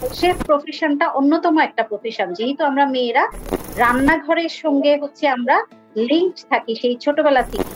[0.00, 3.24] Chef প্রফেশনটা অন্যতম একটা profession যেহেতু আমরা মেয়েরা,
[3.76, 5.56] রান্নাঘরের সঙ্গে হচ্ছে আমরা
[6.10, 7.70] লিঙ্ক থাকি সেই ছোটবেলা থেকে।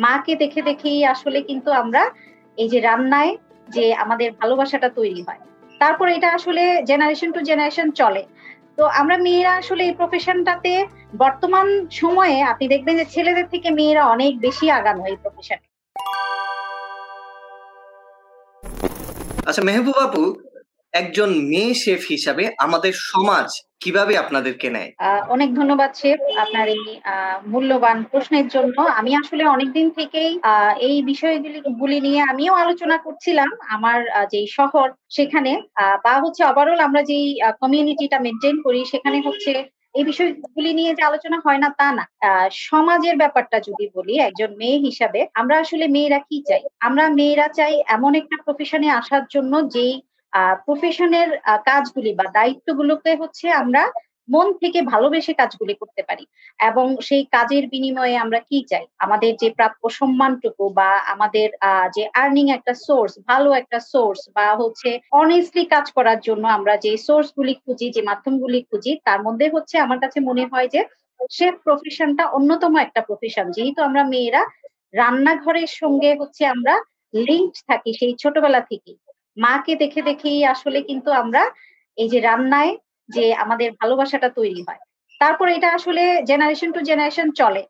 [0.00, 2.02] মাকে দেখে দেখেই আসলে কিন্তু আমরা
[2.58, 3.32] এই যে রান্নায়
[3.68, 5.40] যে আমাদের ভালোবাসাটা তৈরি হয়।
[5.80, 8.22] তারপর এটা আসলে জেনারেশন টু জেনারেশন চলে।
[8.78, 10.72] তো আমরা মেয়েরা আসলে এই প্রফেশনটাতে
[11.22, 15.66] বর্তমান সময়ে আপনি দেখবেন যে ছেলেদের থেকে মেয়েরা অনেক বেশি আগানো এই প্রফেশনে
[19.48, 20.22] আচ্ছা মেহবুব আপু
[21.00, 23.48] একজন মেয়ে শেফ হিসাবে আমাদের সমাজ
[23.82, 24.90] কীভাবে আপনাদেরকে নেয়?
[25.34, 26.84] অনেক ধন্যবাদ, শেফ, আপনার এই
[27.52, 30.30] মূল্যবান প্রশ্নের জন্য। আমি আসলে অনেকদিন থেকেই
[30.88, 33.98] এই বিষয়গুলি, গুলি নিয়ে আমিও আলোচনা করছিলাম আমার
[34.32, 35.52] যে শহর সেখানে।
[36.04, 37.26] বা হচ্ছে ওভারঅল আমরা যেই
[37.62, 39.52] কমিউনিটিটা মেনটেন করি, সেখানে হচ্ছে
[39.98, 42.04] এই বিষয়গুলি নিয়ে যে আলোচনা হয় না তা না।
[42.68, 46.62] সমাজের ব্যাপারটা যদি বলি, একজন মেয়ে হিসাবে, আমরা আসলে মেয়েরা কি চাই?
[46.86, 49.92] আমরা মেয়েরা চাই এমন একটা প্রফেশনে আসার জন্য যেই
[50.64, 51.28] প্রফেশনের
[51.64, 53.82] কাজগুলি বা দায়িত্বগুলোকে হচ্ছে আমরা
[54.28, 56.24] মন থেকে ভালোবেসে কাজগুলি করতে পারি।
[56.60, 58.84] এবং সেই কাজের বিনিময়ে আমরা কি চাই?
[58.98, 61.48] আমাদের যে প্রাপ্য সম্মানটুকু বা আমাদের
[61.96, 66.92] যে আর্নিং একটা সোর্স ভালো একটা সোর্স বা হচ্ছে অনেস্টলি কাজ করার জন্য আমরা যে
[67.06, 70.80] সোর্স গুলি খুঁজি, যে মাধ্যমগুলি খুঁজি, তার মধ্যে হচ্ছে আমার কাছে মনে হয় যে
[71.30, 74.42] শেফ প্রফেশনটা অন্যতম একটা প্রফেশন যেহেতু আমরা মেয়েরা,
[74.94, 76.74] রান্নাঘরের সঙ্গে হচ্ছে আমরা
[77.26, 78.92] লিঙ্ক থাকি সেই ছোটবেলা থেকে
[79.38, 81.42] মাকে দেখে দেখেই আসলে কিন্তু আমরা
[81.98, 82.72] এই যে রান্নায়
[83.08, 84.80] যে আমাদের ভালোবাসাটা তৈরি হয়।
[85.20, 87.62] তারপর এটা আসলে জেনারেশন টু জেনারেশন চলে।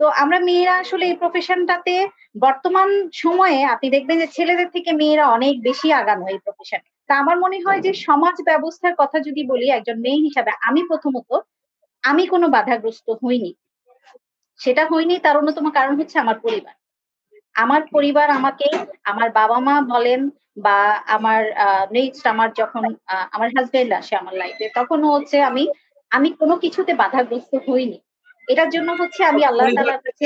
[0.00, 1.94] তো আমরা মেয়েরা আসলে এই প্রফেশনটাতে
[2.42, 7.36] বর্তমান সময়ে আপনি দেখবেন যে ছেলেদের থেকে মেয়েরা অনেক বেশি আগানো এই প্রফেশনে তা আমার
[7.38, 11.30] মনে হয় যে সমাজ ব্যবস্থার কথা যদি বলি একজন মেয়ে হিসাবে আমি প্রথমত
[12.04, 13.52] আমি কোনো বাধাগ্রস্ত হইনি।
[14.60, 16.74] সেটা হয়নি তার অন্যতম কারণ হচ্ছে আমার পরিবার।
[17.56, 18.68] আমার পরিবার আমাকে
[19.04, 20.20] আমার বাবা মা বলেন
[20.66, 20.78] বা
[21.16, 21.40] আমার
[21.96, 22.82] নেক্সট আমার যখন
[23.34, 25.64] আমার হাজবেন্ড আসে আমার লাইফে তখন হচ্ছে আমি
[26.12, 27.98] আমি কোনো কিছুতে বাধাগ্রস্ত হইনি।
[28.48, 30.24] এটার জন্য হচ্ছে আমি আল্লাহ তাআলার কাছে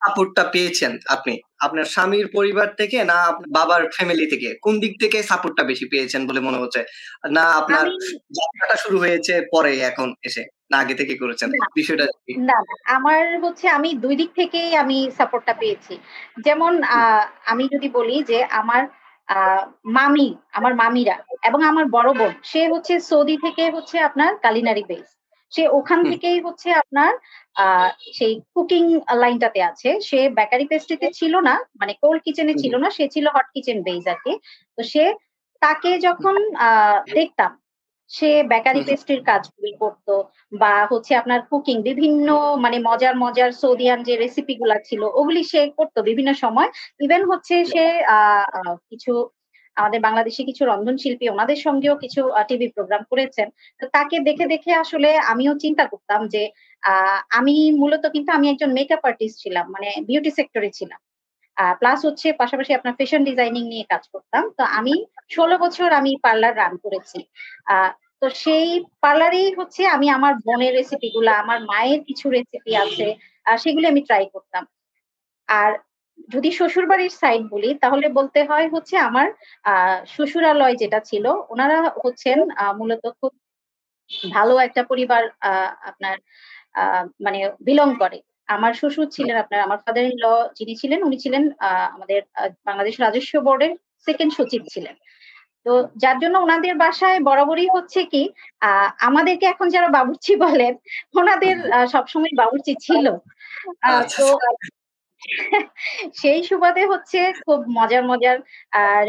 [0.00, 1.34] সাপোর্টটা পেয়েছেন আপনি?
[1.66, 4.48] আপনার স্বামীর পরিবার থেকে না আপনার বাবার ফ্যামিলি থেকে?
[4.64, 6.80] কোন দিক থেকে সাপোর্টটা বেশি পেয়েছেন বলে মনে হচ্ছে?
[7.36, 7.86] না আপনার
[8.38, 10.42] যাত্রাটা শুরু হয়েছে পরে এখন এসে?
[10.70, 11.48] না আগে থেকে করেছেন?
[11.78, 12.04] বিষয়টা
[12.50, 12.58] না
[12.96, 15.94] আমার হচ্ছে আমি দুই দিক থেকেই আমি সাপোর্টটা পেয়েছি।
[16.46, 16.72] যেমন
[17.52, 18.82] আমি যদি বলি যে আমার
[19.94, 25.08] মামি আমার মামিরা এবং আমার বড় বোন। সে হচ্ছে সৌদি থেকে হচ্ছে আপনার কালিনারি বেস
[25.52, 27.12] সে ওখান থেকেই হচ্ছে আপনার
[27.56, 28.84] আহ সেই কুকিং
[29.22, 33.46] লাইনটাতে আছে। সে বেকারি পেস্ট্রিতে ছিল না মানে কোল্ড কিচেনে ছিল না সে ছিল হট
[33.54, 34.32] কিচেন বেস আর কি
[34.78, 35.04] তো সে
[35.62, 37.50] তাকে যখন আহ দেখতাম
[38.10, 40.14] সে বেকারি পেস্ট্রির কাজগুলি করতো
[40.52, 42.28] বা হচ্ছে আপনার কুকিং বিভিন্ন
[42.64, 46.68] মানে মজার মজার সৌদিয়ান যে রেসিপি গুলা ছিল ওগুলি সে করতো বিভিন্ন সময়।
[47.00, 48.44] ইভেন হচ্ছে সে আহ
[48.90, 49.12] কিছু
[49.76, 53.48] আমাদের বাংলাদেশে কিছু রন্ধনশিল্পী ওনাদের সঙ্গেও কিছু টিভি প্রোগ্রাম করেছেন।
[53.80, 56.42] তো তাকে দেখে দেখে আসলে আমিও চিন্তা করতাম যে
[56.82, 61.00] আহ আমি মূলত কিন্তু আমি একজন মেকআপ আর্টিস্ট ছিলাম মানে বিউটি সেক্টরে ছিলাম।
[61.80, 64.94] প্লাস হচ্ছে পাশাপাশি আপনার ফ্যাশন ডিজাইনিং নিয়ে কাজ করতাম। তো আমি
[65.34, 67.18] ষোলো বছর আমি পার্লার রান করেছি।
[68.20, 68.68] তো সেই
[69.04, 73.06] পার্লারেই হচ্ছে আমি আমার বোনের রেসিপি গুলা, আমার মায়ের কিছু রেসিপি আছে
[73.62, 74.64] সেগুলি আমি ট্রাই করতাম।
[75.48, 75.70] আর
[76.34, 79.26] যদি শ্বশুর বাড়ির সাইড বলি, তাহলে বলতে হয় হচ্ছে আমার
[80.14, 82.38] শ্বশুরালয় যেটা ছিল, ওনারা হচ্ছেন
[82.78, 83.32] মূলত খুব
[84.36, 85.22] ভালো একটা পরিবার
[85.90, 86.16] আপনার
[87.24, 88.18] মানে বিলং করে।
[88.48, 90.26] আমার শ্বশুর ছিলেন আপনার আমার ফাদার ইন ল
[90.58, 91.42] যিনি ছিলেন উনি ছিলেন
[91.94, 92.20] আমাদের
[92.66, 93.72] বাংলাদেশ রাজস্ব বোর্ডের
[94.06, 94.94] সেকেন্ড সচিব ছিলেন।
[95.66, 98.22] তো যার জন্য ওনাদের বাসায় বরাবরই হচ্ছে কি
[99.00, 100.72] আমাদেরকে এখন যারা বাবুর্চি বলেন
[101.14, 101.56] ওনাদের
[101.92, 103.06] সবসময় বাবুর্চি ছিল।
[103.90, 104.26] আচ্ছা, তো
[106.14, 108.36] সেই সুবাদে হচ্ছে খুব মজার মজার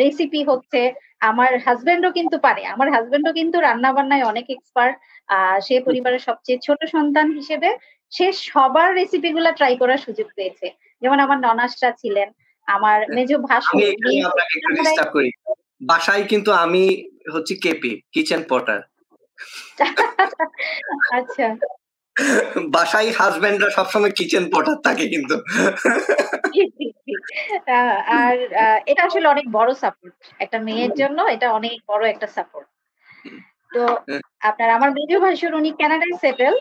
[0.01, 0.81] রেসিপি হচ্ছে।
[1.21, 4.95] আমার হাজবেন্ডও কিন্তু পারে আমার হাজবেন্ডও কিন্তু রান্না বান্নায় অনেক এক্সপার্ট
[5.29, 7.69] আহ সে পরিবারের সবচেয়ে ছোট সন্তান হিসেবে
[8.11, 10.67] সে সবার রেসিপি গুলা ট্রাই করার সুযোগ পেয়েছে।
[11.01, 12.27] যেমন আমার ননাসটা ছিলেন
[12.67, 13.81] আমার মেজ ভাসুর
[15.81, 16.83] বাসায় কিন্তু আমি
[17.33, 18.81] হচ্ছে কেপি কিচেন পটার
[21.17, 21.45] আচ্ছা।
[22.75, 25.35] বাসায় হাজবেন্ডরা সবসময় কিচেন পটার থাকে কিন্তু।
[28.19, 28.35] আর
[28.85, 32.67] এটা আসলে অনেক বড় সাপোর্ট একটা মেয়ের জন্য এটা অনেক বড় একটা সাপোর্ট
[33.71, 33.81] তো
[34.41, 36.55] আপনার আমার মেজো ভাসুর উনি কানাডায় সেটেল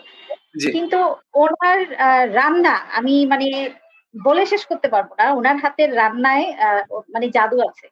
[0.74, 0.98] কিন্তু
[1.34, 1.78] ওনার
[2.34, 3.46] রান্না আমি মানে
[4.14, 6.46] বলে শেষ করতে পারব না। ওনার হাতের রান্নায়
[7.14, 7.86] মানে জাদু আছে।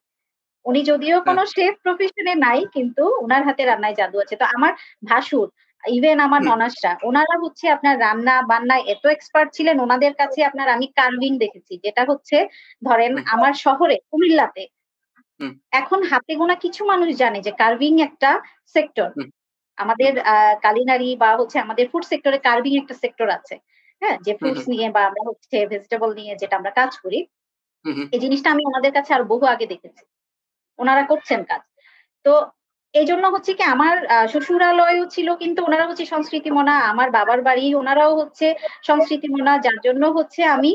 [0.67, 4.73] উনি যদিও কোনো শেফ প্রফেশনে নাই কিন্তু ওনার হাতে রান্নায় জাদু আছে। তো আমার
[5.11, 5.49] ভাসুর
[5.83, 10.87] ইভেন আমার ননাসরা ওনারা হচ্ছে আপনার রান্না বান্নায় এত এক্সপার্ট ছিলেন ওনাদের কাছে আপনার আমি
[10.99, 12.37] কার্ভিং দেখেছি যেটা হচ্ছে
[12.83, 14.63] ধরেন আমার শহরে কুমিল্লাতে
[15.73, 18.31] এখন হাতে গোনা কিছু মানুষ জানে যে কার্ভিং একটা
[18.75, 19.09] সেক্টর
[19.79, 20.13] আমাদের
[20.63, 23.55] কালিনারি বা হচ্ছে আমাদের ফুড সেক্টরে কার্ভিং একটা সেক্টর আছে।
[24.03, 24.17] হ্যাঁ?
[24.21, 27.19] যে ফ্রুটস নিয়ে বা আমরা হচ্ছে ভেজিটেবল নিয়ে যেটা আমরা কাজ করি।
[28.13, 30.03] এই জিনিসটা আমি ওনাদের কাছে আর বহু আগে দেখেছি।
[30.79, 31.63] ওনারা করছেন কাজ।
[32.25, 32.33] তো
[32.95, 33.95] এই জন্য হচ্ছে কি আমার
[34.29, 38.47] শ্বশুরালয়ও ছিল কিন্তু ওনারা হচ্ছে সংস্কৃতি মনা আমার বাবার বাড়ি ওনারাও হচ্ছে
[38.83, 40.73] সংস্কৃতি মনা যার জন্য হচ্ছে আমি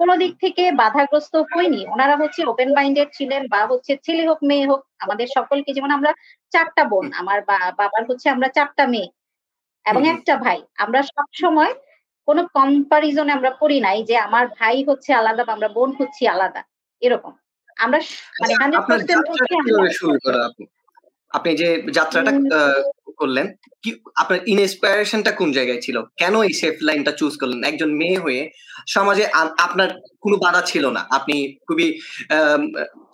[0.00, 4.66] কোনো দিক থেকে বাধাগ্রস্ত হইনি। ওনারা হচ্ছে ওপেন মাইন্ডেড ছিলেন বা হচ্ছে ছেলে হোক মেয়ে
[4.66, 6.10] হোক আমাদের সকলকে যেমন আমরা
[6.52, 7.38] চারটা বোন আমার
[7.78, 9.08] বাবার হচ্ছে আমরা চারটা মেয়ে
[9.86, 11.72] এবং একটা ভাই। আমরা সব সময়
[12.28, 16.60] কোনো কম্পারিজনে আমরা করি নাই যে আমার ভাই হচ্ছে আলাদা বা আমরা বোন হচ্ছি আলাদা।
[17.02, 17.32] এরকম।
[17.76, 17.98] আমরা
[18.40, 19.24] মানে হান্ড্রেড পার্সেন্ট
[21.32, 21.50] আপনি?
[21.54, 22.32] যে যাত্রাটা
[23.20, 23.46] করলেন?
[23.82, 23.90] কি,
[24.22, 25.96] আপনার ইনস্পায়ারেশনটা কোন জায়গায় ছিল?
[26.20, 27.60] কেন এই সেফ লাইনটা চুজ করলেন?
[27.70, 28.42] একজন মেয়ে হয়ে
[28.96, 29.24] সমাজে
[29.66, 29.88] আপনার
[30.24, 31.02] কোনো বাধা ছিল না?
[31.18, 31.36] আপনি
[31.66, 31.88] খুবই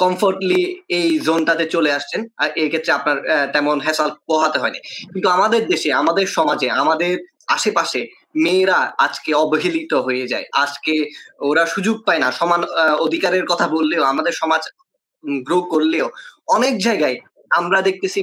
[0.02, 0.62] কমফোর্টলি
[0.98, 3.16] এই জোনটাতে চলে আসছেন। আর এই ক্ষেত্রে আপনার
[3.54, 4.80] তেমন হেসাল পোহাতে হয়নি।
[5.12, 7.12] কিন্তু আমাদের দেশে, আমাদের সমাজে, আমাদের
[7.56, 8.00] আশেপাশে
[8.44, 10.94] মেয়েরা আজকে অবহেলিত হয়ে যায়। আজকে
[11.48, 12.60] ওরা সুযোগ পায় না। সমান
[13.06, 14.62] অধিকারের কথা বললেও, আমাদের সমাজ
[15.46, 16.06] গ্রো করলেও
[16.56, 17.16] অনেক জায়গায়
[17.60, 18.20] আমরা দেখতেছি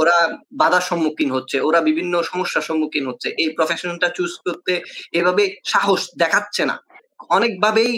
[0.00, 0.16] ওরা
[0.62, 4.72] বাধার সম্মুখীন হচ্ছে, ওরা বিভিন্ন সমস্যার সম্মুখীন হচ্ছে। এই প্রফেশনটা চুজ করতে
[5.18, 6.76] এভাবে সাহস দেখাচ্ছে না।
[7.36, 7.92] অনেকভাবেই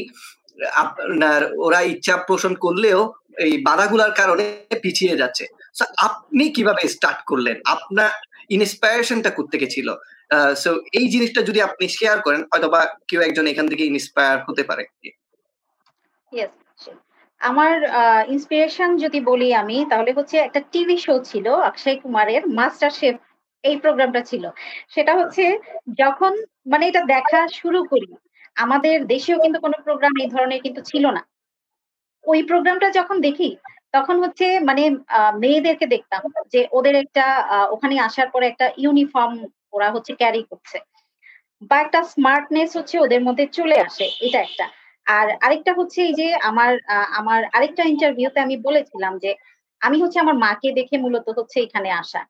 [0.84, 3.00] আপনার, ওরা ইচ্ছা পোষণ করলেও
[3.46, 4.44] এই বাধাগুলার কারণে
[4.82, 5.44] পিছিয়ে যাচ্ছে।
[6.08, 7.56] আপনি কীভাবে স্টার্ট করলেন?
[7.74, 8.10] আপনার
[8.56, 9.88] ইন্সপায়ারেশনটা থেকে ছিল?
[10.62, 14.62] সো এই জিনিসটা যদি আপনি শেয়ার করেন হয়তো বা কেউ একজন এখান থেকে ইন্সপায়ার হতে
[14.70, 14.84] পারে।
[17.44, 17.72] আমার
[18.34, 23.16] ইন্সপিরেশন যদি বলি আমি, তাহলে হচ্ছে একটা টিভি শো ছিল অক্ষয় কুমারের মাস্টার শেফ
[23.64, 24.44] এই প্রোগ্রামটা ছিল।
[24.94, 25.44] সেটা হচ্ছে
[26.02, 26.32] যখন
[26.72, 28.08] মানে এটা দেখা শুরু করি,
[28.56, 31.22] আমাদের দেশেও কিন্তু কোনো প্রোগ্রাম এই ধরনের কিন্তু ছিল না।
[32.24, 33.50] ওই প্রোগ্রামটা যখন দেখি,
[33.94, 34.82] তখন হচ্ছে মানে
[35.42, 36.20] মেয়েদেরকে দেখতাম
[36.52, 37.24] যে ওদের একটা
[37.74, 39.34] ওখানে আসার পরে একটা ইউনিফর্ম
[39.72, 40.78] ওরা হচ্ছে ক্যারি করছে।
[41.70, 44.66] বা একটা স্মার্টনেস হচ্ছে ওদের মধ্যে চলে আসে, এটা একটা।
[45.06, 46.72] আর আরেকটা হচ্ছে এই যে আমার
[47.20, 49.30] আমার আরেকটা ইন্টারভিউতে আমি বলেছিলাম যে
[49.82, 52.22] আমি হচ্ছে আমার মাকে দেখে মূলত হচ্ছে এখানে আসা।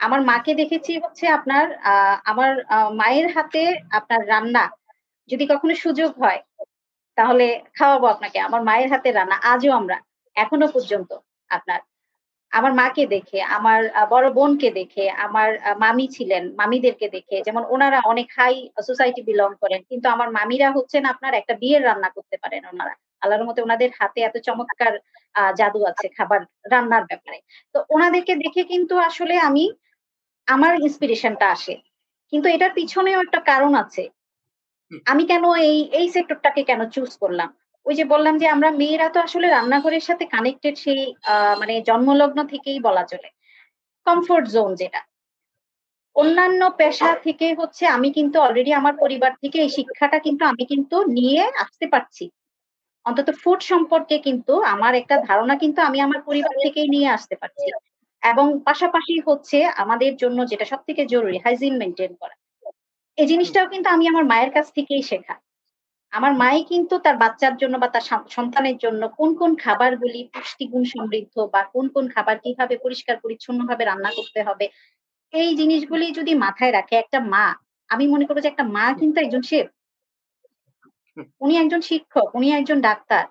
[0.00, 1.66] আমার মাকে দেখেছি হচ্ছে আপনার
[2.24, 2.50] আমার
[2.96, 3.62] মায়ের হাতে
[3.98, 4.64] আপনার রান্না
[5.30, 6.40] যদি কখনো সুযোগ হয়,
[7.18, 7.46] তাহলে
[7.76, 9.96] খাওয়াবো আপনাকে। আমার মায়ের হাতে রান্না, আজও আমরা,
[10.36, 11.10] এখনও পর্যন্ত
[11.50, 11.80] আপনার।
[12.54, 13.80] আমার মাকে দেখে, আমার
[14.10, 15.48] বড় বোনকে দেখে, আমার
[15.78, 18.54] মামি ছিলেন, মামিদেরকে দেখে, যেমন ওনারা অনেক হাই
[18.88, 23.46] সোসাইটি বিলং করেন, কিন্তু আমার মামিরা হচ্ছেন আপনার একটা বিয়ের রান্না করতে পারেন ওনারা। আল্লাহর
[23.48, 24.92] মতে ওনাদের হাতে এত চমৎকার
[25.58, 26.40] জাদু আছে খাবার
[26.72, 27.38] রান্নার ব্যাপারে।
[27.74, 29.64] তো ওনাদেরকে দেখে কিন্তু আসলে আমি,
[30.48, 31.74] আমার ইন্সপিরেশনটা আসে।
[32.32, 34.02] কিন্তু এটার পিছনেও একটা কারণ আছে।
[35.06, 37.50] আমি কেন এই এই সেক্টরটাকে কেন চুজ করলাম?
[37.86, 41.00] ওই যে বললাম যে আমরা মেয়েরা তো আসলে রান্নাঘরের সাথে কানেক্টেড সেই
[41.60, 43.28] মানে জন্মলগ্ন থেকেই বলা চলে।
[44.06, 45.00] কমফোর্ট জোন যেটা।
[46.16, 50.96] অন্যান্য পেশা থেকে হচ্ছে আমি কিন্তু অলরেডি আমার পরিবার থেকে এই শিক্ষাটা কিন্তু আমি কিন্তু
[51.10, 52.24] নিয়ে আসতে পারছি।
[53.06, 57.66] অন্তত ফুড সম্পর্কে কিন্তু আমার একটা ধারণা কিন্তু আমি আমার পরিবার থেকেই নিয়ে আসতে পারছি।
[58.22, 62.34] এবং পাশাপাশি হচ্ছে আমাদের জন্য যেটা সব থেকে জরুরি হাইজিন মেনটেন করা।
[63.18, 65.34] এই জিনিসটাও কিন্তু আমি আমার মায়ের কাছ থেকেই শেখা।
[66.14, 68.04] আমার মাই কিন্তু তার বাচ্চার জন্য বা তার
[68.36, 73.84] সন্তানের জন্য কোন কোন খাবারগুলি পুষ্টিগুণ সমৃদ্ধ বা কোন কোন খাবার কীভাবে পরিষ্কার পরিচ্ছন্ন ভাবে
[73.84, 74.66] রান্না করতে হবে
[75.32, 77.46] এই জিনিসগুলি যদি মাথায় রাখে একটা মা
[77.90, 79.66] আমি মনে করব যে একটা মা কিন্তু একজন শেফ।
[81.40, 83.24] উনি একজন শিক্ষক উনি একজন ডাক্তার।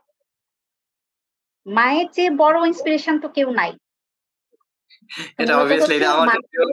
[1.65, 3.71] মায়ের চেয়ে বড় ইন্সপিরেশন তো কেউ নাই।
[5.41, 6.27] এটা অবভিয়াসলি এটা আমার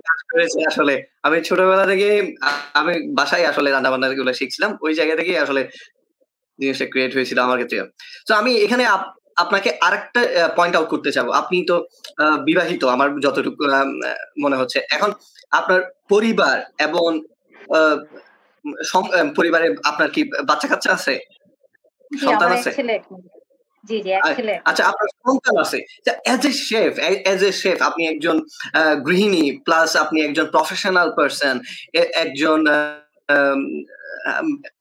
[0.09, 0.95] কাজ করেছে আসলে।
[1.26, 2.09] আমি ছোটবেলা থেকে
[2.81, 5.62] আমি বাসায় আসলে রান্না বান্না গুলো শিখছিলাম। ওই জায়গা থেকেই আসলে
[6.61, 7.79] জিনিসটা ক্রিয়েট হয়েছিল আমার ক্ষেত্রে।
[8.26, 8.85] তো আমি এখানে
[9.43, 10.21] আপনাকে আরেকটা
[10.59, 11.76] পয়েন্ট আউট করতে চাবো। আপনি তো
[12.49, 13.62] বিবাহিত আমার যতটুকু
[14.45, 15.11] মনে হচ্ছে। এখন
[15.59, 15.81] আপনার
[16.12, 17.09] পরিবার এবং
[19.38, 21.14] পরিবারে আপনার কি বাচ্চা কাচ্চা আছে
[22.25, 22.71] সন্তান আছে?
[24.69, 25.79] আচ্ছা আপনার সন্তান আছে।
[26.35, 26.93] As a chef
[27.33, 28.37] as a chef আপনি একজন
[29.07, 31.57] গৃহিণী প্লাস আপনি একজন প্রফেশনাল পার্সন
[32.25, 32.61] একজন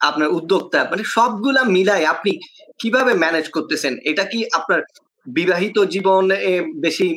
[0.09, 2.31] আপনার উদ্যোক্তা মানে সবগুলা মিলাই আপনি
[2.81, 3.93] কীভাবে ম্যানেজ করতেছেন?
[4.11, 4.79] এটা কি আপনার
[5.39, 6.23] বিবাহিত জীবন
[6.85, 7.07] বেশি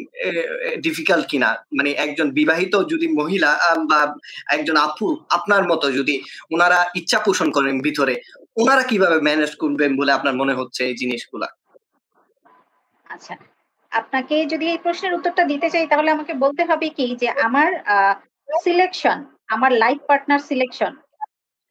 [0.86, 1.50] ডিফিকাল্ট কিনা?
[1.78, 3.50] মানে একজন বিবাহিত যদি মহিলা
[3.90, 4.00] বা
[4.56, 6.14] একজন আপু, আপনার মতো যদি
[6.54, 8.14] ওনারা ইচ্ছা পোষণ করেন ভিতরে
[8.60, 11.48] ওনারা কীভাবে ম্যানেজ করবেন বলে আপনার মনে হচ্ছে এই জিনিসগুলা?
[13.14, 13.34] আচ্ছা
[13.92, 17.70] আপনাকে যদি এই প্রশ্নের উত্তরটা দিতে চাই, তাহলে আমাকে বলতে হবে কি যে আমার
[18.64, 19.18] সিলেকশন
[19.54, 20.92] আমার লাইফ পার্টনার সিলেকশন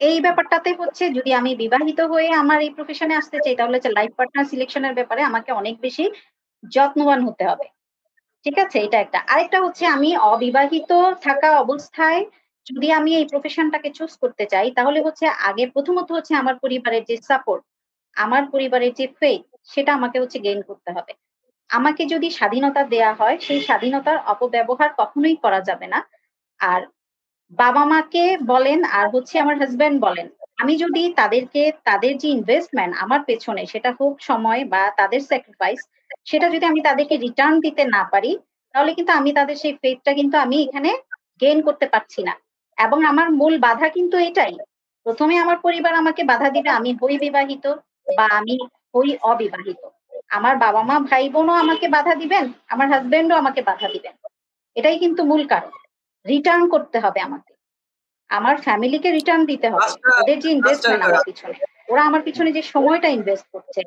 [0.02, 4.12] এই ব্যাপারটাতে হচ্ছে যদি আমি বিবাহিত হয়ে আমার এই প্রফেশনে আসতে চাই, তাহলে হচ্ছে লাইফ
[4.18, 6.06] পার্টনার সিলেকশনের ব্যাপারে আমাকে অনেক বেশি
[6.74, 7.66] যত্নবান হতে হবে।
[8.46, 8.78] ঠিক আছে?
[8.86, 10.92] এটা একটা। আরেকটা হচ্ছে আমি অবিবাহিত
[11.24, 12.22] থাকা অবস্থায়
[12.68, 17.18] যদি আমি এই প্রফেশনটাকে চুজ করতে চাই, তাহলে হচ্ছে আগে প্রথমত হচ্ছে আমার পরিবারের যে
[17.30, 17.64] সাপোর্ট
[18.16, 21.14] আমার পরিবারের যে ফেথ সেটা আমাকে হচ্ছে গেইন করতে হবে।
[21.70, 26.00] আমাকে যদি স্বাধীনতা দেয়া হয়, সেই স্বাধীনতার অপব্যবহার কখনোই করা যাবে না।
[26.60, 26.82] আর
[27.60, 30.28] বাবা মাকে বলেন আর হচ্ছে আমার হাজবেন্ড বলেন,
[30.62, 35.80] আমি যদি তাদেরকে, তাদের যে ইনভেস্টমেন্ট আমার পেছনে সেটা হোক সময় বা তাদের স্যাক্রিফাইস
[36.26, 38.32] সেটা যদি আমি তাদেরকে রিটার্ন দিতে না পারি,
[38.76, 40.90] তাহলে কিন্তু আমি তাদের সেই ফেথটা কিন্তু আমি এখানে
[41.42, 42.34] গেইন করতে পারছি না।
[42.78, 44.54] এবং আমার মূল বাধা কিন্তু এটাই,
[45.06, 47.66] প্রথমে আমার পরিবার আমাকে বাধা দিবে, আমি হই বিবাহিত
[48.18, 48.56] বা আমি
[48.94, 49.80] হই অবিবাহিত।
[50.30, 54.14] আমার বাবা মা ভাই বোনও আমাকে বাধা দিবেন, আমার হাজবেন্ডও আমাকে বাধা দিবেন।
[54.76, 55.72] এটাই কিন্তু মূল কারণ।
[56.26, 57.54] রিটার্ন করতে হবে আমাকে।
[58.30, 59.88] আমার ফ্যামিলিকে রিটার্ন দিতে হবে।
[60.22, 61.56] ওদের যে ইনভেস্টমেন্ট আমার পিছনে
[61.92, 63.82] ওরা আমার পিছনে যে সময়টা ইনভেস্ট করছে।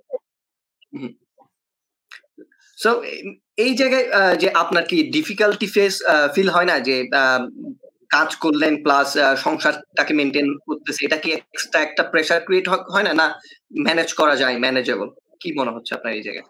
[2.78, 2.90] সো
[3.64, 4.06] এই জায়গায়
[4.42, 5.94] যে আপনার কি ডিফিকাল্টি ফেস
[6.34, 6.96] ফিল হয় না যে
[8.14, 9.08] কাজ করলেন প্লাস
[9.46, 13.12] সংসারটাকে মেনটেন করতেছে এটা কি এক্সট্রা একটা প্রেসার ক্রিয়েট হয় না?
[13.20, 13.26] না
[13.86, 15.08] ম্যানেজ করা যায় ম্যানেজেবল
[15.40, 16.46] কি মনে হচ্ছে আপনার এই জায়গায়?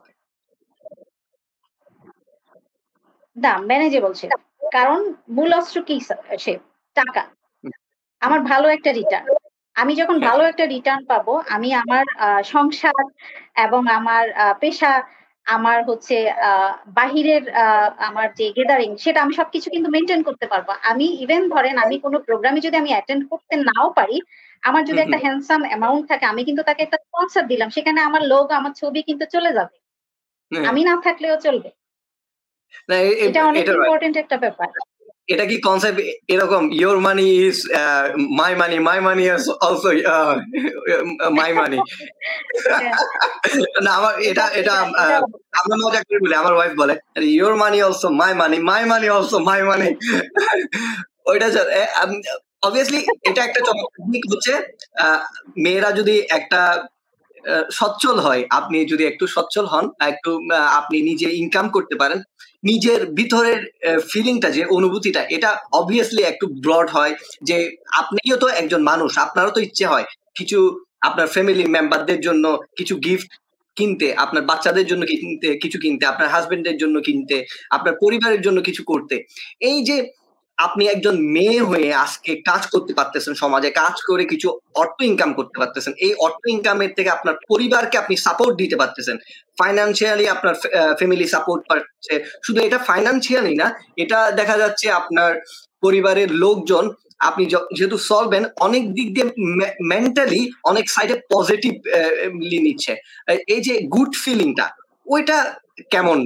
[3.36, 4.30] না ম্যানেজেবল ছিল
[4.72, 5.96] কারণ মূল অস্ত্র কি
[6.38, 6.52] সে
[6.96, 7.22] টাকা।
[8.22, 9.26] আমার ভালো একটা রিটার্ন
[9.76, 12.04] আমি যখন ভালো একটা রিটার্ন পাবো আমি আমার
[12.44, 13.02] সংসার
[13.56, 14.24] এবং আমার
[14.60, 14.92] পেশা
[15.46, 16.16] আমার হচ্ছে
[16.94, 17.42] বাহিরের
[17.98, 22.18] আমার যে গেদারিং সেটা আমি সবকিছু কিন্তু মেনটেন করতে পারব। আমি ইভেন ধরেন আমি কোনো
[22.20, 24.16] প্রোগ্রামে যদি আমি অ্যাটেন্ড করতে নাও পারি
[24.62, 28.46] আমার যদি একটা হ্যান্ডসাম অ্যামাউন্ট থাকে আমি কিন্তু তাকে একটা স্পন্সর দিলাম সেখানে আমার লোক
[28.50, 29.76] আমার ছবি কিন্তু চলে যাবে।
[30.52, 31.70] আমি না থাকলেও চলবে।
[33.26, 34.68] এটা অনেক ইম্পর্টেন্ট একটা ব্যাপার।
[35.28, 37.58] এটা কি কনসেপ্ট এরকম your money is
[38.40, 39.90] my money my money is also
[41.30, 41.78] my money
[43.84, 44.74] না আমার এটা এটা
[45.60, 46.94] আমরা মজা করে বলি আমার ওয়াইফ বলে
[47.36, 49.88] your money also my money my money also my money
[51.26, 51.46] ওইটা
[52.62, 54.00] অবভিয়াসলি এটা একটা চমৎকার
[54.32, 54.52] হচ্ছে
[55.56, 56.60] মেয়েরা যদি একটা
[57.70, 60.30] সচ্ছল হয় আপনি যদি একটু সচ্ছল হন একটু
[60.78, 62.18] আপনি নিজে ইনকাম করতে পারেন
[62.70, 63.60] নিজের ভিতরের
[64.10, 67.14] ফিলিংটা যে অনুভূতিটা, এটা অবভিয়াসলি একটু ব্রড হয়
[67.48, 67.56] যে
[68.00, 70.06] আপনিও তো একজন মানুষ, আপনারও তো ইচ্ছে হয়
[70.38, 70.58] কিছু
[71.08, 72.44] আপনার ফ্যামিলি মেম্বারদের জন্য
[72.78, 73.30] কিছু গিফট
[73.76, 77.36] কিনতে, আপনার বাচ্চাদের জন্য কিনতে, কিছু কিনতে, আপনার হাজবেন্ডের জন্য কিনতে,
[77.76, 79.14] আপনার পরিবারের জন্য কিছু করতে।
[79.70, 79.96] এই যে
[80.58, 84.48] আপনি একজন মেয়ে হয়ে আজকে কাজ করতে পারতেছেন সমাজে, কাজ করে কিছু
[84.82, 89.16] অর্থ ইনকাম করতে পারতেছেন। এই অর্থ ইনকামের থেকে আপনার পরিবারকে আপনি সাপোর্ট দিতে পারতেছেন।
[89.60, 90.54] ফাইন্যান্সিয়ালি আপনার
[90.98, 92.14] ফ্যামিলি সাপোর্ট পাচ্ছে।
[92.46, 93.66] শুধু এটা ফাইন্যান্সিয়ালি না,
[94.02, 95.32] এটা দেখা যাচ্ছে আপনার
[95.84, 96.84] পরিবারের লোকজন,
[97.28, 97.42] আপনি
[97.76, 99.26] যেহেতু সলভেন অনেক দিক দিয়ে
[99.92, 101.72] মেন্টালি অনেক সাইডে পজিটিভ
[102.66, 102.92] নিচ্ছে।
[103.54, 104.66] এই যে গুড ফিলিংটা
[105.06, 105.38] ওইটা
[105.90, 106.18] কেমন?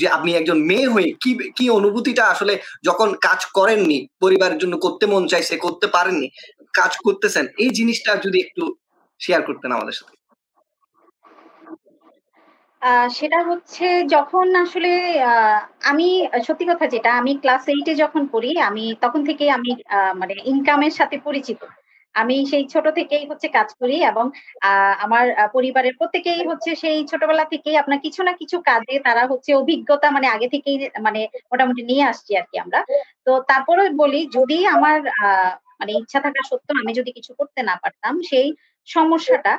[0.00, 5.04] যে আপনি একজন মেয়ে হয়ে কি কি অনুভূতিটা আসলে যখন কাজ করেননি, পরিবারের জন্য করতে
[5.06, 6.28] মন চাইছে করতে পারেননি,
[6.72, 8.62] কাজ করতেছেন, এই জিনিসটা যদি একটু
[9.20, 10.14] শেয়ার করতেন আমাদের সাথে।
[13.10, 14.90] সেটা হচ্ছে যখন আসলে
[15.84, 16.08] আমি,
[16.46, 19.70] সত্যি কথা যেটা, আমি ক্লাস এইটে যখন পড়ি, আমি তখন থেকে আমি
[20.20, 21.60] মানে ইনকামের সাথে পরিচিত।
[22.16, 24.24] আমি সেই ছোট থেকেই হচ্ছে কাজ করি এবং
[25.04, 30.06] আমার পরিবারের প্রত্যেকেই হচ্ছে সেই ছোটবেলা থেকেই আপনার কিছু না কিছু কাজে তারা হচ্ছে অভিজ্ঞতা
[30.16, 31.20] মানে আগে থেকেই মানে
[31.50, 32.80] মোটামুটি নিয়ে আসছি আর কি আমরা।
[33.26, 34.96] তো তারপরে বলি, যদি আমার
[35.80, 38.48] মানে ইচ্ছা থাকা সত্ত্বেও আমি যদি কিছু করতে না পারতাম, সেই
[38.88, 39.52] সমস্যাটা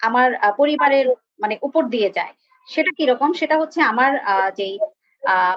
[0.00, 0.28] আমার
[0.58, 1.06] পরিবারের
[1.42, 2.32] মানে উপর দিয়ে যায়।
[2.68, 3.30] সেটা কীরকম?
[3.40, 4.10] সেটা হচ্ছে আমার
[4.58, 4.74] যেই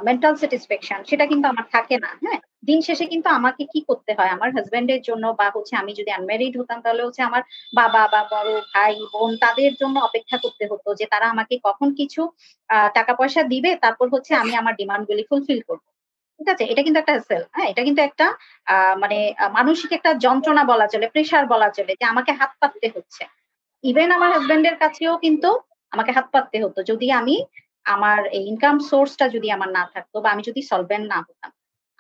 [0.08, 2.40] মেন্টাল স্যাটিসফ্যাকশন সেটা কিন্তু আমার থাকে না হ্যাঁ?
[2.64, 4.32] দিন শেষে কিন্তু আমাকে কি করতে হয়?
[4.36, 7.42] আমার হাজবেন্ডের জন্য বা হচ্ছে আমি যদি আনম্যারিড হতাম, তাহলে হচ্ছে আমার
[7.74, 12.22] বাবা বা বড় ভাই, বোন তাদের জন্য অপেক্ষা করতে হতো যে তারা আমাকে কখন কিছু
[12.98, 15.84] টাকা পয়সা দিবে, তারপর হচ্ছে আমি আমার ডিমান্ড গুলি ফুলফিল করব।
[16.40, 16.64] ঠিক আছে?
[16.72, 17.70] এটা কিন্তু একটা সেল হ্যাঁ?
[17.72, 18.28] এটা কিন্তু একটা
[19.04, 19.18] মানে
[19.58, 23.24] মানসিক একটা যন্ত্রণা বলা চলে প্রেশার বলা চলে যে আমাকে হাত পাততে হচ্ছে।
[23.84, 25.50] ইভেন আমার হাজবেন্ডের কাছেও কিন্তু
[25.92, 27.36] আমাকে হাত পাততে হতো। যদি আমি
[27.86, 31.52] আমার এই ইনকাম সোর্সটা যদি আমার না থাকতো বা আমি যদি সলভেন্ট না হতাম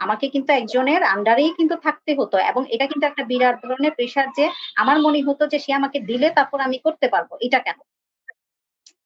[0.02, 4.46] আমাকে কিন্তু একজনের আন্ডারেই কিন্তু থাকতে হতো এবং এটা কিন্তু একটা বিরাট ধরনের প্রেশার যে
[4.76, 7.78] আমার মনে হতো যে সে আমাকে দিলে তারপর আমি করতে পারব। এটা কেন?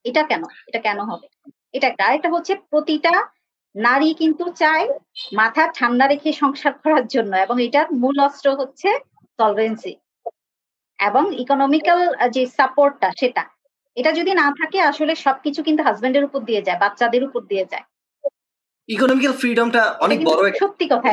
[0.05, 0.43] এটা কেন?
[0.67, 1.27] এটা কেন হবে?
[1.73, 3.13] এটা একটা আরেকটা হচ্ছে প্রতিটা
[3.75, 4.85] নারী কিন্তু চায়
[5.33, 8.89] মাথা ঠান্ডা রেখে সংসার করার জন্য এবং এটার মূল অস্ত্র হচ্ছে
[9.39, 9.93] সলভেন্সি
[10.99, 11.99] এবং ইকোনমিক্যাল
[12.29, 13.43] যে সাপোর্টটা সেটা।
[13.97, 17.85] এটা যদি না থাকে আসলে সবকিছু কিন্তু হাজবেন্ডের উপর দিয়ে যায়, বাচ্চাদের উপর দিয়ে যায়।
[18.89, 21.09] ইকোনমিক্যাল ফ্রিডমটা অনেক বড় সত্যি কথা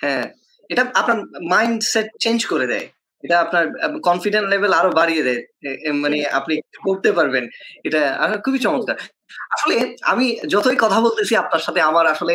[0.00, 0.24] হ্যাঁ
[0.70, 1.18] এটা আপনার
[1.48, 2.86] মাইন্ডসেট চেঞ্জ করে দেয়।
[3.24, 3.64] এটা আপনার
[4.08, 5.40] কনফিডেন্ট লেভেল আরও বাড়িয়ে দেয়।
[6.02, 6.54] মানে আপনি
[6.86, 7.44] করতে পারবেন।
[7.84, 8.00] এটা
[8.44, 8.98] খুবই চমৎকার।
[9.56, 9.76] আসলে
[10.12, 12.34] আমি যতই কথা বলতেছি আপনার সাথে আমার আসলে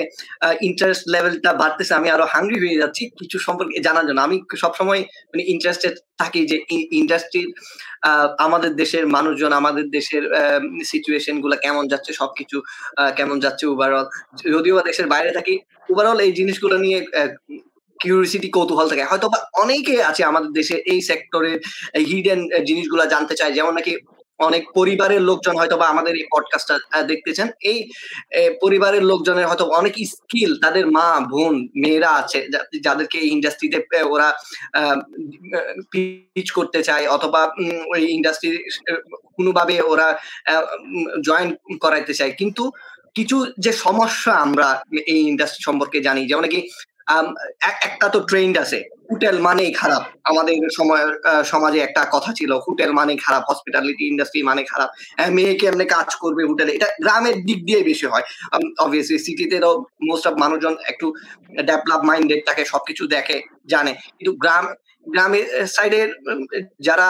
[0.61, 5.01] ইন্টারেস্ট লেভেলটা বাড়তেছে আমি আরও হাঙ্গি হয়ে যাচ্ছি কিছু সম্পর্কে জানার জন্য। আমি সবসময়
[5.31, 6.57] মানে ইন্টারেস্টেড থাকি যে
[7.01, 7.49] ইন্ডাস্ট্রির
[8.37, 10.23] আমাদের দেশের মানুষজন আমাদের দেশের
[10.91, 12.57] সিচুয়েশনগুলা কেমন যাচ্ছে সবকিছু
[13.15, 14.05] কেমন যাচ্ছে ওভারঅল
[14.55, 15.55] যদিও দেশের বাইরে থাকি
[15.89, 16.99] ওভারঅল এই জিনিসগুলো নিয়ে
[18.05, 21.57] কিউরিসিটি কৌতূহল থাকে। হয়তো বা অনেকে আছে আমাদের দেশে এই সেক্টরের
[22.09, 23.93] হিডেন জিনিসগুলো জানতে চায়, যেমন নাকি
[24.39, 27.77] অনেক পরিবারের লোকজন হয়তো বা আমাদের এই পডকাস্টটা দেখতেছেন। এই
[28.63, 32.39] পরিবারের লোকজনের হয়তো অনেক স্কিল তাদের মা, বোন, মেয়েরা আছে
[32.85, 34.27] যাদেরকে এই ইন্ডাস্ট্রিতে ওরা
[35.91, 37.41] পিচ করতে চায়, অথবা
[37.93, 38.49] ওই ইন্ডাস্ট্রি
[39.37, 40.07] কোনোভাবে ওরা
[41.27, 41.49] জয়েন
[41.83, 42.63] করাইতে চায়। কিন্তু
[43.17, 44.67] কিছু যে সমস্যা আমরা
[45.13, 46.59] এই ইন্ডাস্ট্রি সম্পর্কে জানি, যেমন কি
[47.87, 48.79] একটা তো ট্রেন্ড আছে।
[49.11, 51.03] হোটেল মানেই খারাপ। আমাদের সময়
[51.51, 54.89] সমাজে একটা কথা ছিল, হোটেল মানে খারাপ হসপিটালিটি ইন্ডাস্ট্রি মানে খারাপ।
[55.35, 56.71] মেয়েকে এমনি কাজ করবে হোটেলে?
[56.77, 58.25] এটা গ্রামের দিক দিয়ে বেশি হয়।
[58.83, 59.71] অবভিয়াসলি সিটিতে তো
[60.09, 61.07] মোস্ট অফ মানুষজন একটু
[61.69, 63.37] ডেভেলপ মাইন্ডেড থাকে সবকিছু দেখে,
[63.71, 64.65] জানে। কিন্তু গ্রাম,
[65.13, 65.45] গ্রামের
[65.75, 66.09] সাইডের
[66.87, 67.07] যারা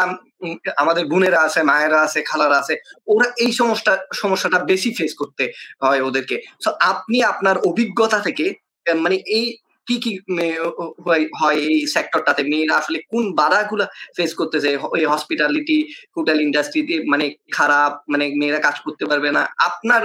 [0.81, 2.75] আমাদের বোনেরা আছে, মায়েরা আছে, খালারা আছে,
[3.13, 5.43] ওরা এই সমস্যা, সমস্যাটা বেশি ফেস করতে
[5.83, 8.45] হয় ওদেরকে। তো আপনি আপনার অভিজ্ঞতা থেকে
[9.03, 9.45] মানে এই
[9.87, 10.11] কি কি
[11.39, 13.85] হয় এই সেক্টরটাতে মেয়েরা আসলে কোন বাধাগুলা
[14.17, 14.69] ফেস করতেছে?
[14.99, 15.77] এই হসপিটালিটি
[16.17, 17.25] হোটেল ইন্ডাস্ট্রিতে মানে
[17.57, 19.41] খারাপ মানে মেয়েরা কাজ করতে পারবে না?
[19.67, 20.01] আপনার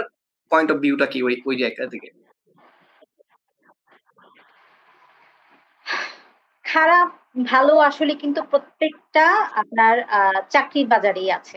[0.50, 2.08] পয়েন্ট অফ ভিউটা কি ওই ওই জায়গা থেকে?
[6.64, 7.08] খারাপ,
[7.52, 9.26] ভালো আসলে কিন্তু প্রত্যেকটা
[9.62, 9.94] আপনার
[10.54, 11.56] চাকরির বাজারেই আছে।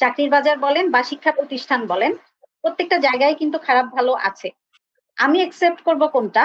[0.00, 2.12] চাকরির বাজার বলেন বা শিক্ষা প্রতিষ্ঠান বলেন,
[2.62, 4.48] প্রত্যেকটা জায়গায় কিন্তু খারাপ, ভালো আছে।
[5.18, 6.44] আমি একসেপ্ট করব কোনটা?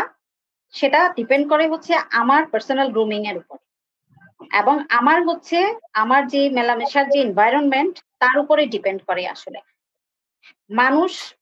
[0.73, 3.57] সেটা ডিপেন্ড করে হচ্ছে আমার পার্সোনাল গ্রুমিং এর উপর।
[4.53, 5.57] এবং আমার হচ্ছে,
[5.93, 9.59] আমার যে মেলামেশার যে এনভায়রনমেন্ট তার উপরে ডিপেন্ড করে আসলে।
[10.69, 11.35] মানুষ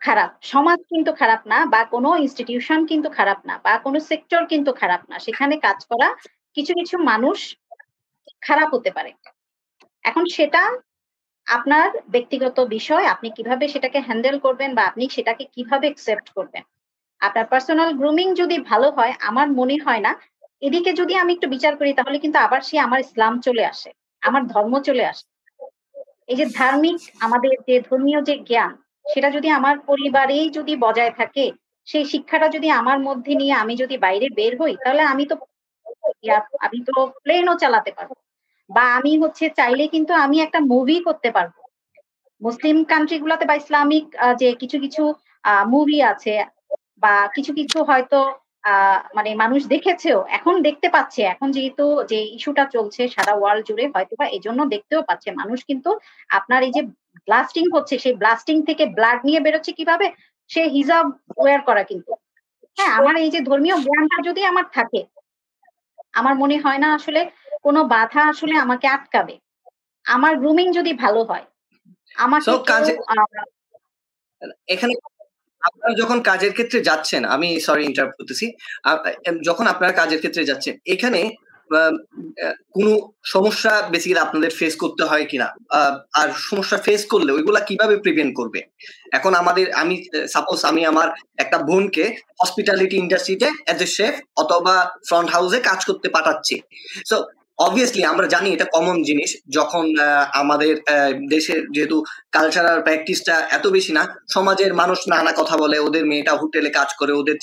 [0.00, 4.72] খারাপ, সমাজ কিন্তু খারাপ না, বা কোনো ইনস্টিটিউশন কিন্তু খারাপ না, বা কোনো সেক্টর কিন্তু
[4.72, 6.08] খারাপ না। সেখানে কাজ করা
[6.54, 7.56] কিছু কিছু মানুষ
[8.40, 9.10] খারাপ হতে পারে।
[10.04, 10.62] এখন সেটা
[11.46, 16.62] আপনার ব্যক্তিগত বিষয়, আপনি কীভাবে সেটাকে হ্যান্ডেল করবেন, বা আপনি সেটাকে কীভাবে একসেপ্ট করবেন।
[17.20, 20.12] আপনার পার্সোনাল গ্রুমিং যদি ভালো হয়, আমার মনে হয় না,
[20.62, 23.90] এদিকে যদি আমি একটু বিচার করি, তাহলে কিন্তু আবার সে আমার ইসলাম চলে আসে,
[24.22, 25.24] আমার ধর্ম চলে আসে।
[26.28, 28.72] এই যে ধার্মিক আমাদের যে ধর্মীয় যে জ্ঞান,
[29.06, 31.46] সেটা যদি আমার পরিবারেই যদি বজায় থাকে,
[31.88, 35.34] সেই শিক্ষাটা যদি আমার মধ্যে নিয়ে আমি যদি বাইরে বের হই, তাহলে আমি তো
[36.66, 38.10] আমি তো প্লেনও চালাতে পারব।
[38.70, 41.54] বা আমি হচ্ছে চাইলে কিন্তু আমি একটা মুভি করতে পারব।
[42.42, 44.04] মুসলিম কান্ট্রি গুলাতে বা ইসলামিক
[44.40, 45.02] যে কিছু কিছু
[45.74, 46.34] মুভি আছে
[47.02, 48.18] বা কিছু কিছু হয়তো
[49.16, 54.14] মানে মানুষ দেখেছেও এখন দেখতে পাচ্ছে। এখন যেহেতু যে ইস্যুটা চলছে সারা ওয়ার্ল্ড জুড়ে হয়তো
[54.20, 55.90] বা এই জন্য দেখতেও পাচ্ছে। মানুষ কিন্তু
[56.30, 56.82] আপনার এই যে
[57.28, 60.06] ব্লাস্টিং হচ্ছে সেই ব্লাস্টিং থেকে ব্লাড নিয়ে বেরোচ্ছে কীভাবে?
[60.50, 61.06] সে হিজাব
[61.38, 62.12] ওয়ার করা কিন্তু।
[62.76, 65.00] হ্যাঁ আমার এই যে ধর্মীয় জ্ঞানটা যদি আমার থাকে
[66.14, 67.20] আমার মনে হয় না আসলে
[67.64, 69.34] কোনো বাধা আসলে আমাকে আটকাবে।
[70.06, 71.46] আমার গ্রুমিং যদি ভালো হয়
[72.16, 72.50] আমাকে
[74.68, 74.94] এখানে
[75.68, 78.46] আপনারা যখন কাজের ক্ষেত্রে যাচ্ছেন, আমি সরি ইন্টারাপ্ট করতেছি।
[79.48, 81.20] যখন আপনারা কাজের ক্ষেত্রে যাচ্ছেন, এখানে
[82.74, 82.92] কোনো
[83.34, 85.48] সমস্যা বেসিক্যালি আপনাদের ফেস করতে হয় কিনা?
[86.20, 88.60] আর সমস্যা ফেস করলে ওইগুলা কীভাবে প্রিভেন্ট করবে?
[89.18, 89.94] এখন আমাদের, আমি
[90.34, 91.08] সাপোজ আমি আমার
[91.42, 92.04] একটা বোনকে
[92.40, 94.74] হসপিটালিটি ইন্ডাস্ট্রিতে অ্যাজ এ শেফ অথবা
[95.08, 96.56] ফ্রন্ট হাউসে কাজ করতে পাঠাচ্ছি।
[97.10, 97.16] সো
[97.58, 99.84] অবভিয়াসলি আমরা জানি এটা কমন জিনিস। যখন
[100.42, 100.72] আমাদের
[101.34, 101.96] দেশের যেহেতু
[102.36, 104.02] কালচারাল প্র্যাকটিসটা এত বেশি না,
[104.34, 107.36] সমাজের মানুষ নানা কথা বলে, ওদের মেয়েটা হোটেলে কাজ করে, ওদের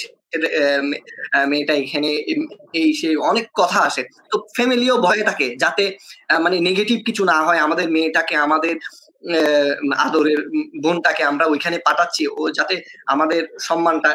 [1.52, 2.10] মেয়েটা এখানে
[2.82, 5.84] এই সে অনেক কথা আসে। তো ফ্যামিলিও ভয়ে থাকে যাতে
[6.44, 8.76] মানে নেগেটিভ কিছু না হয়, আমাদের মেয়েটাকে, আমাদের
[10.06, 10.40] আদরের
[10.84, 12.76] বোনটাকে আমরা ওইখানে পাঠাচ্ছি, ও যাতে
[13.14, 14.12] আমাদের সম্মানটা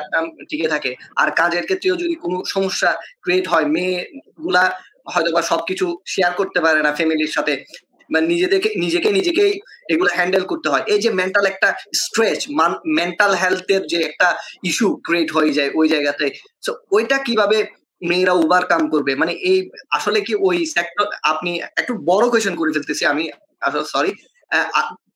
[0.48, 2.90] টিকে থাকে। আর কাজের ক্ষেত্রেও যদি কোনো সমস্যা
[3.24, 3.96] ক্রিয়েট হয় মেয়ে
[4.44, 4.64] গুলা
[5.14, 7.64] হয়তো বা সবকিছু শেয়ার করতে পারে না ফ্যামিলির সাথে
[8.10, 9.52] বা নিজেদেরকে, নিজেকে নিজেকেই
[9.88, 12.40] এগুলো হ্যান্ডেল করতে হয়। এই যে মেন্টাল একটা স্ট্রেচ
[12.86, 14.28] মেন্টাল হেলথের যে একটা
[14.64, 16.26] ইস্যু ক্রিয়েট হয়ে যায় ওই জায়গাতে।
[16.66, 17.64] সো ওইটা কীভাবে
[18.02, 19.14] মেয়েরা ওভারকাম করবে?
[19.14, 19.58] মানে এই,
[19.90, 23.24] আসলে কি ওই সেক্টর আপনি একটু বড় কোয়েশন করে ফেলতেছি আমি
[23.60, 24.12] আসলে সরি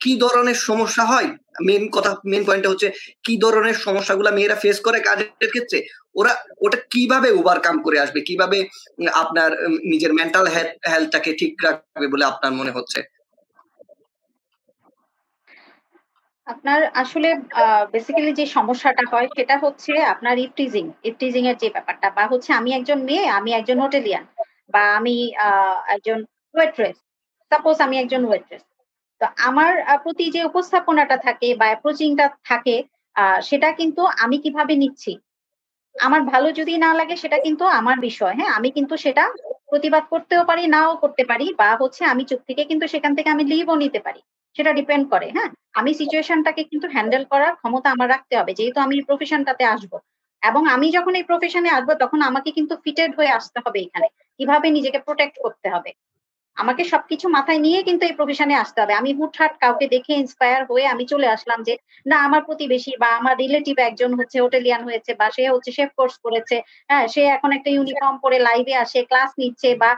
[0.02, 1.28] কি ধরনের সমস্যা হয়?
[1.68, 2.88] মেন কথা মেন পয়েন্টটা হচ্ছে,
[3.26, 5.78] কি ধরনের সমস্যাগুলো মেয়েরা ফেস করে কাজের ক্ষেত্রে?
[6.20, 6.32] ওরা,
[6.64, 8.20] ওটা কীভাবে ওভারকাম করে আসবে?
[8.28, 8.58] কীভাবে
[9.22, 9.50] আপনার
[9.92, 10.46] নিজের মেন্টাল
[10.90, 13.00] হেলথটাকে ঠিক রাখবে বলে আপনার মনে হচ্ছে?
[16.46, 17.28] আপনার আসলে
[17.94, 22.70] বেসিক্যালি যে সমস্যাটা হয়, সেটা হচ্ছে আপনার ইফটিজিং ইফটিজিং এর যে ব্যাপারটা, বা হচ্ছে আমি
[22.78, 24.24] একজন মেয়ে, আমি একজন হোটেলিয়ান
[24.74, 25.14] বা আমি
[25.94, 26.18] একজন
[26.54, 26.96] ওয়েট্রেস
[27.50, 28.62] সাপোজ আমি একজন ওয়েট্রেস
[29.22, 29.72] তো আমার
[30.04, 32.76] প্রতি যে উপস্থাপনাটা থাকে বা অ্যাপ্রোচিংটা থাকে
[33.42, 35.12] সেটা কিন্তু আমি কীভাবে নিচ্ছি?
[35.94, 38.52] আমার ভালো যদি না লাগে, সেটা কিন্তু আমার বিষয় হ্যাঁ?
[38.58, 39.24] আমি কিন্তু সেটা
[39.70, 43.44] প্রতিবাদ করতেও পারি, নাও করতে পারি, বা হচ্ছে আমি চুপ থেকে কিন্তু সেখান থেকে আমি
[43.52, 44.20] লিভও নিতে পারি।
[44.56, 45.50] সেটা ডিপেন্ড করে হ্যাঁ?
[45.74, 49.92] আমি সিচুয়েশনটাকে কিন্তু হ্যান্ডেল করার ক্ষমতা আমার রাখতে হবে, যেহেতু আমি এই প্রফেশনটাতে আসব।
[50.42, 54.08] এবং আমি যখন এই প্রফেশনে আসব, তখন আমাকে কিন্তু ফিটেড হয়ে আসতে হবে এখানে।
[54.40, 55.90] কীভাবে নিজেকে প্রোটেক্ট করতে হবে?
[56.56, 60.84] আমাকে সবকিছু মাথায় নিয়ে কিন্তু এই প্রফেশনে আসতে হবে। আমি হুটহাট কাউকে দেখে ইন্সপায়ার হয়ে
[60.92, 61.74] আমি চলে আসলাম যে,
[62.06, 66.14] না, আমার প্রতিবেশী বা আমার রিলেটিভ একজন হচ্ছে হোটেলিয়ান হয়েছে বা সে হচ্ছে শেফ কোর্স
[66.24, 66.56] করেছে।
[66.90, 69.90] হ্যাঁ সে এখন একটা ইউনিফর্ম পরে লাইভে আসে ক্লাস নিচ্ছে বা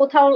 [0.00, 0.26] কোথাও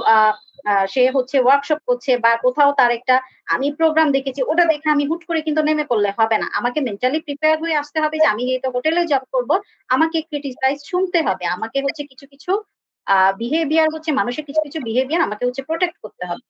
[0.93, 3.15] সে হচ্ছে ওয়ার্কশপ করছে বা কোথাও তার একটা
[3.49, 7.19] আমি প্রোগ্রাম দেখেছি, ওটা দেখে আমি হুট করে কিন্তু নেমে পড়লে হবে না। আমাকে মেন্টালি
[7.27, 9.51] প্রিপেয়ার হয়ে আসতে হবে যে আমি যেহেতু হোটেলে জব করব,
[9.91, 12.53] আমাকে ক্রিটিসাইজ শুনতে হবে। আমাকে হচ্ছে কিছু কিছু
[13.39, 16.45] বিহেভিয়ার হচ্ছে মানুষের কিছু কিছু বিহেভিয়ার আমাকে হচ্ছে প্রোটেক্ট করতে হবে।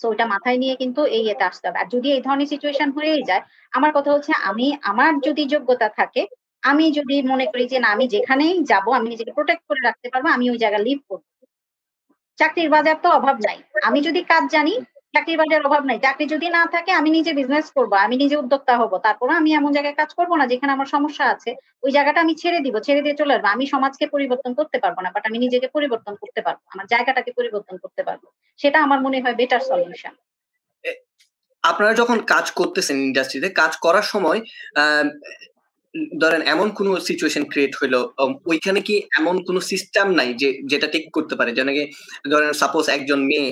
[0.00, 3.22] সো ওটা মাথায় নিয়ে কিন্তু এই এতে আসতে হবে। আর যদি এই ধরনের সিচুয়েশন হয়েই
[3.22, 6.22] যায়, আমার কথা হচ্ছে আমি, আমার যদি যোগ্যতা থাকে,
[6.62, 10.26] আমি যদি মনে করি যে না, আমি যেখানেই যাব, আমি নিজেকে প্রোটেক্ট করে রাখতে পারব,
[10.26, 11.24] আমি ওই জায়গায় লিভ করব।
[12.38, 14.74] চাকরির বাজার তো অভাব নাই। আমি যদি কাজ জানি
[15.14, 18.74] চাকরির বাজার অভাব নাই। চাকরি যদি না থাকে, আমি নিজে বিজনেস করব, আমি নিজে উদ্যোক্তা
[18.80, 21.50] হব। তারপর আমি এমন জায়গায় কাজ করব না, যেখানে আমার সমস্যা আছে,
[21.84, 25.08] ওই জায়গাটা আমি ছেড়ে দিব, ছেড়ে দিয়ে চলে আসব। আমি সমাজকে পরিবর্তন করতে পারব না
[25.14, 28.22] বাট আমি নিজেকে পরিবর্তন করতে পারব, আমার জায়গাটাকে পরিবর্তন করতে পারব।
[28.60, 30.14] সেটা আমার মনে হয় বেটার সলিউশন
[31.64, 34.40] আপনারা যখন কাজ করতেছেন ইন্ডাস্ট্রিতে কাজ করার সময়
[36.22, 37.94] ধরেন এমন কোন সিচুয়েশন ক্রিয়েট হইল
[38.50, 41.50] ওইখানে কি এমন কোন সিস্টেম নাই যে, যেটা টেক করতে পারে?
[41.58, 41.68] যেন
[42.32, 43.48] ধরেন সাপোজ একজন মেয়ে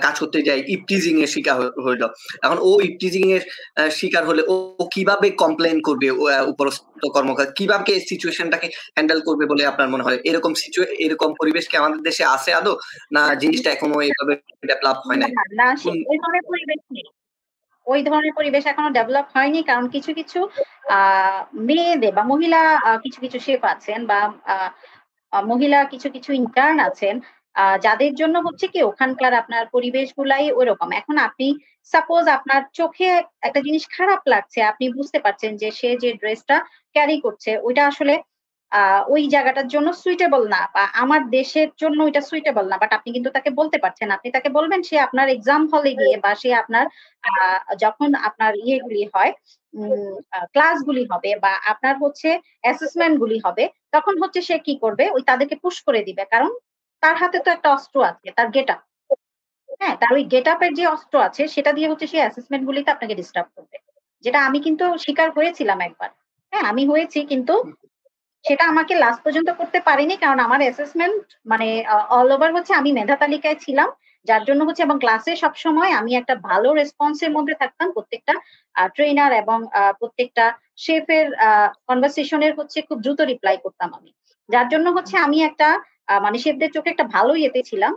[0.00, 2.02] কাজ করতে যায় ইপটিজিং এর শিকার হইল।
[2.42, 3.42] এখন ও ইপটিজিং এর
[3.90, 4.54] শিকার হলে ও
[4.94, 6.08] কীভাবে কমপ্লেন করবে
[6.52, 6.82] উপরস্থ
[7.14, 10.18] কর্মকার কীভাবে সিচুয়েশনটাকে হ্যান্ডেল করবে বলে আপনার মনে হয়?
[10.24, 12.74] এরকম সিচুয়ে এরকম পরিবেশ কি আমাদের দেশে আছে আদৌ?
[13.12, 14.32] না জিনিসটা এখনও এইভাবে
[14.68, 15.26] ডেভেলপ হয় না
[16.10, 16.80] ওই ধরনের পরিবেশ
[17.86, 20.40] ওই ধরনের পরিবেশ এখনও ডেভেলপ হয়নি কারণ কিছু কিছু
[20.90, 22.60] আহ মেয়েদের বা মহিলা
[23.02, 24.18] কিছু কিছু শেফ আছেন বা
[25.32, 27.14] মহিলা কিছু কিছু ইন্টার্ন আছেন
[27.86, 31.46] যাদের জন্য হচ্ছে কি ওখানকার আপনার পরিবেশ গুলাই ওইরকম। এখন আপনি
[31.92, 33.08] সাপোজ আপনার চোখে
[33.46, 36.56] একটা জিনিস খারাপ লাগছে, আপনি বুঝতে পারছেন যে সে যে ড্রেসটা
[36.96, 38.14] ক্যারি করছে, ওইটা আসলে
[39.14, 43.30] ওই জায়গাটার জন্য সুইটেবল না বা আমার দেশের জন্য ওইটা সুইটেবল না। বাট আপনি কিন্তু
[43.36, 46.84] তাকে বলতে পারছেন, আপনি তাকে বলবেন সে আপনার এক্সাম হলে গিয়ে বা সে আপনার
[47.84, 49.32] যখন আপনার ইয়েগুলি হয়
[50.54, 52.28] ক্লাসগুলি হবে বা আপনার হচ্ছে
[52.64, 53.64] অ্যাসেসমেন্ট গুলি হবে,
[53.94, 55.04] তখন হচ্ছে সে কি করবে?
[55.16, 56.50] ওই তাদেরকে পুশ করে দিবে। কারণ
[57.02, 58.80] তার হাতে তো একটা অস্ত্র আছে, তার গেট আপ
[59.80, 63.14] হ্যাঁ তার ওই গেট আপের যে অস্ত্র আছে, সেটা দিয়ে হচ্ছে সেই অ্যাসেসমেন্ট গুলিতে আপনাকে
[63.20, 63.76] ডিস্টার্ব করবে।
[64.24, 66.10] যেটা আমি কিন্তু শিকার হয়েছিলাম একবার।
[66.52, 67.54] হ্যাঁ আমি হয়েছি কিন্তু
[68.44, 71.68] সেটা আমাকে লাস্ট পর্যন্ত করতে পারিনি কারণ আমার অ্যাসেসমেন্ট মানে
[72.10, 73.88] অল ওভার হচ্ছে আমি মেধা তালিকায় ছিলাম,
[74.28, 78.34] যার জন্য হচ্ছে এবং ক্লাসে সবসময় আমি একটা ভালো রেসপন্সের মধ্যে থাকতাম। প্রত্যেকটা
[78.94, 79.58] ট্রেনার এবং
[80.00, 80.44] প্রত্যেকটা
[80.84, 81.26] শেফের
[81.88, 84.10] কনভারসেশনের হচ্ছে খুব দ্রুত রিপ্লাই করতাম আমি।
[84.48, 85.68] যার জন্য হচ্ছে আমি একটা
[86.24, 87.92] মানে শেফদের চোখে একটা ভালো ইয়েতে ছিলাম।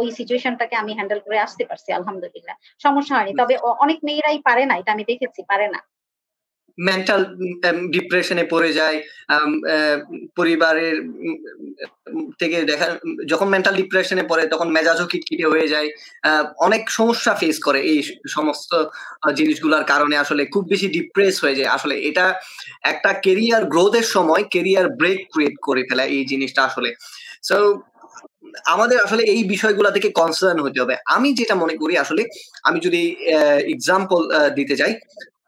[0.00, 4.74] ওই সিচুয়েশনটাকে আমি হ্যান্ডেল করে আসতে পারছি আলহামদুলিল্লাহ। সমস্যা হয়নি। তবে অনেক মেয়েরাই পারে না
[4.80, 5.80] এটা আমি দেখেছি পারে না।
[6.78, 7.22] মেন্টাল
[7.94, 8.98] ডিপ্রেশনে পড়ে যায়
[10.38, 10.96] পরিবারের
[12.40, 12.86] থেকে দেখা
[13.32, 15.88] যখন মেন্টাল ডিপ্রেশনে পড়ে তখন মেজাজও খিটখিটে হয়ে যায়।
[16.66, 17.98] অনেক সমস্যা ফেস করে এই
[18.36, 18.72] সমস্ত
[19.38, 22.26] জিনিসগুলোর কারণে আসলে খুব বেশি ডিপ্রেস হয়ে যায়। আসলে এটা
[22.92, 26.90] একটা কেরিয়ার গ্রোথের সময় কেরিয়ার ব্রেক ক্রিয়েট করে ফেলা এই জিনিসটা আসলে।
[27.42, 27.56] সো
[28.74, 32.22] আমাদের আসলে এই বিষয়গুলো থেকে কনসার্ন হতে হবে। আমি যেটা মনে করি আসলে,
[32.68, 33.02] আমি যদি
[33.74, 34.20] এক্সাম্পল
[34.54, 34.92] দিতে যাই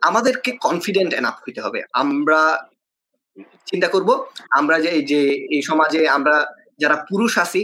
[0.09, 2.41] আমাদেরকে কনফিডেন্ট এনাফ হইতে হবে। আমরা
[3.67, 4.11] চিন্তা করব,
[4.51, 5.21] আমরা যে যে,
[5.55, 6.37] এই সমাজে আমরা
[6.83, 7.61] যারা পুরুষ আছি,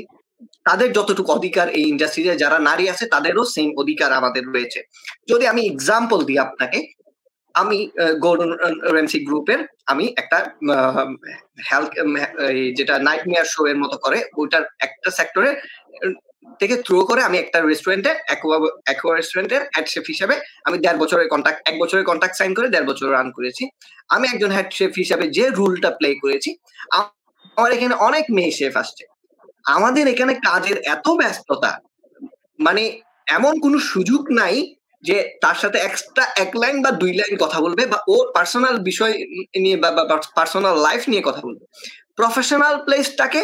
[0.65, 4.81] তাদের যতটুকু অধিকার এই ইন্ডাস্ট্রিতে যারা নারী আছে, তাদেরও সেম অধিকার আমাদের রয়েছে।
[5.29, 6.79] যদি আমি এক্সাম্পল দিই আপনাকে
[7.55, 7.79] আমি
[8.25, 8.51] গোল্ডন
[8.97, 9.61] রেমসি গ্রুপের
[9.93, 10.39] আমি একটা
[11.69, 11.91] হেলথ
[12.79, 15.51] যেটা নাইট মেয়ার শো এর মতো করে, ওইটার একটা সেক্টরে
[16.61, 18.13] থেকে থ্রো করে আমি একটা রেস্টুরেন্টে
[18.87, 20.35] অ্যাকোয়া রেস্টুরেন্টের হেড শেফ হিসাবে
[20.67, 23.65] আমি দেড় বছরের কন্ট্যাক্ট এক বছরের কন্ট্রাক্ট সাইন করে দেড় বছর রান করেছি।
[24.15, 26.51] আমি একজন হেড শেফ হিসাবে যে রুলটা প্লে করেছি,
[27.57, 29.05] আমার এখানে অনেক মেয়ে শেফ আসছে।
[29.77, 31.73] আমাদের এখানে কাজের এত ব্যস্ততা
[32.67, 32.83] মানে
[33.37, 34.57] এমন কোনো সুযোগ নাই
[35.05, 39.15] যে তার সাথে এক্সট্রা এক লাইন বা দুই লাইন কথা বলবে বা ওর পার্সোনাল বিষয়
[39.65, 39.91] নিয়ে বা
[40.39, 41.65] পার্সোনাল লাইফ নিয়ে কথা বলবে।
[42.19, 43.41] প্রফেশনাল প্লেসটাকে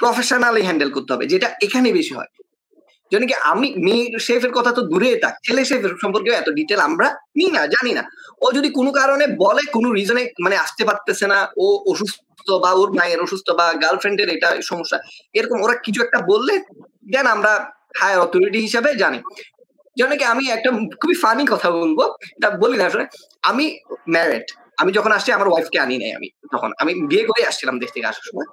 [0.00, 2.30] প্রফেশনালি হ্যান্ডেল করতে হবে, যেটা এখানে বেশি হয়।
[3.12, 7.08] যেন কি, আমি মেয়ে শেফের কথা তো দূরে থাক, ছেলে শেফের সম্পর্কে এত ডিটেল আমরা
[7.38, 8.02] নিই না, জানি না।
[8.44, 12.90] ও যদি কোনো কারণে বলে, কোনো রিজনে মানে আসতে পারতেছে না, ও অসুস্থ বা ওর
[12.98, 14.98] মায়ের অসুস্থ বা গার্লফ্রেন্ডের এটা সমস্যা,
[15.34, 16.54] এরকম ওরা কিছু একটা বললে,
[17.12, 17.52] দেন আমরা
[18.00, 19.18] হায়ার অথরিটি হিসাবে জানি।
[19.96, 21.98] যেমন কি আমি একটা খুবই ফানি কথা বলব?
[22.36, 23.04] এটা বলি না আসলে।
[23.50, 23.64] আমি
[24.14, 24.46] ম্যারেড
[24.80, 28.06] আমি যখন আসছি, আমার ওয়াইফকে আনি নাই আমি তখন। আমি বিয়ে করে আসছিলাম দেশ থেকে
[28.10, 28.48] আসার সময়।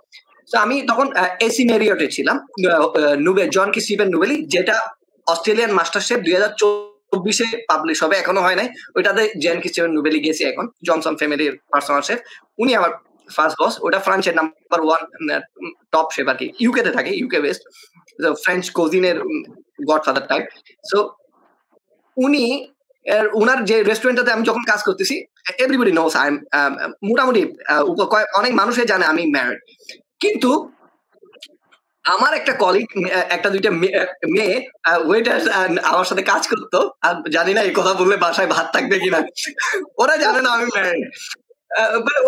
[0.52, 1.08] তো আমি তখন
[1.48, 2.38] এসি মেরিয়টে ছিলাম।
[3.26, 4.76] নুবে জন কি স্টিভেন নুবেলি যেটা
[5.28, 9.92] অস্ট্রেলিয়ান মাস্টার শেফ দুই হাজার চব্বিশে পাবলিশ হবে এখনও হয় নাই। ওইটাতে জেন কি স্টিভেন
[9.98, 12.20] নুবেলি গেছে এখন জনসন ফ্যামিলির পার্সোনাল শেফ
[12.62, 12.92] উনি আমার
[13.30, 15.02] ফার্স্ট বস ওটা ফ্রান্সের নাম্বার ওয়ান
[15.94, 17.62] টপ শেফ আর কি। ইউকে তে থাকে ইউকে বেস্ট
[18.44, 19.18] ফ্রেঞ্চ কোজিনের
[19.90, 20.44] গডফাদার টাইপ
[20.92, 20.98] সো
[22.18, 22.70] উনি
[23.34, 25.26] উনার যে রেস্টুরেন্টটাতে আমি যখন কাজ করতেছি
[25.60, 26.32] এভরিবডি নোস আই
[27.04, 27.42] মোটামুটি
[28.34, 29.60] অনেক মানুষে জানে আমি ম্যারিড
[30.20, 30.72] কিন্তু
[32.04, 32.86] আমার একটা কলিগ
[33.30, 33.72] একটা দুইটা
[34.28, 34.68] মেয়ে
[35.06, 35.50] ওয়েটার
[35.84, 36.96] আমার সাথে কাজ করতো
[37.30, 39.20] জানি না এই কথা বললে বাসায় ভাত থাকবে কিনা।
[39.98, 41.10] ওরা জানে না আমি ম্যারিড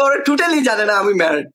[0.03, 1.47] ওরা টোটালি জানে না আমি ম্যারিড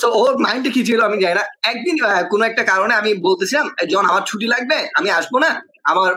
[0.00, 1.96] তো ওর মাইন্ডে কি ছিল আমি জানি না। একদিন
[2.32, 5.50] কোনো একটা কারণে আমি বলতেছিলাম জন, আমার ছুটি লাগবে, আমি আসব না।
[5.90, 6.10] আমার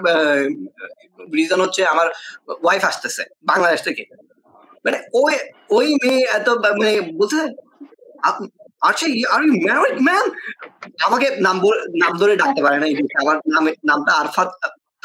[1.37, 2.07] রিজন হচ্ছে আমার
[2.63, 4.03] ওয়াইফ আসতেছে বাংলাদেশ থেকে।
[4.85, 5.33] মানে ওই
[5.77, 6.47] ওই মেয়ে এত
[6.79, 7.39] মানে বলছে
[8.89, 10.25] আচ্ছা আর ইউ ম্যারিড ম্যান
[11.07, 11.57] আমাকে নাম
[12.03, 12.85] নাম ধরে ডাকতে পারে না।
[13.21, 14.49] আমার নাম, নামটা আরফাত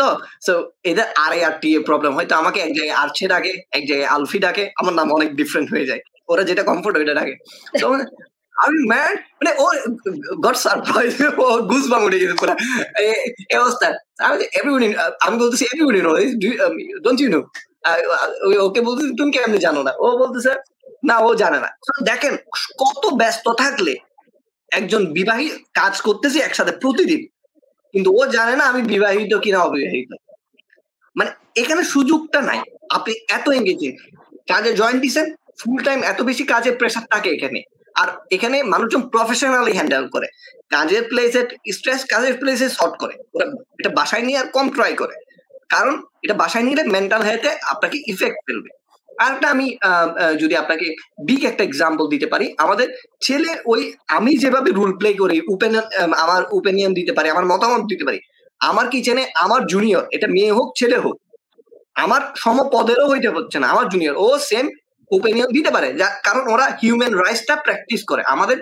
[0.02, 0.08] তো?
[0.46, 0.52] সো
[0.90, 4.94] এদের আর টি প্রবলেম হয়তো আমাকে এক জায়গায় আরছে ডাকে, এক জায়গায় আলফি ডাকে, আমার
[4.98, 7.34] নাম অনেক ডিফারেন্ট হয়ে যায়। ওরা যেটা কমফোর্ট ওইটা ডাকে।
[7.80, 7.86] তো,
[8.64, 9.66] আমি ম্যাড মানে ও
[10.44, 11.12] গট সারপ্রাইজ
[11.44, 12.54] ও গুজ বাম উঠে গেছে পুরো।
[13.52, 13.86] এই অবস্থা।
[14.26, 14.86] আমি এভরিবডি
[15.24, 16.10] আমি বলতেছি everybody no
[17.04, 17.40] don't you know
[18.66, 19.92] okay বলতেছি, তুমি কেমনি জানো না?
[20.04, 20.52] ও বলতেছে,
[21.08, 21.70] না, ও জানে না।
[22.08, 22.32] দেখেন,
[22.82, 23.92] কত ব্যস্ত থাকলে
[24.78, 25.46] একজন বিবাহী
[25.80, 27.20] কাজ করতেছি একসাথে প্রতিদিন।
[27.94, 30.10] কিন্তু ও জানে না আমি বিবাহিত কিনা অবিবাহিত।
[31.16, 33.92] মানে এখানে সুযোগটা নাই। আপনি এত এঙ্গেজিং
[34.48, 35.26] কাজে জয়েন দিচ্ছেন
[35.60, 37.60] ফুল টাইম এত বেশি কাজের প্রেশার থাকে এখানে।
[37.94, 40.28] আর এখানে মানুষজন প্রফেশনালি হ্যান্ডেল করে।
[40.70, 43.46] কাজের প্লেসে স্ট্রেস কাজের প্লেসে শর্ট করে। ওরা
[43.78, 45.14] এটা বাসায় নিয়ে আর কম ট্রাই করে।
[45.68, 48.70] কারণ এটা বাসায় নিলে মেন্টাল হেলথে আপনাকে ইফেক্ট ফেলবে।
[49.24, 49.66] আরেকটা আমি
[50.42, 50.86] যদি আপনাকে
[51.28, 52.88] বিগ একটা এক্সাম্পল দিতে পারি, আমাদের
[53.24, 53.80] ছেলে ওই
[54.16, 55.84] আমি যেভাবে রুল প্লে করি ওপেনিয়ন
[56.24, 58.18] আমার ওপেনিয়ন দিতে পারি, আমার মতামত দিতে পারি,
[58.60, 61.16] আমার কিচেনে আমার জুনিয়র এটা মেয়ে হোক, ছেলে হোক,
[62.04, 64.66] আমার সমপদেরও হইতে হচ্ছে না, আমার জুনিয়র ও সেম
[65.10, 65.88] ওপিনিয়ন দিতে পারে
[66.26, 68.58] কারণ ওরা হিউম্যান রাইটসটা প্র্যাকটিস করে, আমাদের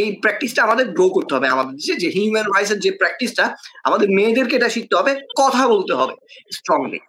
[0.00, 3.44] এই প্র্যাকটিসটা আমাদের গ্রো করতে হবে, আমাদের দেশে যে হিউম্যান রাইটসের যে প্র্যাকটিসটা
[3.88, 6.14] আমাদের মেয়েদেরকে এটা শিখতে হবে, কথা বলতে হবে
[6.58, 7.00] স্ট্রংলি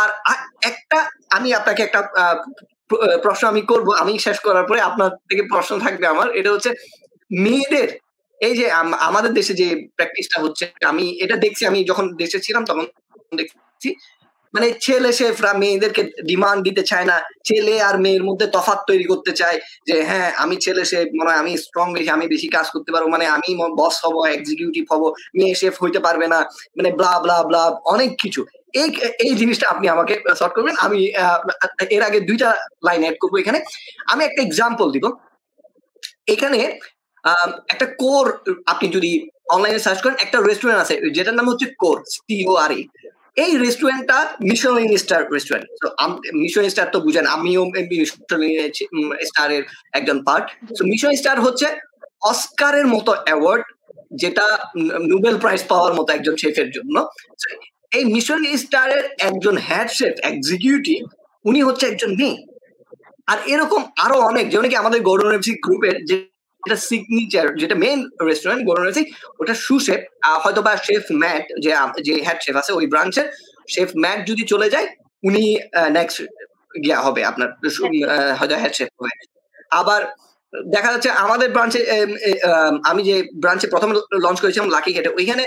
[0.00, 0.08] আর
[0.70, 0.98] একটা,
[1.36, 2.00] আমি আপনাকে একটা
[3.24, 6.70] প্রশ্ন আমি করব, আমি শেষ করার পরে আপনার থেকে প্রশ্ন থাকবে আমার। এটা হচ্ছে
[7.30, 7.88] মেয়েদের,
[8.40, 8.66] এই যে
[9.08, 12.84] আমাদের দেশে যে প্র্যাকটিসটা হচ্ছে, আমি এটা দেখছি, আমি যখন দেশে ছিলাম তখন
[13.32, 13.90] দেখছি
[14.54, 17.16] মানে ছেলে শেফরা মেয়েদেরকে ডিমান্ড দিতে চায় না।
[17.48, 21.40] ছেলে আর মেয়ের মধ্যে তফাত তৈরি করতে চায় যে হ্যাঁ আমি ছেলে শেফ, মনে হয়
[21.42, 25.02] আমি স্ট্রং বেশি আমি বেশি কাজ করতে পারব মানে আমি বস হব এক্সিকিউটিভ হব,
[25.36, 26.38] মেয়ে শেফ হইতে পারবে না।
[26.76, 27.62] মানে ব্লা ব্লা ব্লা
[27.94, 28.40] অনেক কিছু।
[28.74, 28.88] এই
[29.24, 31.00] এই জিনিসটা আপনি আমাকে সর্ট করবেন। আমি
[31.96, 32.48] এর আগে দুইটা
[32.86, 33.58] লাইন অ্যাড করব এখানে।
[34.12, 35.04] আমি একটা এক্সাম্পল দিব।
[36.34, 36.60] এখানে
[37.72, 38.26] একটা কোর
[38.72, 39.10] আপনি যদি
[39.54, 42.70] অনলাইনে সার্চ করেন, একটা রেস্টুরেন্ট আছে, যেটার নাম হচ্ছে কোর সিও আর
[43.44, 45.88] এই রেস্টুরেন্টটা মিশন স্টার রেস্টুরেন্ট তো
[46.42, 47.62] মিশন স্টার তো বুঝেন, আমিও
[49.28, 49.62] স্টারের
[49.98, 51.66] একজন পার্ট তো মিশন স্টার হচ্ছে
[52.32, 53.64] অস্কারের মতো অ্যাওয়ার্ড
[54.22, 54.46] যেটা
[55.12, 56.96] নোবেল প্রাইজ পাওয়ার মতো একজন শেফের জন্য।
[57.92, 59.54] এই মিশন স্টারের একজন
[59.98, 61.00] শেফ এক্সিকিউটিভ
[61.44, 62.36] উনি হচ্ছে একজন মেয়ে।
[63.30, 65.26] আর এরকম আরও অনেক, যেমন কি আমাদের গৌরব
[65.66, 66.16] গ্রুপের যে
[66.62, 69.02] যেটা সিগনেচার যেটা মেইন রেস্টুরেন্ট গোরনাসি
[69.40, 70.00] ওটা সু শেফ
[70.42, 71.70] হয়তো বা শেফ ম্যাট যে
[72.06, 73.26] যে হেড শেফ আছে, ওই ব্রাঞ্চের
[73.74, 74.86] শেফ ম্যাট যদি চলে যায়,
[75.28, 75.44] উনি
[75.98, 76.18] নেক্সট
[76.84, 77.48] গিয়া হবে আপনার
[78.38, 79.12] হয়তো হেড শেফ হবে।
[79.80, 80.02] আবার
[80.74, 81.80] দেখা যাচ্ছে আমাদের ব্রাঞ্চে
[82.90, 83.90] আমি যে ব্রাঞ্চে প্রথম
[84.24, 85.44] লঞ্চ করেছিলাম লাকি গেটে ওইখানে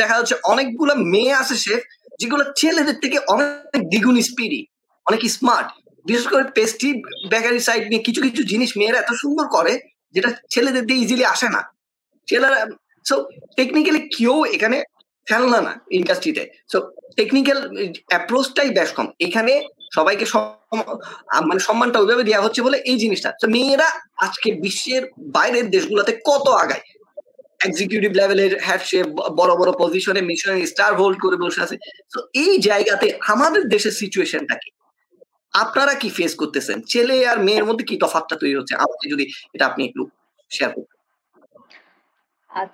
[0.00, 1.80] দেখা যাচ্ছে অনেকগুলো মেয়ে আছে শেফ
[2.20, 4.60] যেগুলো ছেলেদের থেকে অনেক দ্বিগুণ স্পিডি
[5.06, 5.68] অনেক স্মার্ট
[6.06, 6.90] বিশেষ করে পেস্ট্রি
[7.32, 9.72] বেকারি সাইড নিয়ে কিছু কিছু জিনিস মেয়েরা এত সুন্দর করে,
[10.14, 11.60] যেটা ছেলেদের দিয়ে ইজিলি আসে না।
[12.28, 12.58] ছেলেরা
[13.06, 13.14] সো
[13.58, 14.78] টেকনিক্যালি কেউ এখানে
[15.26, 16.78] ফেলনা না ইন্ডাস্ট্রিতে সো
[17.18, 17.58] টেকনিক্যাল
[18.10, 19.52] অ্যাপ্রোচটাই বেশ কম। এখানে
[19.92, 20.24] সবাইকে
[21.48, 25.02] মানে সম্মানটা ওইভাবে দেওয়া হচ্ছে বলে এই জিনিসটা। তো মেয়েরা আজকে বিশ্বের
[25.36, 26.84] বাইরের দেশগুলোতে কত আগায়?
[27.68, 29.06] এক্সিকিউটিভ লেভেলের হ্যাড শেপ
[29.40, 31.76] বড় বড় পজিশনে মিশন স্টার হোল্ড করে বসে আছে।
[32.14, 34.70] তো এই জায়গাতে আমাদের দেশের সিচুয়েশনটা কি?
[35.54, 36.76] আপনারা কি ফেস করতেছেন?
[36.92, 38.74] ছেলে আর মেয়ের মধ্যে কি তফাৎটা তৈরি হচ্ছে?
[38.84, 39.24] আমাকে যদি
[39.54, 40.02] এটা আপনি একটু
[40.50, 40.98] শেয়ার করতেন।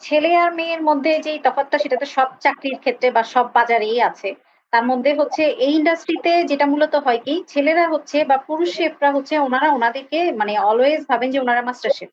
[0.01, 4.29] ছেলে আর মেয়ের মধ্যে যে তফাৎটা, সেটা তো সব চাকরির ক্ষেত্রে বা সব বাজারেই আছে।
[4.77, 9.35] তার মধ্যে হচ্ছে এই ইন্ডাস্ট্রিতে যেটা মূলত হয় কি, ছেলেরা হচ্ছে বা পুরুষ শেফরা হচ্ছে
[9.39, 12.11] ওনারা ওনাদেরকে মানে অলওয়েজ ভাবেন যে ওনারা মাস্টার শেফ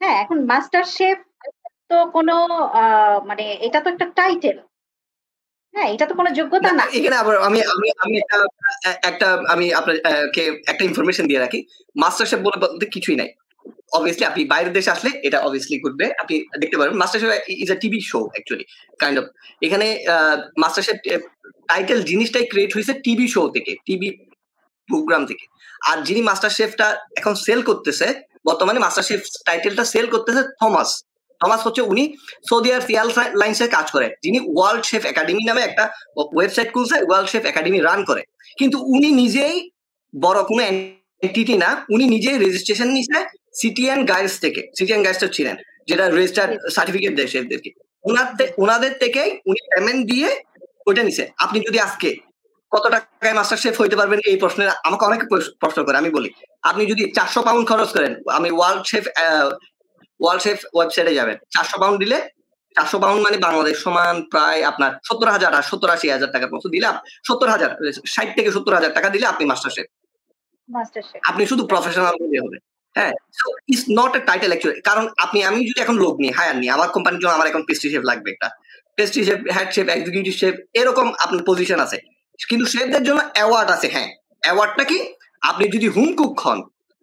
[0.00, 1.18] হ্যাঁ এখন মাস্টার শেফ
[1.90, 2.34] তো কোনো
[3.26, 4.56] মানে এটা তো একটা টাইটেল
[5.74, 8.16] হ্যাঁ এটা তো কোনো যোগ্যতা না। এখানে আবার আমি আমি আমি
[9.02, 11.60] একটা আমি আপনাকে একটা ইনফরমেশন দিয়ে রাখি।
[11.96, 13.30] মাস্টার শেফ বলতে কিছুই নাই।
[13.96, 17.30] অবভিয়াসলি আপনি বাইরের দেশে আসলে এটা অবভিয়াসলি ঘটবে। আপনি দেখতে পারবেন master chef
[17.62, 18.64] is a TV show actually
[19.02, 19.26] kind of
[19.66, 19.86] এখানে
[20.62, 20.98] মাস্টার শেফ
[21.70, 24.08] টাইটেল জিনিসটাই ক্রিয়েট হয়েছে টিভি শো থেকে টিভি
[24.88, 25.44] প্রোগ্রাম থেকে।
[25.90, 26.86] আর যিনি মাস্টার শেফটা
[27.20, 28.06] এখন সেল করতেছে,
[28.48, 30.90] বর্তমানে মাস্টার শেফ টাইটেলটা সেল করতেছে থমাস
[31.40, 32.04] থমাস হচ্ছে উনি
[32.48, 33.08] সৌদি আরব ফিয়াল
[33.42, 35.84] লাইন্সে কাজ করে। যিনি ওয়ার্ল্ড শেফ একাডেমি নামে একটা
[36.36, 38.22] ওয়েবসাইট খুলছে ওয়ার্ল্ড শেফ একাডেমি রান করে।
[38.58, 39.56] কিন্তু উনি নিজেই
[40.14, 43.18] বড় কোনো এন্টিটি না, উনি নিজেই রেজিস্ট্রেশন নিছে
[43.58, 45.56] সিটিএন গাইডস থেকে সিটিএন গাইডস ছিলেন
[45.88, 47.70] যেটা রেজিস্টার সার্টিফিকেট দেয় শেফদেরকে
[48.04, 50.28] ওনাদের ওনাদের থেকেই উনি পেমেন্ট দিয়ে
[50.86, 52.08] ওইটা নিছে। আপনি যদি আজকে
[52.72, 55.20] কত টাকায় মাস্টার শেফ হইতে পারবেন এই প্রশ্নের আমাকে অনেক
[55.60, 56.30] প্রশ্ন করে আমি বলি
[56.62, 59.04] আপনি যদি চারশো পাউন্ড খরচ করেন আমি ওয়ার্ল্ড শেফ
[60.20, 62.18] ওয়ার্ল্ড শেফ ওয়েবসাইটে যাবেন চারশো পাউন্ড দিলে
[62.76, 66.68] চারশো পাউন্ড মানে বাংলাদেশ সমান প্রায় আপনার সত্তর হাজার আর সত্তর আশি হাজার টাকার মতো
[66.68, 66.86] দিলে
[67.24, 67.70] সত্তর হাজার
[68.06, 69.86] ষাট থেকে সত্তর হাজার টাকা দিলে আপনি মাস্টার শেফ
[71.22, 72.58] আপনি শুধু প্রফেশনাল হলে হবে
[72.96, 73.12] হ্যাঁ
[73.72, 76.88] it's not a title actually কারণ আপনি, আমি যদি এখন লোক নিই, হায়ার নিই, আমার
[76.94, 78.48] কোম্পানির জন্য আমার এখন পেস্ট্রি শেফ লাগবে একটা।
[78.98, 81.98] Pastry chef head chef executive chef এরকম আপনার পজিশন আছে।
[82.48, 84.08] কিন্তু শেফদের জন্য অ্যাওয়ার্ড আছে হ্যাঁ।
[84.44, 84.98] অ্যাওয়ার্ডটা কি?
[85.42, 86.58] আপনি যদি হুম কুক হন,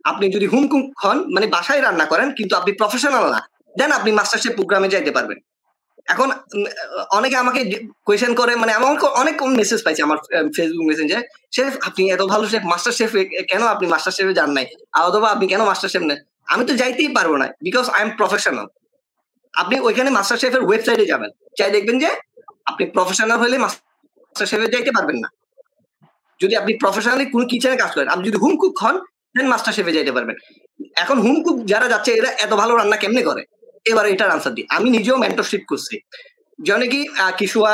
[0.05, 3.39] আপনি যদি হুম কুক হন মানে বাসায় রান্না করেন, কিন্তু আপনি প্রফেশনাল না
[3.79, 5.39] দেন আপনি মাস্টার শেফ প্রোগ্রামে যাইতে পারবেন।
[6.07, 6.29] এখন
[7.17, 7.61] অনেকে আমাকে
[8.07, 8.89] কোয়েশন করে মানে আমার
[9.21, 10.17] অনেক কম মেসেজ পাইছে আমার
[10.55, 11.19] ফেসবুক মেসেঞ্জে
[11.55, 13.11] শেফ, আপনি এত ভালো শেফ মাস্টার শেফ
[13.51, 14.65] কেন আপনি মাস্টার শেফে যান নাই?
[15.09, 16.19] অথবা আপনি কেন মাস্টার শেফ নেন?
[16.53, 18.67] আমি তো যাইতেই পারব না বিকজ আই এম প্রফেশনাল
[19.53, 22.09] আপনি ওইখানে মাস্টার শেফের ওয়েবসাইটে যাবেন, চাই দেখবেন যে
[22.69, 25.29] আপনি প্রফেশনাল হলে মাস্টার শেফে যাইতে পারবেন না।
[26.39, 28.95] যদি আপনি প্রফেশনালি কোনো কিচেনে কাজ করেন, আপনি যদি হুম কুক হন
[29.35, 30.35] দেন মাস্টার শেফে যাইতে পারবেন।
[31.03, 33.43] এখন হুম কুক যারা যাচ্ছে, এরা এত ভালো রান্না কেমনে করে?
[33.91, 35.95] এবার এটার আনসার দিই। আমি নিজেও মেন্টরশিপ করছি।
[36.67, 36.99] জনে কি
[37.37, 37.71] কিশুয়া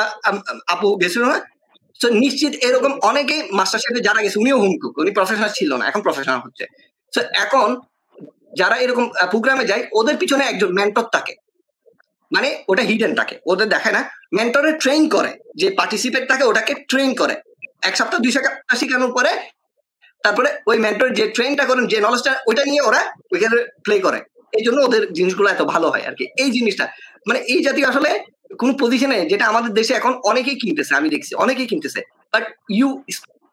[0.74, 1.38] আপু গেছিল না?
[2.00, 6.02] তো নিশ্চিত এরকম অনেকে মাস্টার শেফে যারা গেছে, উনিও হুম উনি প্রফেশনাল ছিল না, এখন
[6.02, 6.66] প্রফেশনাল হচ্ছে।
[7.14, 7.68] তো এখন
[8.58, 11.34] যারা এরকম প্রোগ্রামে যায়, ওদের পিছনে একজন মেন্টর থাকে।
[12.32, 14.02] মানে ওটা হিডেন থাকে। ওদের দেখে না
[14.34, 17.36] মেন্টরে ট্রেন করে। যে পার্টিসিপেট থাকে, ওটাকে ট্রেন করে।
[17.90, 19.32] এক সপ্তাহ, দুই সপ্তাহ শেখানোর পরে,
[20.24, 24.20] তারপরে ওই মেন্টর যে ট্রেনটা করেন, যে নলেজটা ওইটা নিয়ে ওরা ওইখানে প্লে করে।
[24.58, 26.86] এই জন্য ওদের জিনিসগুলো এত ভালো হয় আর কি এই জিনিসটা
[27.28, 28.10] মানে এই জাতীয় আসলে
[28.62, 32.00] কোন পজিশনে যেটা আমাদের দেশে এখন অনেকেই কিনতেছে, আমি দেখছি, অনেকেই কিনতেছে।
[32.34, 32.44] But
[32.78, 32.88] you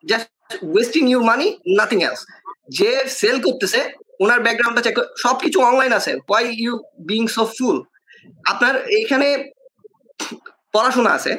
[0.04, 0.28] just
[0.72, 1.46] wasting you money
[1.78, 2.22] nothing else
[2.78, 3.80] যে সেল করতেছে,
[4.22, 6.74] ওনার ব্যাকগ্রাউন্ডটা চেক সবকিছু অনলাইন আছে। Why you
[7.10, 7.76] being so fool
[8.52, 9.28] আপনার এইখানে
[10.74, 11.32] পড়াশোনা আছে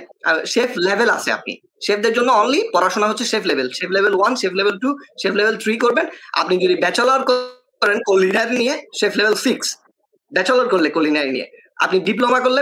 [0.53, 1.53] শেফ লেভেল আছে আপনি।
[1.85, 4.89] শেফদের জন্য অনলি পড়াশোনা হচ্ছে chef level chef level one chef level two
[5.21, 6.05] chef level three করবেন।
[6.41, 7.21] আপনি যদি ব্যাচেলর
[7.81, 9.67] করেন কুলিনারি নিয়ে শেফ লেভেল সিক্স
[10.31, 11.47] ব্যাচেলর করলে কুলিনারি নিয়ে।
[11.85, 12.61] আপনি ডিপ্লোমা করলে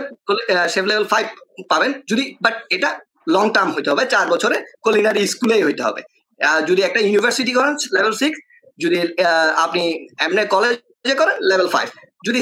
[0.73, 1.25] শেফ লেভেল ফাইভ
[1.71, 2.89] পাবেন। যদি বাট এটা
[3.35, 6.01] লং টার্ম হইতে হবে, চার বছরে কুলিনারি স্কুলেই হইতে হবে।
[6.69, 8.37] যদি একটা ইউনিভার্সিটি করেন লেভেল সিক্স
[8.83, 8.97] যদি
[9.65, 9.83] আপনি
[10.25, 11.87] এমনি কলেজে করেন লেভেল ফাইভ
[12.27, 12.39] যদি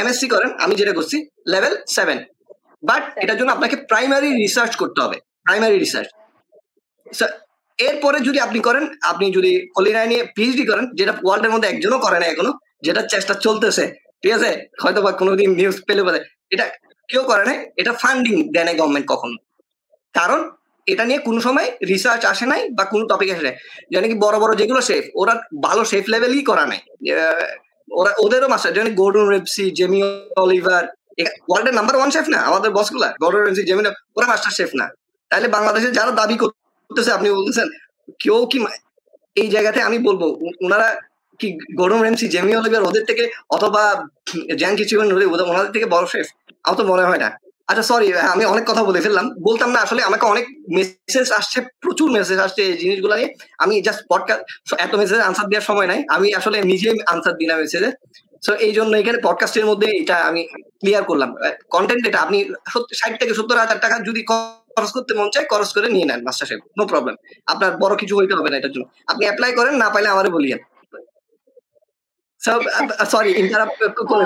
[0.00, 1.16] এমএসসি করেন, আমি যেটা করছি
[1.52, 2.18] লেভেল সেভেন
[2.88, 6.08] বাট এটার জন্য আপনাকে প্রাইমারি রিসার্চ করতে হবে প্রাইমারি রিসার্চ
[7.78, 12.18] এরপরে যদি আপনি করেন, আপনি যদি কলিনায় নিয়ে পিএইচডি করেন, যেটা ওয়ার্ল্ডের মধ্যে একজনও করে
[12.20, 12.52] না এখনও,
[12.86, 13.84] যেটা চেষ্টা চলতেছে,
[14.22, 14.50] ঠিক আছে?
[14.82, 16.18] হয়তো বা কোনোদিন নিউজ পেলে বলে,
[16.54, 16.64] এটা
[17.10, 19.36] কেউ করে না এটা ফান্ডিং দেয় না গভর্নমেন্ট কখনো।
[20.14, 20.40] কারণ
[20.86, 23.56] এটা নিয়ে কোনো সময় রিসার্চ আসে নাই বা কোনো টপিক আসে নাই।
[23.92, 25.34] যেন কি বড় বড় যেগুলো শেফ ওরা
[25.66, 26.80] ভালো শেফ লেভেলই করা নাই।
[27.88, 30.00] ওরা, ওদেরও মাস্টার যেন গোর্ডন রেপসি জেমি
[30.44, 30.84] অলিভার
[31.48, 33.82] ওয়ার্ল্ডের নাম্বার ওয়ান শেফ না, আমাদের বসগুলা গর্ডন রেপসি জেমি
[34.16, 34.86] ওরা মাস্টার শেফ না।
[35.30, 36.36] তাহলে বাংলাদেশে যারা দাবি
[37.16, 37.68] আপনি বলতেছেন,
[38.22, 38.58] কেউ কি
[39.40, 40.22] এই জায়গাতে আমি বলব
[40.64, 40.88] ওনারা
[41.40, 41.48] কি
[41.80, 43.24] গরম রেমসি, জেমি অলিভার ওদের থেকে
[43.56, 43.82] অথবা
[44.60, 45.06] জ্যান কিচিবেন
[45.52, 46.26] ওনাদের থেকে বড় শেফ,
[46.64, 47.28] আমার তো মনে হয় না।
[47.70, 50.44] আচ্ছা সরি আমি অনেক কথা বলে ফেললাম, বলতাম না, আসলে আমাকে অনেক
[50.76, 53.30] মেসেজ আসছে, প্রচুর মেসেজ আসছে এই জিনিসগুলো নিয়ে।
[53.62, 54.42] আমি জাস্ট পডকাস্ট
[54.84, 57.90] এত মেসেজ আনসার দেওয়ার সময় নাই, আমি আসলে নিজেই আনসার দিলাম মেসেজে
[58.44, 60.42] সো এই জন্য এখানে পডকাস্টের মধ্যে এটা আমি
[60.80, 61.30] ক্লিয়ার করলাম।
[61.74, 62.38] কন্টেন্ট এটা আপনি
[63.00, 66.46] ষাট থেকে সত্তর হাজার টাকা যদি খরচ করতে মন চায় খরচ করে নিয়ে নেন মাস্টার
[66.50, 67.14] শেফ নো প্রবলেম
[67.52, 70.60] আপনার বড় কিছু হইতে হবে না এটার জন্য। আপনি অ্যাপ্লাই করেন না পাইলে আমারে বলিয়েন।
[73.12, 73.78] সরি ইন্টারাপ্ট
[74.10, 74.24] করে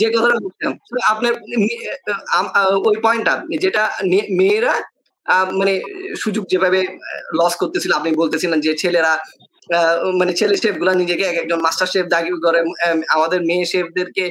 [0.00, 0.74] যে কথাটা বলছিলাম।
[1.12, 1.32] আপনার
[2.88, 3.82] ওই পয়েন্টটা যেটা
[4.40, 4.74] মেয়েরা
[5.58, 5.74] মানে
[6.22, 6.80] সুযোগ যেভাবে
[7.38, 9.12] লস করতেছিল আপনি বলতেছিলেন যে ছেলেরা
[10.20, 12.60] মানে ছেলে শেফগুলা নিজেকে এক একজন মাস্টার শেফ দাবি করে
[13.16, 14.24] আমাদের মেয়ে শেফদেরকে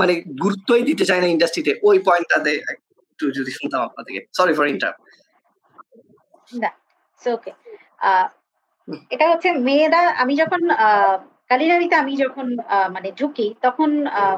[0.00, 0.12] মানে
[0.42, 4.92] গুরুত্বই দিতে চায় না ইন্ডাস্ট্রিতে ওই পয়েন্টটাতে একটু যদি শুনতাম আপনাদেরকে। সরি ফর ইন্টার
[9.14, 10.60] এটা হচ্ছে মেয়েরা, আমি যখন
[11.50, 12.46] কালিনারিতে আমি যখন
[12.94, 13.90] মানে ঢুকি, তখন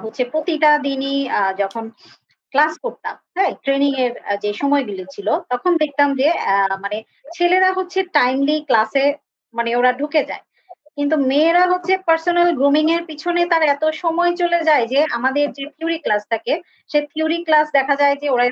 [0.03, 1.17] হচ্ছে প্রতিটা দিনই
[1.63, 1.85] যখন
[2.55, 4.13] ক্লাস করতাম হ্যাঁ ট্রেনিং এর
[4.43, 6.29] যে সময়গুলি ছিল, তখন দেখতাম যে
[6.85, 6.99] মানে
[7.37, 9.05] ছেলেরা হচ্ছে টাইমলি ক্লাসে
[9.55, 10.45] মানে ওরা ঢুকে যায়।
[10.99, 15.65] কিন্তু মেয়েরা হচ্ছে পার্সোনাল গ্রুমিং এর পিছনে তার এত সময় চলে যায় যে আমাদের যে
[15.77, 16.53] থিওরি ক্লাস থাকে,
[16.91, 18.45] সে থিওরি ক্লাস দেখা যায় যে ওরা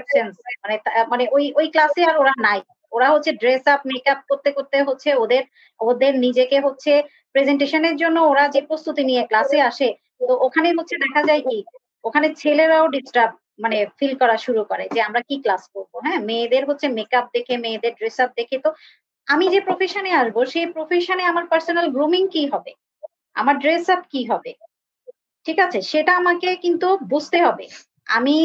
[0.62, 0.76] মানে
[1.12, 2.60] মানে ওই ওই ক্লাসে আর ওরা নাই।
[2.92, 5.42] ওরা হচ্ছে ড্রেস আপ মেকআপ করতে করতে হচ্ছে ওদের
[5.80, 6.92] ওদের নিজেকে হচ্ছে
[7.34, 9.88] প্রেজেন্টেশনের জন্য ওরা যে প্রস্তুতি নিয়ে ক্লাসে আসে,
[10.18, 11.58] তো ওখানে হচ্ছে দেখা যায় কি,
[12.04, 16.20] ওখানে ছেলেরাও ডিস্টার্ব মানে ফিল করা শুরু করে যে আমরা কি ক্লাস করব হ্যাঁ?
[16.28, 18.70] মেয়েদের হচ্ছে মেকআপ দেখে, মেয়েদের ড্রেস আপ দেখে তো
[19.28, 22.72] আমি যে প্রফেশনে আসব, সেই প্রফেশনে আমার পার্সোনাল গ্রুমিং কি হবে?
[23.36, 24.50] আমার ড্রেস আপ কি হবে?
[25.46, 25.78] ঠিক আছে?
[25.92, 27.64] সেটা আমাকে কিন্তু বুঝতে হবে।
[28.08, 28.36] আমি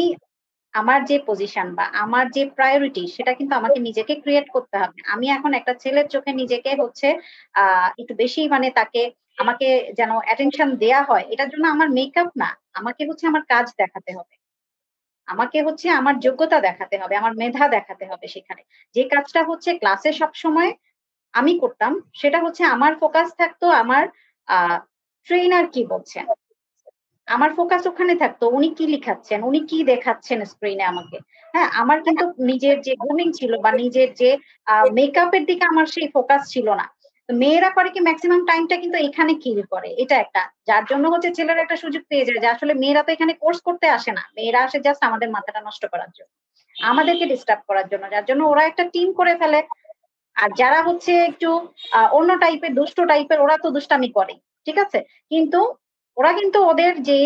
[0.74, 5.26] আমার যে পজিশন বা আমার যে প্রায়োরিটি সেটা কিন্তু আমাকে নিজেকে ক্রিয়েট করতে হবে। আমি
[5.30, 7.08] এখন একটা ছেলের চোখে নিজেকে হচ্ছে
[8.00, 9.02] একটু বেশি মানে তাকে,
[9.38, 9.66] আমাকে
[9.98, 14.34] যেন অ্যাটেনশন দেয়া হয়, এটার জন্য আমার মেকআপ না। আমাকে হচ্ছে আমার কাজ দেখাতে হবে।
[15.28, 18.62] আমাকে হচ্ছে আমার যোগ্যতা দেখাতে হবে, আমার মেধা দেখাতে হবে সেখানে।
[18.96, 20.70] যে কাজটা হচ্ছে ক্লাসে সব সময়
[21.34, 24.04] আমি করতাম, সেটা হচ্ছে আমার ফোকাস থাকতো আমার
[25.28, 26.24] ট্রেনার কি বলছেন?
[27.28, 31.18] আমার ফোকাস ওখানে থাকতো, উনি কি লিখাচ্ছেন, উনি কি দেখাচ্ছেন স্ক্রিনে আমাকে।
[31.54, 34.30] হ্যাঁ আমার কিন্তু নিজের যে গ্রুমিং ছিল বা নিজের যে
[34.98, 36.86] মেকআপের দিকে আমার সেই ফোকাস ছিল না।
[37.28, 39.88] মেয়েরা করে কি ম্যাক্সিমাম টাইমটা কিন্তু এখানে কিল করে?
[40.02, 43.32] এটা একটা। যার জন্য হচ্ছে ছেলেরা একটা সুযোগ পেয়ে যায় যে আসলে মেয়েরা তো এখানে
[43.42, 46.30] কোর্স করতে আসে না। মেয়েরা আসে জাস্ট আমাদের মাথাটা নষ্ট করার জন্য।
[46.76, 49.60] আমাদেরকে ডিস্টার্ব করার জন্য। যার জন্য ওরা একটা টিম করে ফেলে।
[50.36, 51.48] আর যারা হচ্ছে একটু
[52.12, 54.34] অন্য টাইপের দুষ্ট টাইপের ওরা তো দুষ্টামি করে
[54.66, 54.98] ঠিক আছে?
[55.30, 55.60] কিন্তু
[56.16, 57.18] ওরা কিন্তু ওদের যে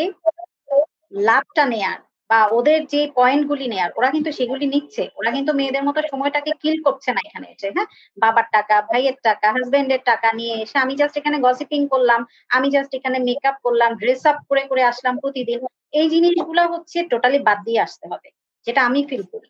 [1.28, 1.98] লাভটা নেয়ার
[2.32, 6.50] বা ওদের যে পয়েন্ট গুলি নেয়ার, ওরা কিন্তু সেগুলি নিচ্ছে। ওরা কিন্তু মেয়েদের মতো সময়টাকে
[6.62, 7.88] কিল করছে না এখানে এসে হ্যাঁ?
[8.18, 12.20] বাবার টাকা, ভাইয়ের টাকা হাজবেন্ডের টাকা নিয়ে এসে আমি জাস্ট এখানে গসিপিং করলাম,
[12.50, 15.58] আমি জাস্ট এখানে মেকআপ করলাম ড্রেস আপ করে করে আসলাম প্রতিদিন।
[15.92, 18.28] এই জিনিসগুলো হচ্ছে টোটালি বাদ দিয়ে আসতে হবে,
[18.66, 19.48] যেটা আমি ফিল করি।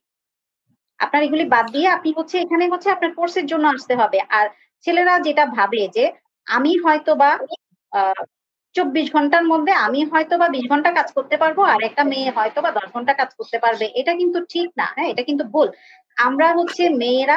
[1.00, 4.46] আপনার এগুলি বাদ দিয়ে আপনি হচ্ছে এখানে হচ্ছে আপনার কোর্সের জন্য আসতে হবে। আর
[4.84, 6.04] ছেলেরা যেটা ভাবে যে,
[6.46, 7.30] আমি হয়তো বা
[8.74, 12.58] চব্বিশ ঘণ্টার মধ্যে আমি হয়তো বা বিশ ঘণ্টা কাজ করতে পারব আর একটা মেয়ে হয়তো
[12.62, 15.08] বা দশ ঘণ্টা কাজ করতে পারবে। এটা কিন্তু ঠিক না হ্যাঁ?
[15.08, 15.68] এটা কিন্তু ভুল।
[16.16, 17.36] আমরা হচ্ছে মেয়েরা,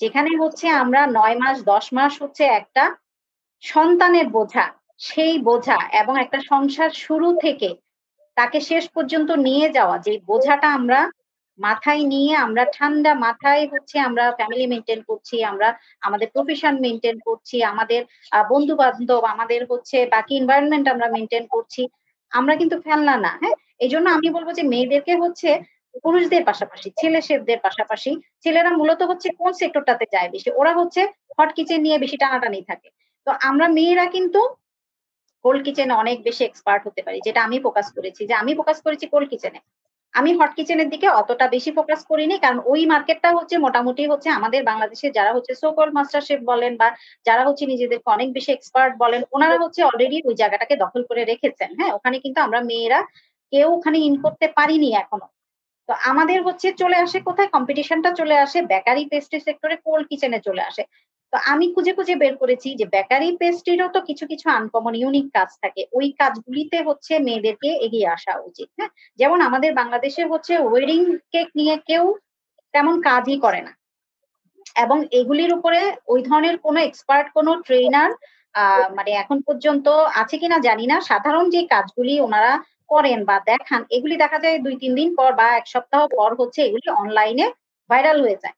[0.00, 2.84] যেখানে হচ্ছে আমরা নয় মাস, দশ মাস হচ্ছে একটা
[3.62, 4.66] সন্তানের বোঝা,
[4.98, 7.68] সেই বোঝা এবং একটা সংসার শুরু থেকে
[8.36, 11.00] তাকে শেষ পর্যন্ত নিয়ে যাওয়া যে বোঝাটা আমরা
[11.58, 15.68] মাথায় নিয়ে আমরা ঠান্ডা মাথায় হচ্ছে আমরা ফ্যামিলি মেনটেন করছি, আমরা
[16.06, 18.00] আমাদের প্রফেশন মেনটেন করছি, আমাদের
[18.52, 21.82] বন্ধু বান্ধব আমাদের হচ্ছে বাকি এনভায়রনমেন্ট আমরা মেনটেন করছি।
[22.32, 23.56] আমরা কিন্তু ফেলনা না হ্যাঁ?
[23.84, 25.50] এই জন্য আমি বলব যে মেয়েদেরকে হচ্ছে
[26.04, 28.10] পুরুষদের পাশাপাশি ছেলে শেফদের পাশাপাশি
[28.44, 30.48] ছেলেরা মূলত হচ্ছে কোন সেক্টরটাতে যায় বেশি?
[30.60, 31.02] ওরা হচ্ছে
[31.36, 32.88] হট কিচেন নিয়ে বেশি টানাটানি থাকে।
[33.26, 34.40] তো আমরা মেয়েরা কিন্তু
[35.44, 39.04] কোল্ড কিচেনে অনেক বেশি এক্সপার্ট হতে পারি, যেটা আমি ফোকাস করেছি, যে আমি ফোকাস করেছি
[39.12, 39.60] কোল্ড কিচেনে
[40.14, 44.60] আমি হট কিচেনের দিকে অতটা বেশি ফোকাস করিনি, কারণ ওই মার্কেটটা হচ্ছে মোটামুটি হচ্ছে আমাদের
[44.70, 46.88] বাংলাদেশে যারা হচ্ছে সোকল মাস্টার শেফ বলেন বা
[47.26, 51.70] যারা হচ্ছে নিজেদেরকে অনেক বেশি এক্সপার্ট বলেন, ওনারা হচ্ছে অলরেডি ওই জায়গাটাকে দখল করে রেখেছেন।
[51.78, 53.00] হ্যাঁ ওখানে কিন্তু আমরা মেয়েরা
[53.52, 55.28] কেউ ওখানে ইন করতে পারিনি এখনও।
[55.88, 57.50] তো আমাদের হচ্ছে চলে আসে কোথায়?
[57.56, 60.82] কম্পিটিশনটা চলে আসে বেকারি পেস্ট্রি সেক্টরে কোল্ড কিচেনে চলে আসে।
[61.34, 65.50] তো আমি খুঁজে খুঁজে বের করেছি যে বেকারি পেস্ট্রিরও তো কিছু কিছু আনকমন ইউনিক কাজ
[65.62, 68.90] থাকে। ওই কাজগুলিতে হচ্ছে মেয়েদেরকে এগিয়ে আসা উচিত হ্যাঁ?
[69.18, 71.00] যেমন আমাদের বাংলাদেশে হচ্ছে ওয়েডিং
[71.32, 72.04] কেক নিয়ে কেউ
[72.74, 73.72] তেমন কাজই করে না।
[74.76, 75.80] এবং এগুলির উপরে
[76.12, 78.10] ওই ধরনের কোনো এক্সপার্ট কোনো ট্রেনার
[78.96, 79.86] মানে এখন পর্যন্ত
[80.20, 82.52] আছে কিনা জানি না। সাধারণ যে কাজগুলি ওনারা
[82.90, 86.60] করেন বা দেখান, এগুলি দেখা যায় দুই তিন দিন পর বা এক সপ্তাহ পর হচ্ছে
[86.68, 87.46] এগুলি অনলাইনে
[87.90, 88.56] ভাইরাল হয়ে যায়।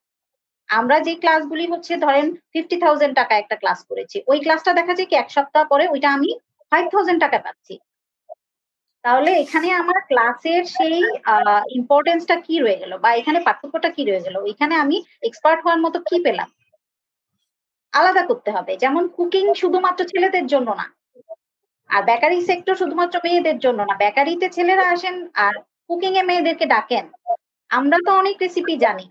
[0.69, 5.09] আমরা যে ক্লাসগুলি হচ্ছে ধরেন ফিফটি থাউজেন্ড টাকা একটা ক্লাস করেছি, ওই ক্লাসটা দেখা যায়
[5.09, 6.29] কি এক সপ্তাহ পরে ওইটা আমি
[6.71, 7.73] ফাইভ থাউজেন্ড টাকা পাচ্ছি।
[9.05, 10.97] তাহলে এখানে আমার ক্লাসের সেই
[11.79, 14.97] ইম্পর্টেন্সটা কি রয়ে গেল বা এখানে পার্থক্যটা কি রয়ে গেল এখানে আমি
[15.27, 16.49] এক্সপার্ট হওয়ার মতো কি পেলাম?
[17.93, 20.85] আলাদা করতে হবে, যেমন কুকিং শুধুমাত্র ছেলেদের জন্য না,
[21.89, 25.15] আর বেকারি সেক্টর শুধুমাত্র মেয়েদের জন্য না বেকারিতে ছেলেরা আসেন
[25.45, 25.53] আর
[25.87, 27.05] কুকিং এ মেয়েদেরকে ডাকেন।
[27.71, 29.05] আমরা তো অনেক রেসিপি জানি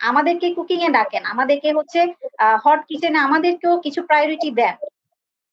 [0.00, 2.00] আমাদেরকে কুকিং এ ডাকেন। আমাদেরকে হচ্ছে
[2.64, 4.76] হট কিচেনে আমাদেরকেও কিছু প্রায়োরিটি দেন।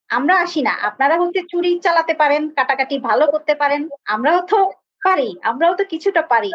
[0.09, 4.59] আমরা আসি না। আপনারা হচ্ছে চুরি চালাতে পারেন কাটাকাটি ভালো করতে পারেন। আমরাও তো
[5.05, 6.51] পারি আমরাও তো কিছুটা পারি।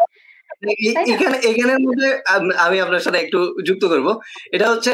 [1.13, 2.07] এখানে এখানের মধ্যে
[2.65, 4.07] আমি আপনার সাথে একটু যুক্ত করব।
[4.55, 4.91] এটা হচ্ছে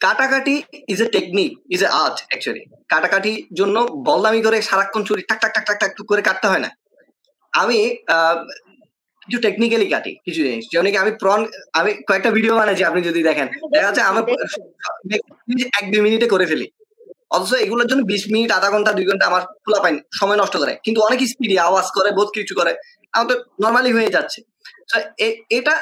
[0.00, 0.54] কাটাকাটি
[0.92, 2.62] is a technique is a art actually
[2.92, 3.76] কাটাকাটির জন্য
[4.08, 6.70] বলদামি করে সারাক্ষণ চুরি টাক টাক টাক টাক টাক করে কাটতে হয় না।
[7.52, 7.78] আমি
[9.24, 11.40] কিছু টেকনিক্যালি কাটি কিছু জিনিস। যেমন কি আমি প্রন
[11.78, 14.22] আমি কয়েকটা ভিডিও বানাইছি আপনি যদি দেখেন। দেখা যাচ্ছে আমার
[15.78, 16.66] এক দুই মিনিটে করে ফেলি।
[17.36, 20.72] অথচ এগুলোর জন্য বিশ মিনিট আধা ঘণ্টা দুই ঘণ্টা আমার খোলা পাইনি সময় নষ্ট করে।
[20.84, 22.72] কিন্তু অনেক স্পিডি আওয়াজ করে বহুত কিছু করে।
[23.14, 24.38] আমার তো নর্মালি হয়ে যাচ্ছে।
[25.58, 25.74] এটা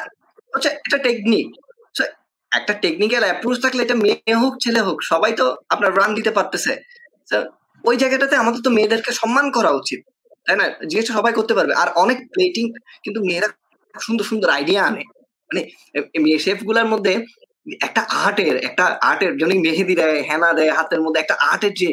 [0.53, 1.47] হচ্ছে এটা টেকনিক
[2.53, 6.73] একটা টেকনিক্যাল অ্যাপ্রোচ থাকলে এটা মেয়ে হোক ছেলে হোক সবাই তো আপনার রান দিতে পারতেছে।
[7.89, 10.01] ওই জায়গাটাতে আমাদের তো মেয়েদেরকে সম্মান করা উচিত।
[10.47, 10.67] তাই না?
[10.91, 12.65] জিনিসটা সবাই করতে পারবে। আর অনেক প্লেটিং
[13.05, 13.49] কিন্তু মেয়েরা
[13.95, 15.03] সুন্দর সুন্দর আইডিয়া আনে।
[15.51, 15.61] মানে
[16.45, 17.15] শেফগুলার মধ্যে
[17.87, 21.89] একটা আর্টের একটা আর্টের যেমন মেহেদি দেয়, হেনা দেয়, হাতের মধ্যে একটা আর্টের যে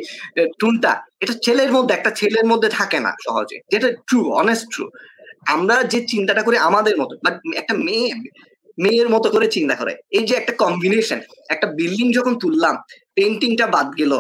[0.60, 0.92] টুনটা,
[1.24, 4.86] এটা ছেলের মধ্যে, একটা ছেলের মধ্যে থাকে না সহজে। যেটা ট্রু অনেস্ট ট্রু
[5.54, 8.08] আমরা যে চিন্তাটা করি আমাদের মতো বাট একটা মেয়ে,
[8.84, 11.20] মেয়ের মতো করে চিন্তা করে। এই যে একটা কম্বিনেশন
[11.54, 12.76] একটা বিল্ডিং যখন তুললাম
[13.16, 14.14] পেন্টিংটা বাদ গেল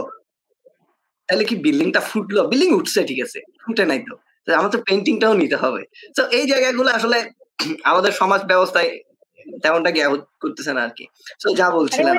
[1.29, 2.41] তাহলে কি বিল্ডিংটা ফুটলো?
[2.51, 4.13] বিল্ডিং উঠছে ঠিক আছে। ফুটে নাই তো।
[4.47, 5.81] আমার তো পেন্টিংটাও নিতে হবে।
[6.15, 7.17] তো এই জায়গাগুলো আসলে
[7.91, 8.89] আমাদের সমাজ ব্যবস্থায়
[9.63, 10.07] তেমনটা গিয়ে
[10.43, 11.05] করতেছে না আর কি
[11.41, 12.15] তো যা বলছিলেন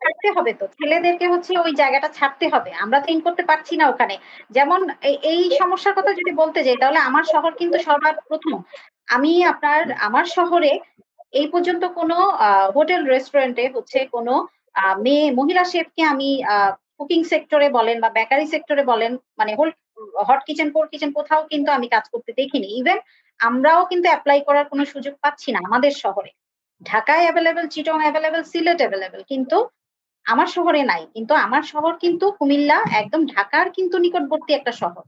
[0.00, 0.64] ছাড়তে হবে তো?
[0.76, 4.14] ছেলেদেরকে হচ্ছে ওই জায়গাটা ছাড়তে হবে। আমরা তো ইন করতে পারছি না ওখানে।
[4.56, 4.80] যেমন
[5.32, 8.56] এই সমস্যার কথা যদি বলতে যাই তাহলে আমার শহর কিন্তু সবার প্রথম
[9.08, 10.72] আমি আপনার আমার শহরে
[11.40, 12.16] এই পর্যন্ত কোনো
[12.76, 14.34] হোটেল রেস্টুরেন্টে হচ্ছে কোনো
[15.04, 16.28] মেয়ে মহিলা শেফকে আমি
[17.00, 19.72] কুকিং সেক্টরে বলেন বা বেকারি সেক্টরে বলেন মানে whole
[20.28, 22.98] hot kitchen core kitchen কোথাও কিন্তু আমি কাজ করতে দেখিনি। ইভেন
[23.40, 26.30] আমরাও কিন্তু অ্যাপ্লাই করার কোনো সুযোগ পাচ্ছি না আমাদের শহরে।
[26.82, 29.68] ঢাকায় available Chittagong available Sylhet available কিন্তু
[30.26, 35.02] আমার শহরে নাই। কিন্তু আমার শহর কিন্তু কুমিল্লা একদম ঢাকার কিন্তু নিকটবর্তী একটা শহর।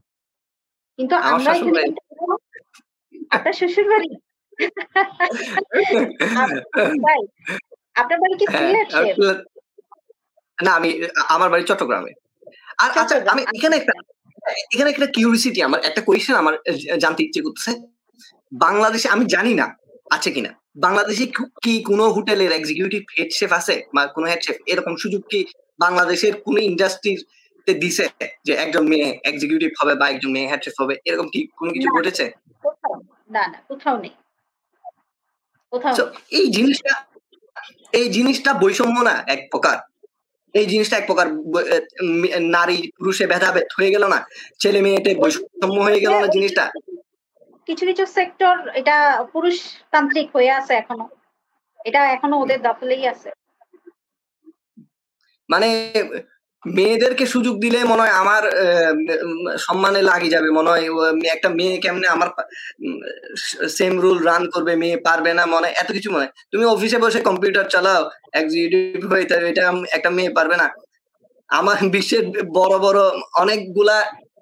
[0.99, 1.53] কিন্তু আমরা
[3.31, 4.15] আপনার শ্বশুর বাড়ি?
[7.95, 9.58] আপনার বাড়ি কি হ্যাঁ, সিলেট?
[10.65, 10.89] না আমি
[11.35, 12.11] আমার বাড়ি চট্টগ্রামে।
[12.83, 13.93] আর আচ্ছা আমি এখানে একটা
[14.73, 16.55] এখানে একটা কিউরিসিটি আমার একটা কোয়েশ্চেন আমার
[17.03, 17.71] জানতে ইচ্ছে করতেছে।
[18.65, 19.65] বাংলাদেশে আমি জানি না
[20.15, 20.51] আছে কিনা?
[20.85, 21.25] বাংলাদেশে
[21.63, 23.75] কি কোনো হোটেলের এক্সিকিউটিভ হেড শেফ আছে?
[23.95, 25.39] বা কোনো হেড শেফ এরকম সুযোগ কি
[25.83, 27.19] বাংলাদেশের কোন ইন্ডাস্ট্রির
[27.67, 28.05] দিছে
[28.47, 30.95] যে একজন মেয়ে এক্সিকিউটিভ হবে বা একজন মেয়ে হেড শেফ হবে?
[31.09, 32.25] এরকম কি কোনো কিছু ঘটেছে?
[33.35, 34.13] না না কোথাও নেই।
[35.73, 35.93] কোথাও
[36.39, 36.93] এই জিনিসটা
[37.99, 39.77] এই জিনিসটা বৈষম্য না এক প্রকার।
[40.53, 41.27] এই জিনিসটা এক প্রকার
[42.41, 44.19] নারী পুরুষে ভেদাভেদ হয়ে গেল না?
[44.59, 46.65] ছেলে মেয়েতে বৈষম্য হয়ে গেল না জিনিসটা?
[47.67, 49.55] কিছু কিছু সেক্টর এটা পুরুষ
[49.91, 51.07] তান্ত্রিক হয়ে আছে এখনও।
[51.85, 53.29] এটা এখনও ওদের দখলেই আছে।
[55.49, 55.69] মানে
[56.63, 58.43] মেয়েদেরকে সুযোগ দিলে মনে হয় আমার
[59.57, 60.85] সম্মানে লাগি যাবে। মনে হয়
[61.25, 62.29] একটা মেয়ে কেমনে আমার
[63.69, 67.65] সেম রুল রান করবে, মেয়ে পারবে না, মনে এত কিছু মনে তুমি অফিসে বসে কম্পিউটার
[67.69, 68.01] চালাও
[68.33, 70.67] এক্সিকিউটিভ হয়ে এটা একটা মেয়ে পারবে না।
[71.49, 72.99] আমার বিশ্বের বড় বড়
[73.37, 73.97] অনেকগুলা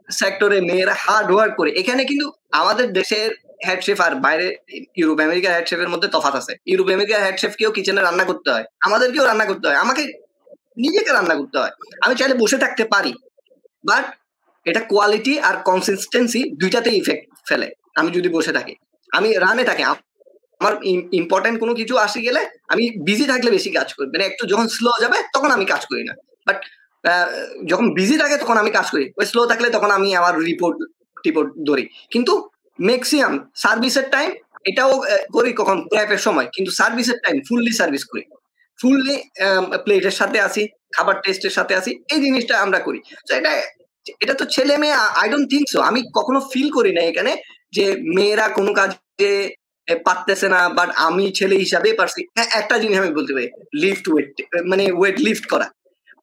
[0.10, 3.30] সেক্টরে মেয়েরা হার্ড ওয়ার্ক করে। এখানে কিন্তু আমাদের দেশের
[3.68, 4.46] হেডশেফ আর বাইরে
[4.96, 9.26] ইউরোপ আমেরিকার হেডশেফের মধ্যে তফাত আছে। ইউরোপ আমেরিকার হেডশেফ কেও কিচেনে রান্না করতে হয়। আমাদেরকেও
[9.26, 10.04] রান্না করতে হয়। আমাকে
[10.84, 11.74] নিজেকে রান্না করতে হয়।
[12.06, 13.12] আমি চাইলে বসে থাকতে পারি
[13.90, 14.06] বাট
[14.66, 17.68] এটা কোয়ালিটি আর কনসিস্টেন্সি দুইটাতে ইফেক্ট ফেলে,
[18.00, 18.74] আমি যদি বসে থাকি।
[19.12, 20.74] আমি রানে থাকি আমার
[21.22, 22.42] ইম্পর্টেন্ট কোনো কিছু আসে গেলে
[22.74, 26.04] আমি বিজি থাকলে বেশি কাজ করি। মানে একটু যখন স্লো যাবে, তখন আমি কাজ করি
[26.10, 26.14] না।
[26.48, 26.58] বাট
[27.72, 30.78] যখন বিজি থাকে, তখন আমি কাজ করি। ওই স্লো থাকলে তখন আমি আমার রিপোর্ট
[31.24, 32.34] টিপোর্ট ধরি। কিন্তু
[32.80, 34.30] ম্যাক্সিমাম সার্ভিসের টাইম
[34.70, 34.92] এটাও
[35.36, 38.24] করি কখন প্র্যাপের সময়। কিন্তু সার্ভিসের টাইম ফুললি সার্ভিস করি।
[38.80, 39.16] ফুললি
[39.86, 40.64] প্লেটের সাথে আসি
[40.96, 43.52] খাবার টেস্টের সাথে আসি এই জিনিসটা আমরা করি। তো এটা
[44.24, 47.32] এটা তো ছেলে মেয়ে আই ডোন্ট থিঙ্ক সো আমি কখনো ফিল করি না এখানে
[47.76, 49.32] যে মেয়েরা কোনো কাজে
[50.08, 53.48] পারতেছে না বাট আমি ছেলে হিসাবে পারছি। হ্যাঁ একটা জিনিস আমি বলতে পারি
[53.84, 54.30] লিফট ওয়েট
[54.72, 55.68] মানে ওয়েট লিফট করা।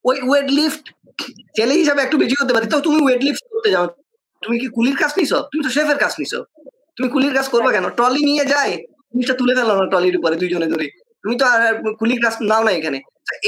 [0.09, 0.85] ওই ওয়েট লিফট
[1.57, 3.87] ছেলে হিসাবে একটু বেশি করতে পারি, তো তুমি ওয়েট লিফট করতে যাও।
[4.43, 5.39] তুমি কি কুলির কাজ নিছো?
[5.51, 6.39] তুমি তো শেফের কাজ নিছো।
[6.97, 7.87] তুমি কুলির কাজ করবা কেন?
[7.99, 8.73] ট্রলি নিয়ে যায়
[9.13, 10.87] জিনিসটা তুলে ফেলো না ট্রলির উপরে দুইজনে ধরে।
[11.25, 11.61] তুমি তো আর
[12.01, 12.99] কুলির কাজ নাও না এখানে।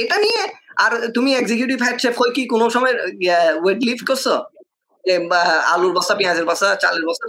[0.03, 0.43] এটা নিয়ে
[0.85, 2.95] আর তুমি এক্সিকিউটিভ হেড শেফ হয়ে কি কোনো সময়
[3.63, 4.27] ওয়েট লিফট করছ?
[5.73, 7.25] আলুর বস্তা, পেঁয়াজের বস্তা, চালের বস্তা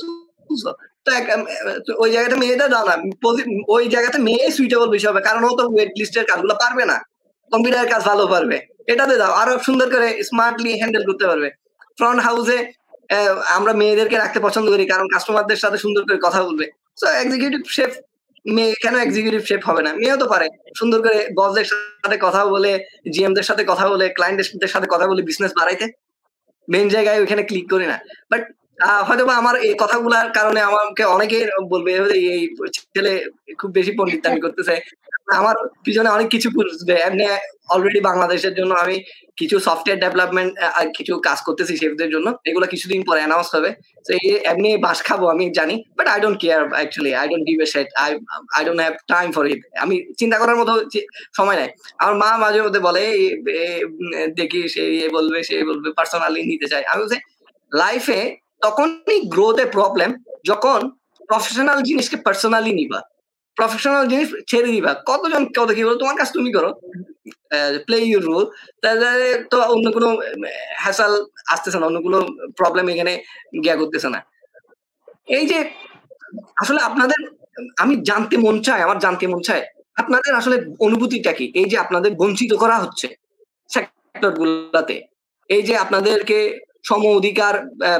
[1.85, 2.95] তো ওই জায়গাটা মেয়েটা দাও না।
[3.75, 6.97] ওই জায়গাতে মেয়ে সুইটেবল বেশি হবে, কারণ ও তো ওয়েট লিস্টের কাজগুলো পারবে না।
[7.51, 8.57] কম্পিউটারের কাজ ভালো পারবে।
[8.91, 11.49] এটাতে দাও, আরও সুন্দর করে স্মার্টলি হ্যান্ডেল করতে পারবে।
[11.97, 12.57] ফ্রন্ট হাউসে
[13.57, 16.65] আমরা মেয়েদেরকে রাখতে পছন্দ করি, কারণ কাস্টমারদের সাথে সুন্দর করে কথা বলবে।
[16.99, 17.91] তো এক্সিকিউটিভ শেফ
[18.55, 19.91] মেয়ে কেন এক্সিকিউটিভ শেফ হবে না?
[20.01, 20.47] মেয়েও তো পারে।
[20.79, 22.71] সুন্দর করে বসদের সাথে কথা বলে
[23.13, 25.85] জিএমদের সাথে কথা বলে ক্লায়েন্টদের সাথে কথা বলে বিজনেস বাড়াইতে।
[26.67, 27.97] মেন জায়গায় ওইখানে ক্লিক করি না।
[28.31, 28.41] বাট
[29.07, 31.37] হয়তো আমার এই কথাগুলার কারণে আমাকে অনেকে
[31.73, 31.91] বলবে,
[32.33, 32.41] এই
[32.95, 33.13] ছেলে
[33.59, 34.75] খুব বেশি পণ্ডিতামি করতেছে
[35.39, 35.55] আমার
[35.86, 37.25] পিছনে অনেক কিছু বুঝবে এমনি
[37.73, 38.95] অলরেডি বাংলাদেশের জন্য আমি
[39.39, 40.51] কিছু সফটওয়্যার ডেভেলপমেন্ট
[40.97, 43.69] কিছু কাজ করতেছি শেফদের জন্য। এগুলো কিছুদিন পরে অ্যানাউন্স হবে।
[44.05, 44.11] তো
[44.51, 47.88] এমনি বাস খাব আমি জানি but I don't care actually I don't give a shit
[48.03, 48.09] I
[48.57, 50.73] I don't have time for it আমি চিন্তা করার মতো
[51.38, 51.69] সময় নাই।
[52.01, 53.03] আমার মা মাঝে মধ্যে বলে
[54.39, 57.19] দেখি সে এ বলবে, সে বলবে পার্সোনালি নিতে চাই আমি বলছি
[57.71, 58.19] লাইফে
[58.65, 60.09] তখনই গ্রোথ প্রবলেম
[60.49, 60.80] যখন
[61.30, 62.99] প্রফেশনাল জিনিসকে পার্সোনালি নিবা।
[63.58, 66.70] প্রফেশনাল জিনিস ছেড়ে দিবা। কতজন কত কি বলো, তোমার কাজ তুমি করো
[67.88, 68.43] প্লে ইউর রোল
[68.82, 70.10] তাহলে তো অন্য কোনো
[70.84, 71.14] হ্যাসাল
[71.53, 72.18] আসতেছে না, অন্য কোনো
[72.60, 73.14] প্রবলেম এখানে
[73.64, 74.20] গিয়া করতেছে না।
[75.38, 75.60] এই যে,
[76.62, 77.20] আসলে আপনাদের,
[77.84, 79.64] আমি জানতে মন চাই আমার জানতে মন চায়,
[80.01, 81.45] আপনাদের আসলে অনুভূতিটা কি?
[81.60, 83.08] এই যে আপনাদের বঞ্চিত করা হচ্ছে
[83.70, 84.95] সেক্টর গুলাতে,
[85.49, 86.38] এই যে আপনাদেরকে
[86.89, 87.53] সম অধিকার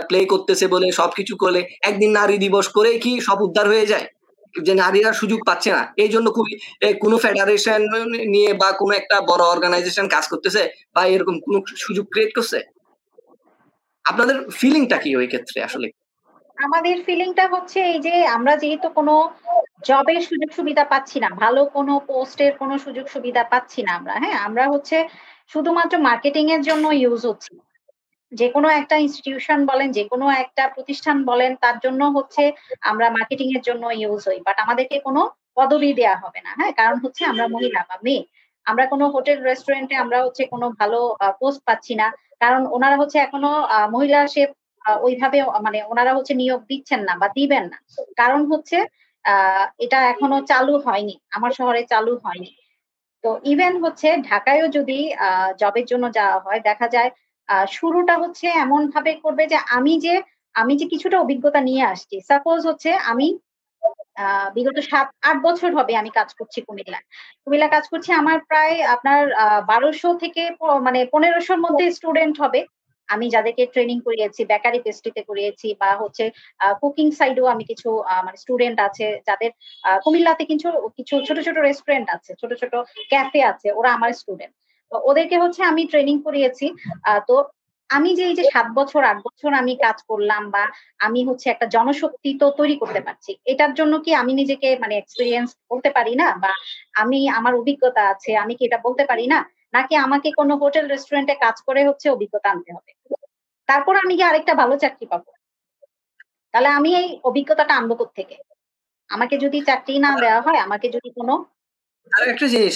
[0.10, 4.08] প্লে করতেছে বলে, সবকিছু করলে, একদিন নারী দিবস করে কি সব উদ্ধার হয়ে যায়?
[4.68, 6.53] যে নারীরা সুযোগ পাচ্ছে না। এই জন্য খুবই
[7.03, 7.82] কোনো ফেডারেশন
[8.34, 10.62] নিয়ে বা কোনো একটা বড় অর্গানাইজেশন কাজ করতেছে
[10.95, 12.60] বা এরকম কোনো সুযোগ ক্রিয়েট করছে?
[14.05, 15.88] আপনাদের ফিলিংটা কি ওই ক্ষেত্রে আসলে?
[16.58, 19.14] আমাদের ফিলিংটা হচ্ছে এই যে আমরা যেহেতু কোনো
[19.88, 24.38] জবের সুযোগ সুবিধা পাচ্ছি না, ভালো কোনো পোস্টের কোনো সুযোগ সুবিধা পাচ্ছি না আমরা হ্যাঁ?
[24.47, 24.97] আমরা হচ্ছে
[25.53, 27.51] শুধুমাত্র মার্কেটিং এর জন্য ইউজ হচ্ছে।
[28.32, 32.43] যে কোনো একটা ইনস্টিটিউশন বলেন যে কোনো একটা প্রতিষ্ঠান বলেন, তার জন্য হচ্ছে
[32.89, 35.21] আমরা মার্কেটিং এর জন্য ইউজ হই। বাট আমাদেরকে কোনো
[35.57, 36.71] পদবি দেয়া হবে না হ্যাঁ?
[36.80, 38.23] কারণ হচ্ছে আমরা মহিলা বা মেয়ে।
[38.65, 40.99] আমরা কোনো হোটেল রেস্টুরেন্টে আমরা হচ্ছে কোনো ভালো
[41.41, 42.07] পোস্ট পাচ্ছি না।
[42.41, 43.53] কারণ ওনারা হচ্ছে এখনও
[43.95, 44.49] মহিলা শেফ
[45.05, 47.78] ওইভাবে মানে ওনারা হচ্ছে নিয়োগ দিচ্ছেন না বা দিবেন না।
[48.21, 48.78] কারণ হচ্ছে
[49.80, 52.51] এটা এখনও চালু হয়নি। আমার শহরে চালু হয়নি।
[53.23, 54.99] তো ইভেন হচ্ছে ঢাকায়ও যদি
[55.61, 57.09] জবের জন্য যাওয়া হয়, দেখা যায়
[57.77, 60.13] শুরুটা হচ্ছে এমন ভাবে করবে যে আমি যে
[60.55, 63.27] আমি যে কিছুটা অভিজ্ঞতা নিয়ে আসছি। সাপোজ হচ্ছে আমি
[64.55, 66.99] বিগত সাত, আট বছর হবে আমি কাজ করছি কুমিল্লা
[67.43, 69.21] কুমিল্লা কাজ করছি আমার প্রায় আপনার
[69.71, 70.43] বারোশো থেকে
[70.87, 72.61] মানে পনেরোশোর মধ্যে স্টুডেন্ট হবে।
[73.09, 76.25] আমি যাদেরকে ট্রেনিং করিয়েছি বেকারি পেস্ট্রিতে করিয়েছি বা হচ্ছে
[76.81, 77.89] কুকিং সাইডেও আমি কিছু
[78.25, 79.51] মানে স্টুডেন্ট আছে যাদের
[80.03, 80.67] কুমিল্লাতে কিছু
[80.97, 82.73] কিছু ছোট ছোট রেস্টুরেন্ট আছে, ছোট ছোট
[83.11, 84.53] ক্যাফে আছে, ওরা আমার স্টুডেন্ট
[84.91, 86.65] ওদেরকে হচ্ছে আমি ট্রেনিং করিয়েছি।
[87.29, 87.35] তো
[87.89, 90.63] আমি যে এই যে সাত বছর, আট বছর আমি কাজ করলাম বা
[91.05, 95.49] আমি হচ্ছে একটা জনশক্তি তো তৈরি করতে পারছি, এটার জন্য কি আমি নিজেকে মানে এক্সপিরিয়েন্স
[95.71, 96.27] বলতে পারি না?
[96.43, 96.51] বা
[97.01, 99.39] আমি, আমার অভিজ্ঞতা আছে, আমি কি এটা বলতে পারি না?
[99.73, 102.91] নাকি আমাকে কোনো হোটেল রেস্টুরেন্টে কাজ করে হচ্ছে অভিজ্ঞতা আনতে হবে?
[103.69, 105.29] তারপর আমি কি আরেকটা ভালো চাকরি পাবো।
[106.53, 108.35] তাহলে আমি এই অভিজ্ঞতাটা আনব থেকে
[109.09, 111.33] আমাকে যদি চাকরি না দেওয়া হয়, আমাকে যদি কোনো
[112.16, 112.74] আর একটা জিনিস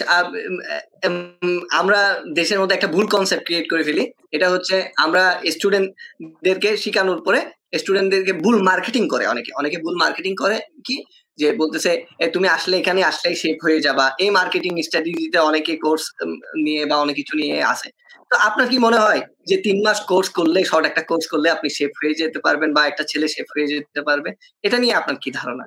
[1.81, 1.99] আমরা
[2.39, 4.03] দেশের মধ্যে একটা ভুল কনসেপ্ট ক্রিয়েট করে ফেলি।
[4.35, 4.75] এটা হচ্ছে
[5.05, 5.23] আমরা
[5.55, 7.39] স্টুডেন্টদেরকে শেখানোর পরে
[7.81, 10.57] স্টুডেন্টদেরকে ভুল মার্কেটিং করে অনেকে। অনেকে ভুল মার্কেটিং করে
[10.87, 10.95] কি?
[11.39, 11.91] যে বলতেছে
[12.33, 16.03] তুমি আসলে এখানে আসলেই শেপ হয়ে যাবা। এই মার্কেটিং স্ট্র্যাটেজিতে অনেকে কোর্স
[16.65, 17.89] নিয়ে বা অনেক কিছু নিয়ে আসে।
[18.31, 21.67] তো আপনার কি মনে হয় যে তিন মাস কোর্স করলে শর্ট একটা কোর্স করলে আপনি
[21.77, 24.29] শেফ হয়ে যেতে পারবেন বা একটা ছেলে শেফ হয়ে যেতে পারবে?
[24.63, 25.65] এটা নিয়ে আপনার কি ধারণা?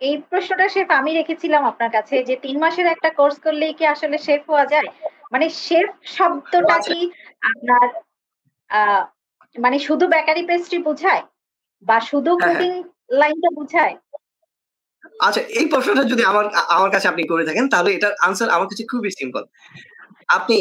[0.00, 4.16] এই প্রশ্নটা শেফ আমি রেখেছিলাম আপনার কাছে যে তিন মাসের একটা কোর্স করলেই কি আসলে
[4.18, 4.88] শেফ হওয়া যায়?
[5.32, 7.00] মানে শেফ শব্দটা আচ্ছা। কি
[7.50, 7.86] আপনার
[9.56, 11.22] মানে শুধু বেকারি পেস্ট্রি বোঝায়?
[11.82, 12.72] বা শুধু কুকিং।
[13.20, 13.94] লাইনটা বোঝায়?
[15.20, 16.44] আচ্ছা এই প্রশ্নটা যদি আমার
[16.74, 19.42] আমার কাছে আপনি করে থাকেন তাহলে এটার আনসার আমার কাছে খুবই সিম্পল
[20.28, 20.56] আপনি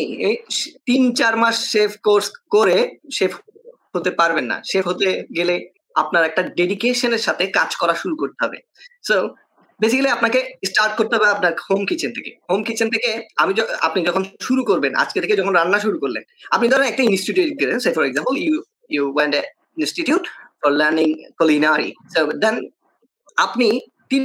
[0.87, 2.77] তিন চার মাস শেফ কোর্স করে
[3.17, 3.31] শেফ
[3.95, 5.55] হতে পারবেন না। শেফ হতে গেলে
[5.95, 8.57] আপনার একটা ডেডিকেশনের সাথে কাজ করা শুরু করতে হবে।
[9.07, 9.15] সো
[9.79, 13.09] বেসিক্যালি আপনাকে স্টার্ট করতে হবে আপনার হোম কিচেন থেকে। হোম কিচেন থেকে
[13.41, 13.51] আমি
[13.87, 16.23] আপনি যখন শুরু করবেন, আজকে থেকে যখন রান্না শুরু করলেন,
[16.55, 18.55] আপনি ধরেন একটা ইনস্টিটিউট গেলেন say for example you
[18.95, 19.33] you went
[19.81, 20.23] institute
[20.61, 21.07] for learning
[21.39, 22.55] culinary so then
[23.37, 23.67] আপনি
[24.11, 24.23] তিন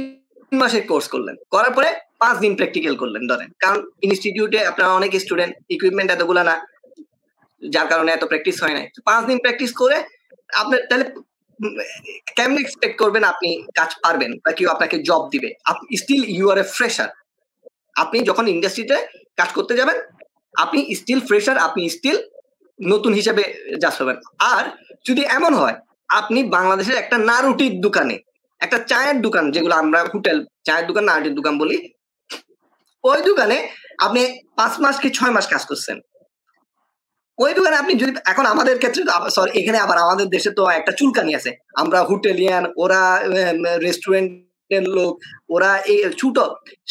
[0.61, 1.89] মাসের কোর্স করলেন। করার পরে
[2.21, 6.55] পাঁচ দিন প্র্যাকটিক্যাল করলেন ধরেন। কারণ ইনস্টিটিউটে আপনার অনেক স্টুডেন্ট ইকুইপমেন্ট এতগুলো না,
[7.61, 9.97] যার কারণে এত প্র্যাকটিস হয় নাই। পাঁচ দিন প্র্যাকটিস করে
[10.61, 11.05] আপনার, তাহলে
[12.37, 13.49] কেমন এক্সপেক্ট করবেন আপনি
[13.79, 15.49] কাজ পারবেন বা কেউ আপনাকে জব দিবে?
[16.01, 17.09] Still you are a fresher
[18.03, 18.97] আপনি যখন ইন্ডাস্ট্রিতে
[19.39, 19.97] কাজ করতে যাবেন,
[20.63, 22.17] আপনি স্টিল ফ্রেশার আপনি স্টিল
[22.79, 23.43] নতুন হিসেবে
[23.83, 24.17] যাস হবেন।
[24.53, 24.63] আর
[25.07, 25.77] যদি এমন হয়,
[26.19, 28.15] আপনি বাংলাদেশের একটা নারুটির দোকানে,
[28.61, 30.37] একটা চায়ের দোকান, যেগুলো আমরা হোটেল,
[30.67, 31.77] চায়ের দোকান, নারুটির দোকান বলি,
[33.03, 33.57] ওই দোকানে
[34.05, 34.21] আপনি
[34.57, 35.97] পাঁচ মাস কি ছয় মাস কাজ করছেন।
[37.37, 39.01] ওই দোকানে আপনি যদি, এখন আমাদের ক্ষেত্রে
[39.35, 43.01] সরি এখানে আবার আমাদের দেশে তো একটা চুলকানি আছে। আমরা হোটেলিয়ান, ওরা
[43.85, 45.13] রেস্টুরেন্টের লোক,
[45.55, 46.37] ওরা এই ছোট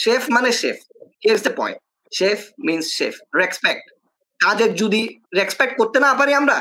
[0.03, 0.77] শেফ মানে chef
[1.25, 1.79] here's the point
[2.13, 2.39] chef
[2.69, 3.85] means chef respect
[4.41, 5.03] কাজের যদি
[5.39, 6.57] রেসপেক্ট করতে না পারি আমরা,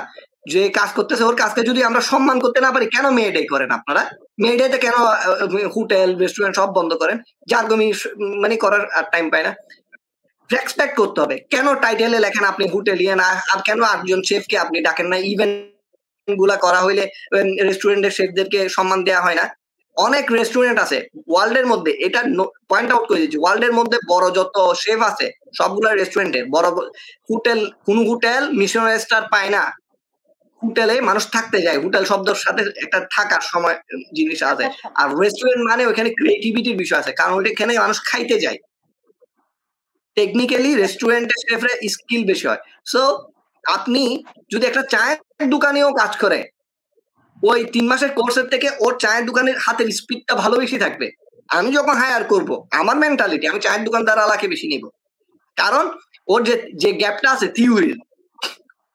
[0.54, 3.70] যে কাজ করতেছে ওর কাজকে যদি আমরা সম্মান করতে না পারি, কেন মেয়ে ডে করেন
[3.78, 4.04] আপনারা?
[4.42, 4.96] মেয়ে ডেতে কেন
[5.76, 7.18] হোটেল রেস্টুরেন্ট সব বন্ধ করেন?
[7.52, 7.66] যার
[8.42, 9.52] মানে করার আর টাইম পায় না।
[10.50, 13.20] রেসপেক্ট করতে হবে। কেন টাইটেলে লেখেন আপনি হোটেলিয়ান
[13.54, 15.18] আর কেন আটজন শেফকে আপনি ডাকেন না?
[15.32, 17.04] ইভেন্টগুলা করা হইলে
[17.68, 19.46] রেস্টুরেন্টের শেফদেরকে সম্মান দেওয়া হয় না।
[19.98, 20.98] অনেক রেস্টুরেন্ট আছে
[21.32, 22.22] ওয়ার্ল্ড এর মধ্যে এটা
[22.72, 25.28] পয়েন্ট আউট করে দিচ্ছি। ওয়ার্ল্ড এর মধ্যে বড় যত শেফ আছে
[25.60, 26.68] সবগুলো রেস্টুরেন্টে বড়
[27.32, 29.64] হোটেল কোন হোটেল মিশনারি স্টার পায় না।
[30.62, 33.76] হোটেলে মানুষ থাকতে যায়। হোটেল শব্দের সাথে একটা থাকার সময়
[34.18, 34.66] জিনিস আছে।
[35.02, 38.60] আর রেস্টুরেন্ট মানে ওখানে ক্রিয়েটিভিটির বিষয় আছে। কারণ ওইখানে মানুষ খাইতে যায়।
[40.18, 42.62] টেকনিক্যালি রেস্টুরেন্টের শেফের স্কিল বেশি হয়।
[42.92, 43.02] সো
[43.64, 44.04] আপনি
[44.54, 46.40] যদি একটা চায়ের দোকানেও কাজ করে,
[47.38, 51.08] ওই তিন মাসের কোর্সের থেকে ওর চায়ের দোকানের হাতের স্পিডটা ভালো বেশি থাকবে।
[51.50, 52.50] আমি যখন হায়ার করব,
[52.80, 54.84] আমার মেন্টালিটি আমি চায়ের দোকানদার আলাকে বেশি নিব।
[55.58, 55.86] কারণ,
[56.28, 57.98] ওর যে যে গ্যাপটা আছে থিওরির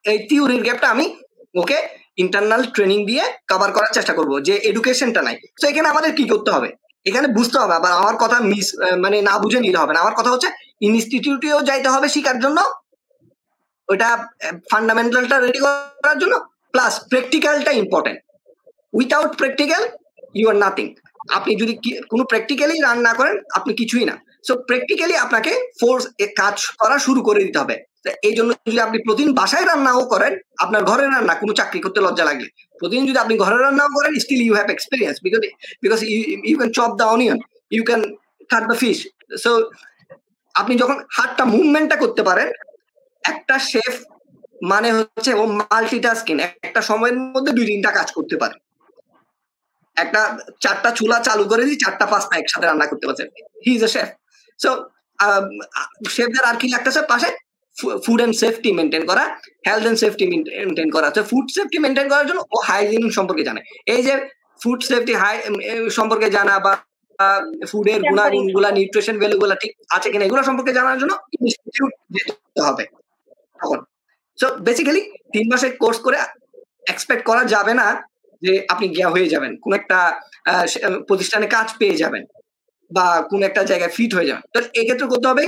[0.04, 1.06] এই থিওরির গ্যাপটা আমি
[1.54, 1.78] ওকে
[2.22, 6.50] ইন্টারনাল ট্রেনিং দিয়ে কভার করার চেষ্টা করব যে এডুকেশনটা নাই। তো এখানে আমাদের কি করতে
[6.56, 6.68] হবে?
[7.06, 8.66] এখানে বুঝতে হবে, আবার আমার কথা মিস
[9.04, 10.48] মানে না বুঝে নিতে হবে না। আমার কথা হচ্ছে
[10.80, 12.58] ইনস্টিটিউটেও যাইতে হবে শিকার জন্য।
[13.88, 14.08] ওইটা
[14.72, 16.34] ফান্ডামেন্টালটা রেডি করার জন্য
[16.74, 18.18] plus প্র্যাকটিক্যালটা important
[18.98, 19.82] without practical
[20.38, 20.86] you are nothing
[21.36, 21.74] আপনি যদি
[22.12, 24.14] কোনো প্র্যাকটিক্যালি রান না করেন, আপনি কিছুই না।
[24.46, 26.02] সো প্র্যাকটিক্যালি আপনাকে ফোর্স
[26.40, 27.76] কাজ করা শুরু করে দিতে হবে।
[28.28, 30.32] এই জন্য যদি আপনি প্রতিদিন বাসায় রান্নাও করেন,
[30.64, 32.48] আপনার ঘরের রান্না, কোনো চাকরি করতে লজ্জা লাগলে।
[32.80, 35.42] প্রতিদিন যদি আপনি ঘরের রান্নাও করেন still you have experience because
[35.84, 36.00] because
[36.48, 37.38] you can chop the onion
[37.76, 38.02] you can
[38.52, 38.98] cut the fish
[39.44, 39.50] so
[40.60, 42.48] আপনি যখন হাতটা মুভমেন্টটা করতে পারেন,
[43.24, 43.94] একটা শেফ
[44.72, 46.34] মানে হচ্ছে ও মাল্টিটাস্কিং
[46.66, 48.56] একটা সময়ের মধ্যে দুই তিনটা কাজ করতে পারে।
[49.96, 50.22] একটা
[50.64, 53.24] চারটা চুলা চালু করে দিই চারটা পাঁচটা একসাথে রান্না করতে পারছে
[53.64, 54.08] he is a chef
[54.60, 54.70] so
[56.16, 57.00] শেফদের আর কি লাগতেছে?
[57.12, 57.28] পাশে
[58.04, 59.24] ফুড এন্ড সেফটি মেনটেন করা
[59.68, 63.60] হেলথ এন্ড সেফটি মেনটেন করা। তো ফুড সেফটি মেনটেন করার জন্য ও হাইজিন সম্পর্কে জানে।
[63.94, 64.14] এই যে
[64.62, 65.36] ফুড সেফটি হাই
[65.98, 66.72] সম্পর্কে জানা বা
[67.70, 72.84] ফুডের গুণাগুণগুলা নিউট্রিশন ভ্যালু গুলা ঠিক আছে কিনা এগুলো সম্পর্কে জানার জন্য ইনস্টিটিউট যেতে হবে।
[73.60, 73.80] তখন।
[74.38, 75.02] সো বেসিক্যালি
[75.32, 76.18] তিন মাসের কোর্স করে
[76.86, 77.86] এক্সপেক্ট করা যাবে না
[78.42, 79.98] যে আপনি গিয়া হয়ে যাবেন। কোন একটা
[81.08, 82.22] প্রতিষ্ঠানে কাজ পেয়ে যাবেন
[82.90, 85.44] বা কোন একটা জায়গায় ফিট হয়ে যাবেন। তো এক্ষেত্রে করতে হবে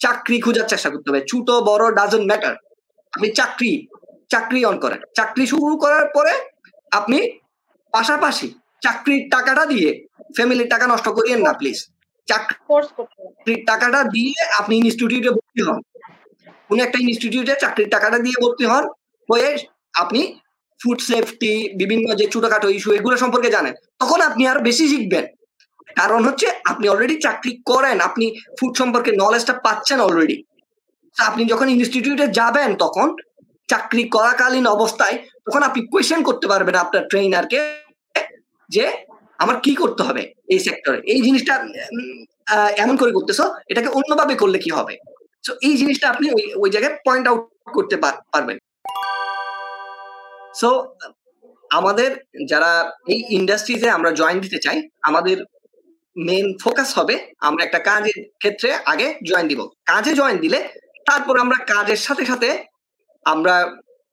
[0.00, 2.54] চাকরি খোঁজার চেষ্টা করতে হবে। ছোট বড় ডাজন্ট ম্যাটার
[3.12, 3.72] আপনি চাকরি
[4.30, 6.32] চাকরি অন করেন। চাকরি শুরু করার পরে
[6.92, 7.18] আপনি
[7.92, 8.48] পাশাপাশি
[8.84, 9.88] চাকরির টাকাটা দিয়ে
[10.36, 11.78] ফ্যামিলির টাকা নষ্ট করিয়েন না প্লিজ
[12.28, 15.78] চাকরির টাকাটা দিয়ে আপনি ইনস্টিটিউটে ভর্তি হন।
[16.68, 18.84] কোন একটা ইনস্টিটিউটে চাকরির টাকাটা দিয়ে ভর্তি হন
[19.28, 19.48] হয়ে
[19.94, 20.20] আপনি
[20.80, 25.24] ফুড সেফটি বিভিন্ন যে ছোটখাটো ইস্যু এগুলো সম্পর্কে জানেন। তখন আপনি আরও বেশি শিখবেন।
[25.96, 28.26] কারণ হচ্ছে আপনি অলরেডি চাকরি করেন আপনি
[28.58, 30.36] ফুড সম্পর্কে নলেজটা পাচ্ছেন অলরেডি
[31.16, 33.08] আপনি যখন ইনস্টিটিউটে যাবেন তখন
[33.68, 35.16] চাকরি করাকালীন অবস্থায়
[35.46, 37.58] তখন আপনি কোয়েশ্চেন করতে পারবেন আপনার ট্রেনারকে
[38.74, 38.84] যে
[39.42, 41.54] আমার কি করতে হবে এই সেক্টরে এই জিনিসটা
[42.82, 44.94] এমন করে করতেছো, এটাকে অন্যভাবে করলে কি হবে?
[45.44, 47.42] তো এই জিনিসটা আপনি ওই ওই জায়গায় পয়েন্ট আউট
[47.76, 47.96] করতে
[48.34, 48.56] পারবেন।
[50.60, 50.68] সো
[51.78, 52.10] আমাদের
[52.50, 52.72] যারা
[53.12, 55.36] এই ইন্ডাস্ট্রিতে আমরা জয়েন দিতে চাই, আমাদের
[56.16, 57.14] মেন ফোকাস হবে
[57.48, 59.60] আমরা একটা কাজের ক্ষেত্রে আগে জয়েন দিব।
[59.90, 60.58] কাজে জয়েন দিলে
[61.08, 62.48] তারপর আমরা কাজের সাথে সাথে
[63.26, 63.54] আমরা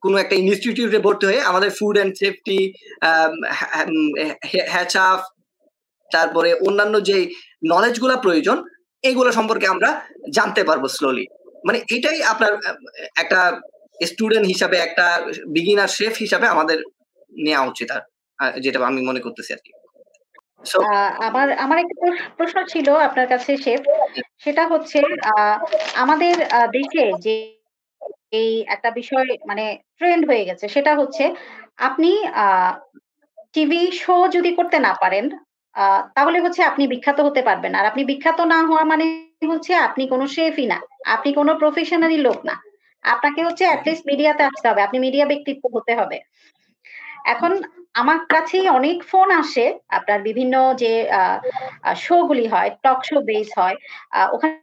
[0.03, 2.59] কোনো একটা ইনস্টিটিউটে ভর্তি হয়ে আমাদের ফুড অ্যান্ড সেফটি
[4.73, 5.19] হ্যাচাফ
[6.11, 7.17] তারপরে অন্যান্য যে
[7.65, 8.57] নলেজগুলা প্রয়োজন
[9.03, 9.89] এগুলো সম্পর্কে আমরা
[10.29, 11.25] জানতে পারব স্লোলি
[11.65, 12.53] মানে এটাই আপনার
[13.15, 13.39] একটা
[14.01, 15.05] স্টুডেন্ট হিসাবে একটা
[15.47, 16.77] বিগিনার শেফ হিসাবে আমাদের
[17.37, 18.01] নেওয়া উচিত আর
[18.59, 19.71] যেটা আমি মনে করতেছি আর কি
[21.21, 21.95] আমার আমার একটা
[22.37, 23.81] প্রশ্ন ছিল আপনার কাছে শেফ
[24.39, 24.99] সেটা হচ্ছে
[25.95, 26.35] আমাদের
[26.71, 27.35] দেশে যে
[28.33, 29.63] এই একটা বিষয় মানে
[29.99, 31.23] ট্রেন্ড হয়ে গেছে। সেটা হচ্ছে
[31.79, 32.09] আপনি
[33.55, 35.25] টিভি শো যদি করতে না পারেন
[36.15, 39.05] তাহলে হচ্ছে আপনি বিখ্যাত হতে পারবেন। আর আপনি বিখ্যাত না হওয়া মানে
[39.51, 40.77] হচ্ছে আপনি কোনো শেফই না।
[41.15, 42.55] আপনি কোনো প্রফেশনালি লোক না।
[43.05, 46.17] আপনাকে হচ্ছে অ্যাটলিস্ট মিডিয়াতে আসতে হবে। আপনি মিডিয়া ব্যক্তিত্ব হতে হবে।
[47.33, 47.51] এখন
[47.95, 49.65] আমার কাছেই অনেক ফোন আসে,
[49.97, 50.93] আপনার বিভিন্ন যে
[52.03, 53.75] শো গুলি হয় টক শো বেস হয়
[54.35, 54.55] ওখানে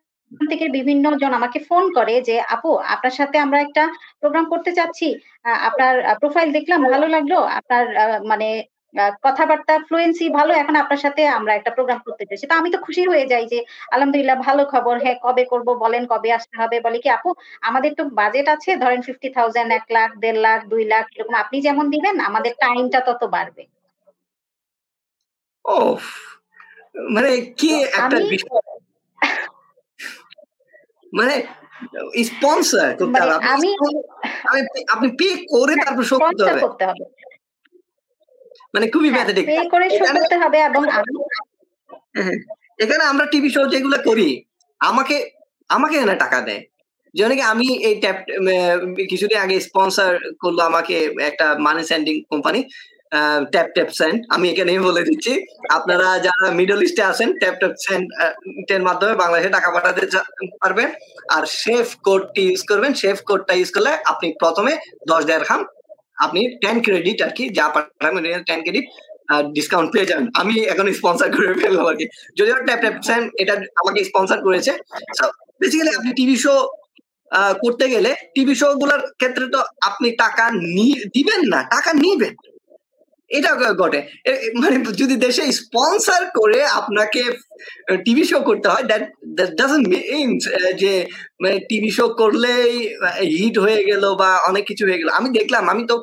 [0.52, 3.82] থেকে বিভিন্ন জন আমাকে ফোন করে যে আপু আপনার সাথে আমরা একটা
[4.20, 5.08] প্রোগ্রাম করতে চাচ্ছি।
[5.62, 7.84] আপনার প্রোফাইল দেখলাম ভালো লাগল। আপনার
[8.26, 8.48] মানে
[9.22, 13.02] কথাবার্তা ফ্লুয়েন্সি ভালো। এখন আপনার সাথে আমরা একটা প্রোগ্রাম করতে চাইছি তো আমি তো খুশি
[13.10, 13.58] হয়ে যাই যে
[13.92, 16.76] আলহামদুলিল্লাহ ভালো খবর। হ্যাঁ কবে করব বলেন কবে আসতে হবে?
[16.86, 17.30] বলে কি আপু
[17.62, 21.56] আমাদের তো বাজেট আছে ধরেন ফিফটি থাউজেন্ড এক লাখ দেড় লাখ দুই লাখ এরকম আপনি
[21.66, 23.62] যেমন দিবেন আমাদের টাইমটা তত বাড়বে।
[25.64, 25.76] ও
[27.10, 28.16] মানে কি একটা
[31.12, 31.34] মানে
[32.24, 33.68] স্পন্সর করতে মানে হবে। আমি
[34.88, 37.04] আপনি পে করে হ্যাঁ, তারপর শো করতে হবে।
[38.74, 41.12] মানে খুবই প্যাথেটিক পে করে শো করতে হবে এবং আমি
[42.16, 42.36] হ্যাঁ,
[42.78, 44.28] এখানে আমরা টিভি শো যেগুলো করি
[44.80, 45.16] আমাকে
[45.70, 46.62] আমাকে এনে টাকা দেয়।
[47.14, 48.16] যেমন আমি এই ট্যাপ
[49.10, 52.60] কিছুদিন আগে স্পন্সর করল আমাকে একটা money sending company
[53.52, 55.32] tap tap send আমি এখানে বলে দিচ্ছি,
[55.76, 58.04] আপনারা যারা মিডল ইস্টে আছেন ট্যাপ ট্যাপ সেন্ড
[58.74, 60.02] এর মাধ্যমে বাংলাদেশে টাকা পাঠাতে
[60.62, 60.88] পারবেন।
[61.36, 64.72] আর শেফ কোডটি ইউজ করবেন। শেফ কোডটা ইউজ করলে আপনি প্রথমে
[65.10, 65.60] দশ দেড় খাম
[66.24, 68.86] আপনি টেন ক্রেডিট আর কি, যা পাঠাবেন টেন ক্রেডিট
[69.56, 72.06] ডিসকাউন্ট পেয়ে যাবেন। আমি এখন স্পন্সর করে ফেলব আর কি।
[72.38, 74.72] যদিও ট্যাপ ট্যাপ সেন্ড এটা আমাকে স্পন্সর করেছে।
[75.60, 76.54] বেসিক্যালি আপনি টিভি শো
[77.62, 80.44] করতে গেলে টিভি শো গুলার ক্ষেত্রে তো আপনি টাকা
[81.14, 82.34] দিবেন না, টাকা নিবেন।
[83.30, 83.50] এটা
[83.82, 84.00] ঘটে।
[84.62, 87.22] মানে যদি দেশে স্পন্সার করে আপনাকে
[88.04, 89.04] টিভি শো করতে হয় দ্যাট
[89.60, 90.42] ডাজন্ট মিনস
[90.82, 90.92] যে
[91.42, 92.72] মানে টিভি শো করলেই
[93.40, 95.96] হিট হয়ে গেল বা অনেক কিছু হয়ে গেল। আমি দেখলাম, আমি তো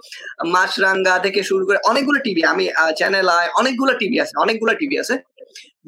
[0.55, 2.65] মাছরাঙ্গা থেকে শুরু করে অনেকগুলো টিভি আমি
[2.99, 5.15] চ্যানেল আয় অনেকগুলো টিভি আছে, অনেকগুলো টিভি আছে,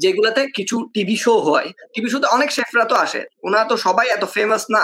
[0.03, 4.23] যেগুলাতে কিছু টিভি শো হয়। টিভি শোতে অনেক শেফরা তো আসে। ওনারা তো সবাই এত
[4.35, 4.83] ফেমাস না।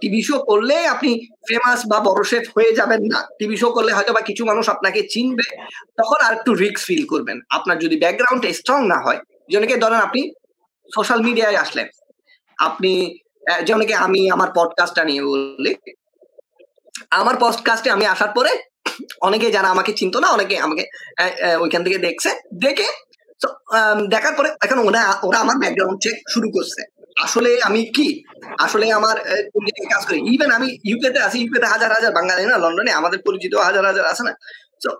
[0.00, 1.10] টিভি শো করলে আপনি
[1.48, 5.00] ফেমাস বা বড় শেফ হয়ে যাবেন না। টিভি শো করলে হয়তো বা কিছু মানুষ আপনাকে
[5.12, 5.46] চিনবে,
[5.98, 9.20] তখন আর একটু রিক্স ফিল করবেন। আপনার যদি ব্যাকগ্রাউন্ড স্ট্রং না হয়,
[9.50, 10.22] যেমনকি ধরেন আপনি
[10.90, 11.86] সোশ্যাল মিডিয়ায় আসলেন,
[12.58, 12.92] আপনি
[13.66, 15.72] যেমনকি আমি আমার পডকাস্টটা নিয়ে বললি
[17.20, 18.52] আমার পডকাস্টে আমি আসার পরে
[19.26, 20.84] অনেকে যারা আমাকে চিনতো না, অনেকে আমাকে
[21.64, 22.30] ওইখান থেকে দেখছে,
[22.64, 22.88] দেখে
[24.14, 26.82] দেখার পরে এখন ওরা ওরা আমার ব্যাকগ্রাউন্ড চেক শুরু করছে।
[27.16, 28.08] আসলে আমি কি?
[28.64, 29.16] আসলে আমার
[29.92, 33.84] কাজ করি। ইভেন আমি ইউকেতে আছি ইউকেতে হাজার হাজার বাঙালি না লন্ডনে আমাদের পরিচিত হাজার
[33.90, 34.32] হাজার আছে না।
[34.82, 34.90] তো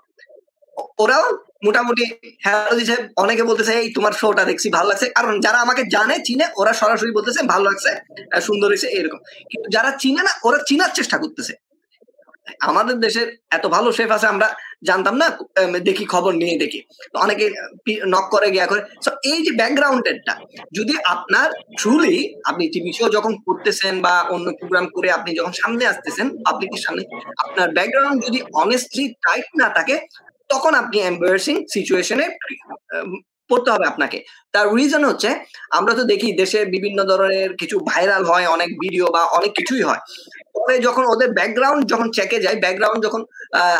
[1.03, 1.25] ওরাও
[1.67, 2.05] মোটামুটি
[2.45, 6.47] হ্যাঁ সাহেব অনেকে বলতেছে, এই তোমার শোটা দেখছি, ভালো লাগছে। কারণ যারা আমাকে জানে, চিনে,
[6.61, 7.91] ওরা সরাসরি বলতেছে, ভালো লাগছে
[8.41, 11.53] সুন্দর হয়েছে, এরকম। কিন্তু যারা চিনে না, ওরা চিনার চেষ্টা করতেছে।
[12.69, 14.49] আমাদের দেশের এত ভালো শেফ আছে, আমরা
[14.89, 15.27] জানতাম না
[15.89, 16.81] দেখি খবর নিয়ে দেখি।
[17.25, 17.47] অনেকে
[18.13, 18.81] নক করে, গিয়া করে।
[19.31, 20.35] এই যে ব্যাকগ্রাউন্ডেরটা
[20.79, 21.49] যদি আপনার
[21.81, 22.17] ট্রুলি
[22.51, 27.03] আপনি টিভি শো যখন করতেছেন বা অন্য প্রোগ্রাম করে আপনি যখন সামনে আসতেছেন পাবলিকের সামনে,
[27.45, 29.97] আপনার ব্যাকগ্রাউন্ড যদি অনেস্টলি টাইট না থাকে,
[30.53, 32.27] তখন আপনি এম্বারেসিং সিচুয়েশনে
[33.51, 34.19] পড়তে হবে আপনাকে।
[34.55, 35.31] তার রিজন হচ্ছে,
[35.79, 40.03] আমরা তো দেখি দেশে বিভিন্ন ধরনের কিছু ভাইরাল হয়, অনেক ভিডিও বা অনেক কিছুই হয়।
[40.57, 43.23] পরে যখন ওদের ব্যাকগ্রাউন্ড যখন চেকে যায় ব্যাকগ্রাউন্ড যখন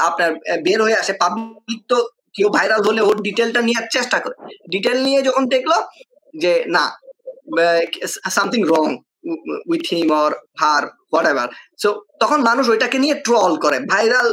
[0.09, 0.31] আপনার
[0.67, 1.99] বের হয়ে আসে পাবলিক তো
[2.37, 4.37] কেউ ভাইরাল হলে ওর ডিটেলটা নেওয়ার চেষ্টা করে।
[4.73, 5.73] ডিটেল নিয়ে যখন দেখল
[6.35, 6.85] যে, না
[8.37, 8.87] something wrong
[9.71, 11.27] with him or her what
[11.83, 11.89] ever
[12.23, 14.29] তখন মানুষ ওইটাকে নিয়ে ট্রল করে ভাইরাল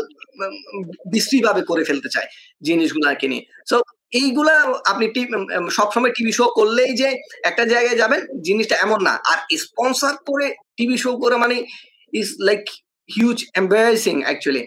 [1.13, 2.27] বিশ্রী ভাবে করে ফেলতে চায়
[2.67, 3.77] জিনিসগুলাকে নিয়ে। সো
[4.13, 4.55] এইগুলা
[4.91, 5.05] আপনি
[5.77, 7.07] সবসময় টিভি শো করলেই যে
[7.49, 10.47] একটা জায়গায় যাবেন, জিনিসটা এমন না। আর স্পন্সর করে
[10.77, 11.55] টিভি শো করে মানে
[12.13, 12.63] is like
[13.09, 14.63] huge embarrassing actually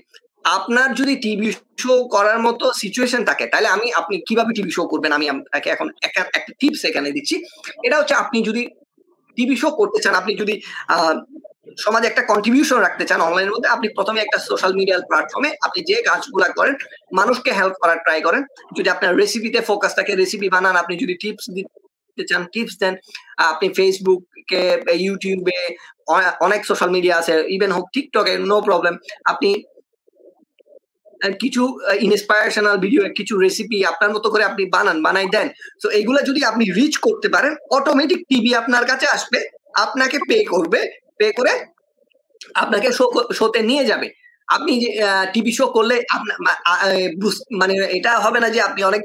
[0.56, 1.48] আপনার যদি টিভি
[1.82, 5.12] শো করার মতো সিচুয়েশন থাকে, তাহলে আমি, আপনি কীভাবে টিভি শো করবেন?
[5.18, 6.20] আমি আপনাকে এখন একটা
[6.60, 7.36] টিপস এখানে দিচ্ছি।
[7.86, 8.62] এটা হচ্ছে আপনি যদি
[9.36, 10.54] টিভি শো করতে চান, আপনি যদি
[11.66, 15.96] সমাজে একটা কন্ট্রিবিউশন রাখতে চান অনলাইনের মধ্যে, আপনি প্রথমে একটা সোশ্যাল মিডিয়াল প্ল্যাটফর্মে আপনি যে
[16.08, 16.74] কাজগুলো করেন,
[17.18, 18.42] মানুষকে হেল্প করার ট্রাই করেন।
[18.76, 22.94] যদি আপনার রেসিপিতে ফোকাস থাকে রেসিপি বানান, আপনি যদি টিপস দিতে চান টিপস দেন,
[23.52, 24.62] আপনি ফেসবুকে
[25.04, 25.58] ইউটিউবে
[26.46, 28.94] অনেক সোশ্যাল মিডিয়া আছে ইভেন হোক টিকটকে নো প্রবলেম
[29.32, 29.50] আপনি
[31.42, 31.62] কিছু
[32.06, 35.48] ইন্সপায়ারেশনাল ভিডিও কিছু রেসিপি আপনার মতো করে আপনি বানান, বানাই দেন।
[35.82, 39.38] তো এগুলো যদি আপনি রিচ করতে পারেন অটোমেটিক টিভি আপনার কাছে আসবে,
[39.84, 40.80] আপনাকে পে করবে
[41.22, 41.52] পে করে
[42.62, 43.04] আপনাকে শো
[43.38, 44.08] শোতে নিয়ে যাবে।
[44.48, 44.72] আপনি
[45.32, 45.96] টিভি শো করলে
[47.60, 49.02] মানে এটা হবে না যে আপনি অনেক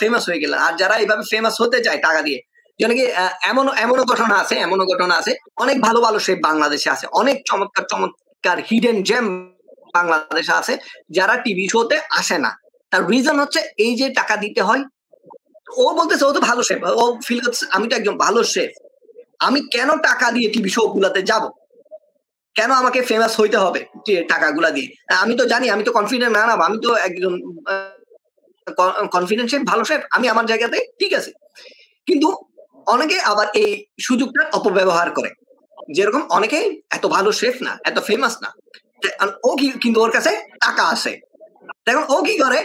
[0.00, 2.40] ফেমাস হয়ে গেলেন। আর যারা এইভাবে ফেমাস হতে চায় টাকা দিয়ে
[2.80, 3.04] যেন কি
[3.50, 7.84] এমন এমনও ঘটনা আছে, এমনও ঘটনা আছে। অনেক ভালো ভালো শেফ বাংলাদেশে আছে। অনেক চমৎকার
[7.92, 9.26] চমৎকার হিডেন জেম
[9.96, 10.74] বাংলাদেশে আছে,
[11.16, 12.50] যারা টিভি শোতে আসে না।
[12.92, 14.82] তার রিজন হচ্ছে এই যে টাকা দিতে হয়,
[15.84, 18.70] ও বলতেছে ও তো ভালো শেফ ও ফিল করছে আমি তো একজন ভালো শেফ
[19.40, 21.44] আমি কেন টাকা দিয়ে টিভি শো গুলাতে যাব?
[22.56, 23.80] কেন আমাকে ফেমাস হইতে হবে
[24.32, 24.88] টাকাগুলা দিয়ে?
[25.22, 27.32] আমি তো জানি, আমি তো কনফিডেন্ট না না, আমি তো একজন
[29.16, 31.30] কনফিডেন্সিয়াল ভালো শেফ আমি আমার জায়গাতে ঠিক আছে।
[32.08, 32.28] কিন্তু
[32.94, 33.70] অনেকে আবার এই
[34.06, 35.30] সুযোগটা অপব্যবহার করে।
[35.96, 36.58] যেরকম অনেকে
[36.96, 38.50] এত ভালো শেফ না, এত ফেমাস না
[39.48, 40.32] ও কি, কিন্তু ওর কাছে
[40.64, 41.12] টাকা আসে
[41.86, 42.60] দেখুন ও কি করে?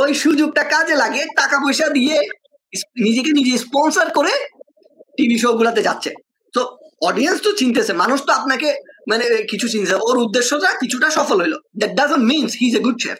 [0.00, 2.16] ওই সুযোগটা কাজে লাগে টাকা পয়সা দিয়ে
[3.06, 4.32] নিজেকে নিজে স্পন্সর করে
[5.16, 6.10] টিভি শো গুলাতে যাচ্ছে।
[6.54, 6.60] তো
[7.08, 8.68] অডিয়েন্স তো চিনতেছে, মানুষ তো আপনাকে
[9.10, 12.98] মানে কিছু চিনছে ওর উদ্দেশ্যটা কিছুটা সফল হইল। That doesn't means he is a good
[13.04, 13.18] chef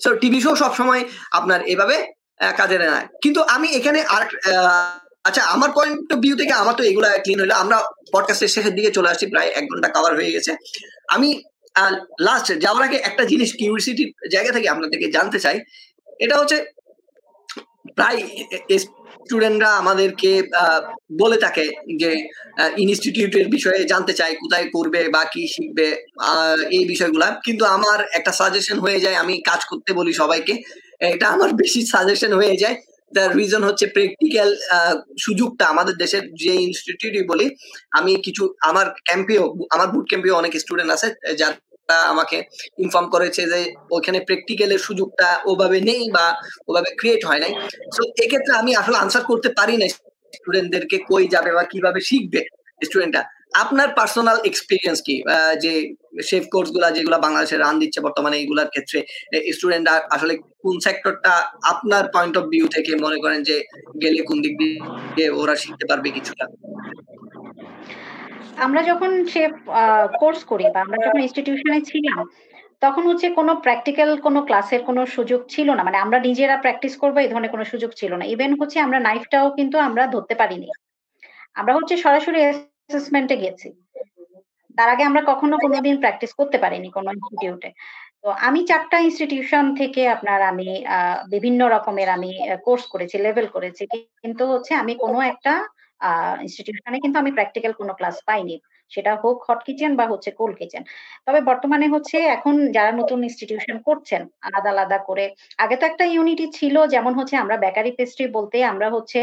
[0.00, 1.02] so TV show সবসময়
[1.38, 1.96] আপনার এভাবে
[2.60, 4.22] কাজে নেয় কিন্তু আমি এখানে আর
[5.28, 7.76] আচ্ছা আমার পয়েন্ট অফ ভিউ থেকে আমার তো এগুলা ক্লিন হইল। আমরা
[8.14, 10.52] পডকাস্টের শেষের দিকে চলে আসছি, প্রায় এক ঘণ্টা কভার হয়ে গেছে।
[11.14, 11.28] আমি
[12.26, 15.56] লাস্ট যাওয়ার আগে একটা জিনিস কিউরিসিটির জায়গা থেকে আপনাদেরকে জানতে চাই।
[16.24, 16.56] এটা হচ্ছে
[17.98, 18.18] প্রায়
[18.82, 20.30] স্টুডেন্টরা আমাদেরকে
[21.22, 21.64] বলে থাকে
[22.02, 22.10] যে
[22.84, 25.86] ইনস্টিটিউটের বিষয়ে জানতে চায়, কোথায় করবে বা কি শিখবে
[26.76, 30.54] এই বিষয়গুলা। কিন্তু আমার একটা সাজেশন হয়ে যায়, আমি কাজ করতে বলি সবাইকে।
[31.14, 32.76] এটা আমার বেশি সাজেশন হয়ে যায়।
[33.14, 34.50] তার রিজন হচ্ছে প্র্যাকটিক্যাল
[35.24, 37.46] সুযোগটা আমাদের দেশের যে ইনস্টিটিউটই বলি,
[37.98, 41.08] আমি কিছু, আমার ক্যাম্পেও আমার বুট ক্যাম্পেও অনেক স্টুডেন্ট আছে,
[41.40, 41.54] যার
[42.12, 42.38] আমাকে
[42.78, 43.60] ইনফর্ম করেছে যে
[43.90, 46.26] ওখানে প্র্যাকটিক্যালের সুযোগটা ওভাবে নেই বা
[46.68, 47.52] ওভাবে ক্রিয়েট হয় নাই।
[47.96, 49.86] তো এক্ষেত্রে আমি আসলে আনসার করতে পারি না
[50.32, 52.40] স্টুডেন্টদেরকে কই যাবে বা কীভাবে শিখবে
[52.80, 53.22] স্টুডেন্টরা
[53.54, 55.16] আপনার পার্সোনাল এক্সপিরিয়েন্স কি?
[55.64, 55.72] যে
[56.28, 58.98] শেফ কোর্সগুলা যেগুলো বাংলাদেশে রান দিচ্ছে বর্তমানে এইগুলার ক্ষেত্রে
[59.56, 61.32] স্টুডেন্টরা আসলে কোন সেক্টরটা
[61.72, 63.56] আপনার পয়েন্ট অফ ভিউ থেকে মনে করেন যে
[64.02, 66.44] গেলে কোন দিক দিয়ে ওরা শিখতে পারবে কিছুটা?
[68.60, 69.42] আমরা যখন সে
[70.20, 72.18] কোর্স করি বা আমরা যখন ইনস্টিটিউশনে ছিলাম,
[72.82, 77.16] তখন হচ্ছে কোনো প্র্যাকটিক্যাল কোনো ক্লাসের কোনো সুযোগ ছিল না। মানে আমরা নিজেরা প্র্যাকটিস করব,
[77.20, 80.66] এই ধরনের কোনো সুযোগ ছিল না। ইভেন হচ্ছে আমরা নাইফটাও কিন্তু আমরা ধরতে পারিনি।
[81.56, 83.68] আমরা হচ্ছে সরাসরি অ্যাসেসমেন্টে গেছি।
[84.78, 87.70] তার আগে আমরা কখনো কোনোদিন প্র্যাকটিস করতে পারিনি কোনো ইনস্টিটিউটে
[88.22, 90.68] তো আমি চারটা ইনস্টিটিউশন থেকে আপনার আমি
[91.34, 92.30] বিভিন্ন রকমের আমি
[92.66, 93.82] কোর্স করেছি লেভেল করেছি।
[94.22, 95.52] কিন্তু হচ্ছে আমি কোনো একটা
[96.44, 98.56] ইনস্টিটিউশনে কিন্তু আমি প্র্যাকটিক্যাল কোনো ক্লাস পাইনি।
[98.92, 100.82] সেটা হোক হট কিচেন বা হচ্ছে কোল কিচেন
[101.26, 105.24] তবে বর্তমানে হচ্ছে এখন যারা নতুন ইনস্টিটিউশন করছেন, আলাদা আলাদা করে,
[105.64, 109.20] আগে তো একটা ইউনিটি ছিল, যেমন হচ্ছে আমরা বেকারি পেস্ট্রি বলতে আমরা হচ্ছে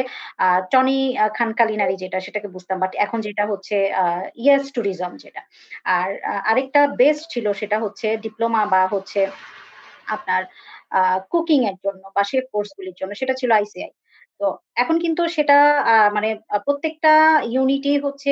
[0.71, 0.99] টনি
[1.37, 3.75] খান কালিনারি যেটা, সেটাকে বুঝতাম। বাট এখন যেটা হচ্ছে
[4.43, 5.41] ইয়াস ট্যুরিজম যেটা।
[5.97, 6.09] আর
[6.51, 9.21] আরেকটা বেস্ট ছিল সেটা হচ্ছে ডিপ্লোমা বা হচ্ছে
[10.15, 10.41] আপনার
[11.31, 13.91] কুকিং এর জন্য বা শেফ কোর্স গুলির জন্য, সেটা ছিল আইসিআই
[14.41, 14.45] তো
[14.77, 15.55] এখন কিন্তু সেটা
[16.15, 16.29] মানে
[16.65, 17.11] প্রত্যেকটা
[17.53, 18.31] ইউনিটি হচ্ছে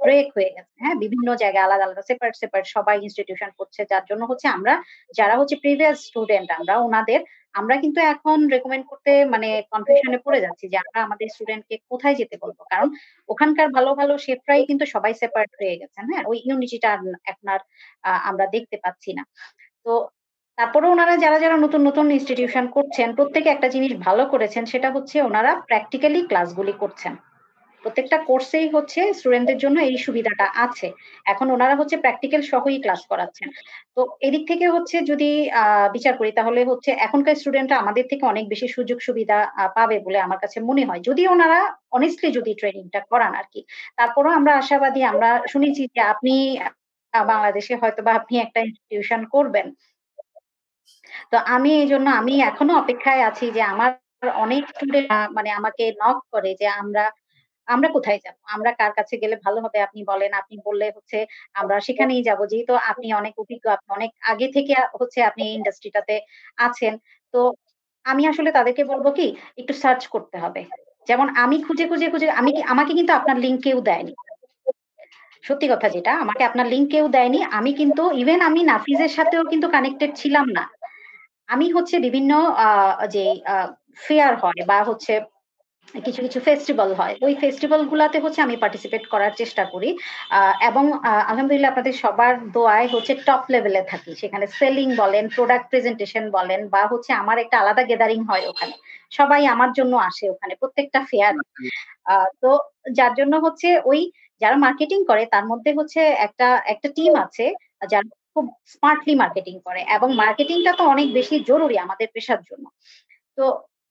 [0.00, 0.96] ব্রেক হয়ে গেছে হ্যাঁ?
[1.04, 4.72] বিভিন্ন জায়গায় আলাদা আলাদা সেপারেট সেপারেট সবাই ইনস্টিটিউশন করছে। যার জন্য হচ্ছে আমরা,
[5.14, 7.20] যারা হচ্ছে প্রিভিয়াস স্টুডেন্ট আমরা ওনাদের,
[7.54, 12.36] আমরা কিন্তু এখন রেকমেন্ড করতে মানে কনফিউশনে পড়ে যাচ্ছি যে আমরা আমাদের স্টুডেন্টকে কোথায় যেতে
[12.42, 12.58] বলব?
[12.72, 12.88] কারণ
[13.28, 16.24] ওখানকার ভালো ভালো শেফরাই কিন্তু সবাই সেপারেট হয়ে গেছেন হ্যাঁ?
[16.30, 16.90] ওই ইউনিটিটা
[17.30, 17.60] এখন আর
[18.30, 19.22] আমরা দেখতে পাচ্ছি না।
[19.86, 19.92] তো
[20.58, 25.16] তারপরে ওনারা যারা যারা নতুন নতুন ইনস্টিটিউশন করছেন, প্রত্যেকে একটা জিনিস ভালো করেছেন, সেটা হচ্ছে
[25.20, 27.14] ওনারা প্র্যাকটিক্যালি ক্লাসগুলি করছেন।
[27.84, 30.88] প্রত্যেকটা কোর্সেই হচ্ছে স্টুডেন্টদের জন্য এই সুবিধাটা আছে।
[31.26, 33.48] এখন ওনারা হচ্ছে প্র্যাকটিক্যাল সহই ক্লাস করাচ্ছেন।
[33.96, 35.30] তো এদিক থেকে হচ্ছে যদি
[35.92, 39.38] বিচার করি, তাহলে হচ্ছে এখনকার স্টুডেন্টরা আমাদের থেকে অনেক বেশি সুযোগ সুবিধা
[39.76, 41.58] পাবে বলে আমার কাছে মনে হয়। যদি ওনারা
[41.92, 43.60] অনেস্টলি যদি ট্রেনিংটা করান আর কি,
[43.98, 46.34] তারপরও আমরা আশাবাদী, আমরা শুনেছি যে আপনি
[47.14, 49.66] বাংলাদেশে হয়তো বা আপনি একটা ইনস্টিটিউশন করবেন।
[51.32, 53.90] তো আমি এই জন্য আমি এখনও অপেক্ষায় আছি যে আমার
[54.44, 54.64] অনেক
[55.36, 57.04] মানে আমাকে নক করে যে আমরা
[57.68, 58.36] আমরা কোথায় যাব?
[58.46, 61.18] আমরা কার কাছে গেলে ভালো হবে আপনি বলেন, আপনি বললে হচ্ছে
[61.54, 66.14] আমরা সেখানেই যাব। যেহেতু আপনি অনেক অভিজ্ঞ, আপনি অনেক আগে থেকে হচ্ছে আপনি এই ইন্ডাস্ট্রিটাতে
[66.58, 66.92] আছেন,
[67.34, 67.40] তো
[68.06, 69.26] আমি আসলে তাদেরকে বলব কি,
[69.58, 70.62] একটু সার্চ করতে হবে।
[71.06, 74.12] যেমন আমি খুঁজে খুঁজে খুঁজে আমি আমাকে কিন্তু আপনার লিঙ্ক কেউ দেয়নি।
[75.44, 79.66] সত্যি কথা যেটা, আমাকে আপনার লিঙ্ক কেউ দেয়নি। আমি কিন্তু ইভেন আমি নাফিজের সাথেও কিন্তু
[79.68, 80.64] কানেক্টেড ছিলাম না।
[81.48, 82.32] আমি হচ্ছে বিভিন্ন
[83.14, 83.24] যে
[83.98, 85.14] ফেয়ার হয় বা হচ্ছে
[85.94, 89.90] কিছু কিছু ফেস্টিভ্যাল হয়, ওই ফেস্টিভ্যাল গুলাতে হচ্ছে আমি পার্টিসিপেট করার চেষ্টা করি।
[90.68, 90.84] এবং
[91.30, 96.82] আলহামদুলিল্লাহ আপনাদের সবার দোয়ায় হচ্ছে টপ লেভেলে থাকি। সেখানে সেলিং বলেন প্রোডাক্ট প্রেজেন্টেশন বলেন বা
[96.92, 98.74] হচ্ছে আমার একটা আলাদা গ্যাদারিং হয় ওখানে।
[99.12, 101.34] সবাই আমার জন্য আসে ওখানে, প্রত্যেকটা ফেয়ার
[102.42, 102.50] তো
[102.98, 104.00] যার জন্য হচ্ছে ওই
[104.40, 107.44] যারা মার্কেটিং করে তার মধ্যে হচ্ছে একটা একটা টিম আছে,
[107.92, 112.64] যারা খুব স্মার্টলি মার্কেটিং করে এবং মার্কেটিংটা তো অনেক বেশি জরুরি আমাদের পেশার জন্য।
[113.38, 113.44] তো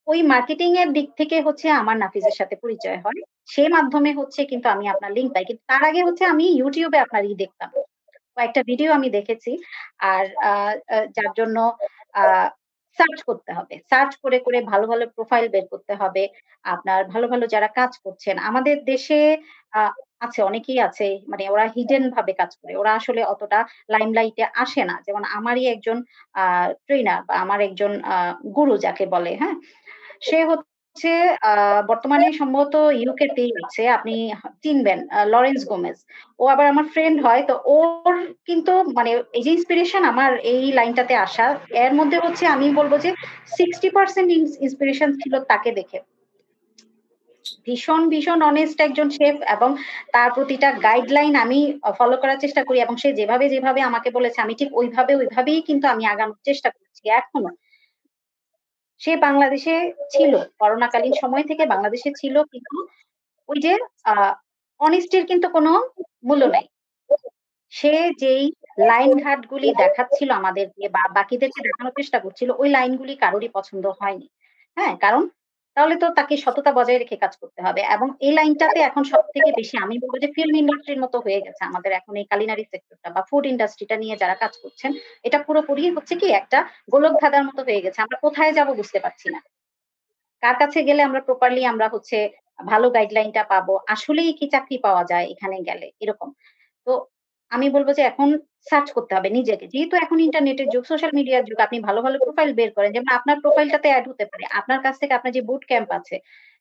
[0.08, 3.20] ওই মার্কেটিং এর দিক থেকে হচ্ছে আমার নাফিজের সাথে পরিচয় হয়।
[3.50, 7.24] সে মাধ্যমে হচ্ছে কিন্তু আমি আপনার লিঙ্ক পাই। কিন্তু তার আগে হচ্ছে আমি ইউটিউবে আপনার
[7.28, 7.70] ই দেখতাম।
[8.38, 9.52] কয়েকটা ভিডিও আমি দেখেছি।
[10.10, 10.26] আর
[11.18, 11.58] যার জন্য
[13.00, 16.24] সার্চ করতে হবে। সার্চ করে করে ভালো ভালো প্রোফাইল বের করতে হবে।
[16.66, 19.20] আপনার ভালো ভালো যারা কাজ করছেন, আমাদের দেশে
[20.26, 23.60] আছে, অনেকেই আছে মানে ওরা হিডেন ভাবে কাজ করে। ওরা আসলে অতটা
[23.94, 25.98] লাইমলাইটে আসে না। যেমন আমারই একজন
[26.88, 27.92] ট্রেনার বা আমার একজন
[28.58, 29.56] গুরু যাকে বলে হ্যাঁ?
[30.28, 31.12] সে হচ্ছে
[31.90, 34.16] বর্তমানে সম্ভবত ইউকে তেই আছে। আপনি
[34.64, 35.00] চিনবেন
[35.34, 35.98] লরেন্স গোমেজ
[36.40, 38.14] ও আবার আমার ফ্রেন্ড হয়, তো ওর
[38.50, 41.46] কিন্তু মানে এই যে ইন্সপিরেশন আমার এই লাইনটাতে আসা,
[41.84, 43.10] এর মধ্যে হচ্ছে আমি বলব যে
[43.58, 44.30] সিক্সটি পার্সেন্ট
[44.66, 46.00] ইন্সপিরেশন ছিল তাকে দেখে।
[47.68, 49.70] ভীষণ ভীষণ অনেস্ট একজন শেফ এবং
[50.12, 51.60] তার প্রতিটা গাইডলাইন আমি
[52.00, 55.86] ফলো করার চেষ্টা করি এবং সে যেভাবে যেভাবে আমাকে বলেছে, আমি ঠিক ওইভাবে, ওইভাবেই কিন্তু
[55.88, 57.52] আমি আগানোর চেষ্টা করছি এখনও।
[59.02, 59.76] সে বাংলাদেশে
[60.12, 62.76] ছিল, করোনাকালীন সময় থেকে বাংলাদেশে ছিল, কিন্তু
[63.50, 63.74] ওই যে
[64.06, 64.32] আহ
[64.80, 65.72] অনিষ্টির কিন্তু কোনো
[66.24, 66.66] মূল্য নাই।
[67.74, 68.44] সে যেই
[68.82, 74.28] লাইন ঘাট গুলি দেখাচ্ছিল আমাদেরকে বা বাকিদেরকে দেখানোর চেষ্টা করছিল, ওই লাইনগুলি কারোরই পছন্দ হয়নি।
[74.78, 75.24] হ্যাঁ কারণ
[75.78, 79.50] তাহলে তো তাকে সততা বজায় রেখে কাজ করতে হবে। এবং এই লাইনটাতে এখন সব থেকে
[79.60, 83.22] বেশি আমি বলব যে ফিল্ম ইন্ডাস্ট্রির মতো হয়ে গেছে। আমাদের এখন এই কালিনারি সেক্টরটা বা
[83.30, 84.92] ফুড ইন্ডাস্ট্রিটা নিয়ে যারা কাজ করছেন,
[85.28, 86.60] এটা পুরোপুরি হচ্ছে কি একটা
[86.94, 89.40] গোলক ধাঁধার মতো হয়ে গেছে। আমরা কোথায় যাব বুঝতে পারছি না।
[90.44, 92.18] কার কাছে গেলে আমরা প্রপারলি আমরা হচ্ছে
[92.66, 93.74] ভালো গাইডলাইনটা পাবো?
[93.94, 95.88] আসলেই কি চাকরি পাওয়া যায় এখানে গেলে?
[96.04, 96.30] এরকম।
[96.88, 96.92] তো
[97.54, 98.30] আমি বলব যে এখন
[98.70, 102.50] সার্চ করতে হবে নিজেকে। যেহেতু এখন ইন্টারনেটের যুগ সোশ্যাল মিডিয়ার যুগ, আপনি ভালো ভালো প্রোফাইল
[102.60, 105.90] বের করেন, যেমন আপনার প্রোফাইলটাতে অ্যাড হতে পারে। আপনার কাছ থেকে আপনার যে বুট ক্যাম্প
[106.00, 106.16] আছে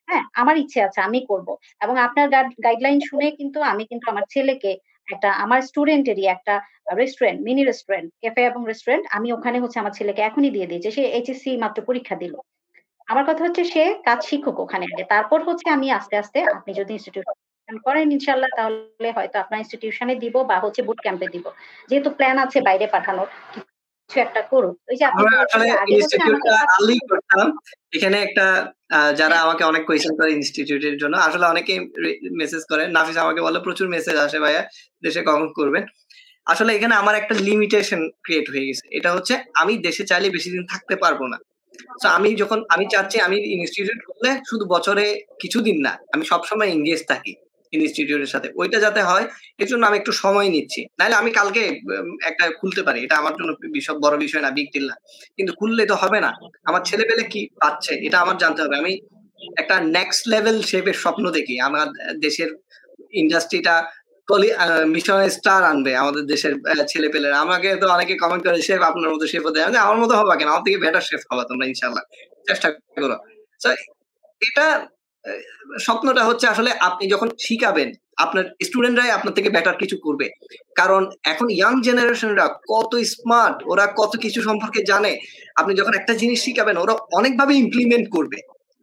[0.07, 1.47] হ্যাঁ আমার ইচ্ছে আছে, আমি করব।
[1.81, 2.25] এবং আপনার
[2.65, 4.71] গাইডলাইন শুনে কিন্তু আমি কিন্তু আমার ছেলেকে
[5.07, 6.53] একটা, আমার স্টুডেন্টেরই একটা
[7.01, 11.03] রেস্টুরেন্ট মিনি রেস্টুরেন্ট ক্যাফে এবং রেস্টুরেন্ট আমি ওখানে হচ্ছে আমার ছেলেকে এখনই দিয়ে দিয়েছে। সে
[11.17, 12.33] এইচএসসি মাত্র পরীক্ষা দিল।
[13.07, 16.91] আমার কথা হচ্ছে সে কাজ শিক্ষক ওখানে আগে তারপর হচ্ছে আমি আস্তে আস্তে আপনি যদি
[16.93, 17.27] ইনস্টিটিউট
[17.87, 21.45] করেন ইনশাল্লাহ তাহলে হয়তো আপনার ইনস্টিটিউশনে দিব বা হচ্ছে বুট ক্যাম্পে দিব।
[21.89, 23.29] যেহেতু প্ল্যান আছে বাইরে পাঠানোর
[24.09, 25.23] কিছু একটা করুক। ওই যে আপনি
[27.97, 28.45] এখানে একটা
[29.19, 31.73] যারা আমাকে অনেক কোয়েশ্চেন করে ইনস্টিটিউটের জন্য আসলে অনেকে
[32.41, 34.61] মেসেজ করে। নাফিস আমাকে বলে প্রচুর মেসেজ আসে ভাইয়া
[35.03, 35.83] দেশে কখন করবেন
[36.47, 40.63] আসলে এখানে আমার একটা লিমিটেশন ক্রিয়েট হয়ে গেছে। এটা হচ্ছে আমি দেশে চাইলে বেশি দিন
[40.71, 41.37] থাকতে পারব না।
[42.01, 45.05] তো আমি যখন আমি চাচ্ছি আমি ইনস্টিটিউট করলে শুধু বছরে
[45.41, 47.33] কিছুদিন না আমি সবসময় এঙ্গেজ থাকি।
[47.77, 49.25] ইনস্টিটিউটের সাথে। ওইটা যাতে হয়,
[49.61, 51.61] এর জন্য আমি একটু সময় নিচ্ছি। নাহলে আমি কালকে
[52.29, 54.95] একটা খুলতে পারি। এটা আমার জন্য বিষয় বড় বিষয় না বিগ ডিল না।
[55.37, 56.31] কিন্তু খুললে তো হবে না।
[56.69, 58.93] আমার ছেলে পেলে কি পাচ্ছে, এটা আমার জানতে হবে। আমি
[59.61, 61.87] একটা নেক্সট লেভেল শেপের স্বপ্ন দেখি। আমার
[62.25, 62.49] দেশের
[63.21, 63.75] ইন্ডাস্ট্রিটা
[64.95, 66.53] মিশন স্টার আনবে আমাদের দেশের
[66.91, 70.33] ছেলে পেলেরা আমাকে তো অনেকে কমেন্ট করে, শেফ, আপনার মতো শেফ হতে আমার মতো হবা
[70.37, 70.47] কেন?
[70.53, 72.03] আমার থেকে বেটার শেফ হবা তোমরা ইনশাল্লাহ
[72.47, 72.67] চেষ্টা
[73.03, 73.17] করো।
[74.47, 74.67] এটা
[75.79, 80.29] স্বপ্নটা হচ্ছে আসলে আপনি যখন শিখাবেন, আপনার স্টুডেন্টরাই আপনার থেকে বেটার কিছু করবে।
[80.75, 85.19] কারণ এখন ইয়াং জেনারেশনরা কত স্মার্ট ওরা কত কিছু সম্পর্কে জানে।
[85.55, 88.37] আপনি যখন একটা জিনিস শিখাবেন, ওরা অনেকভাবে ইমপ্লিমেন্ট করবে।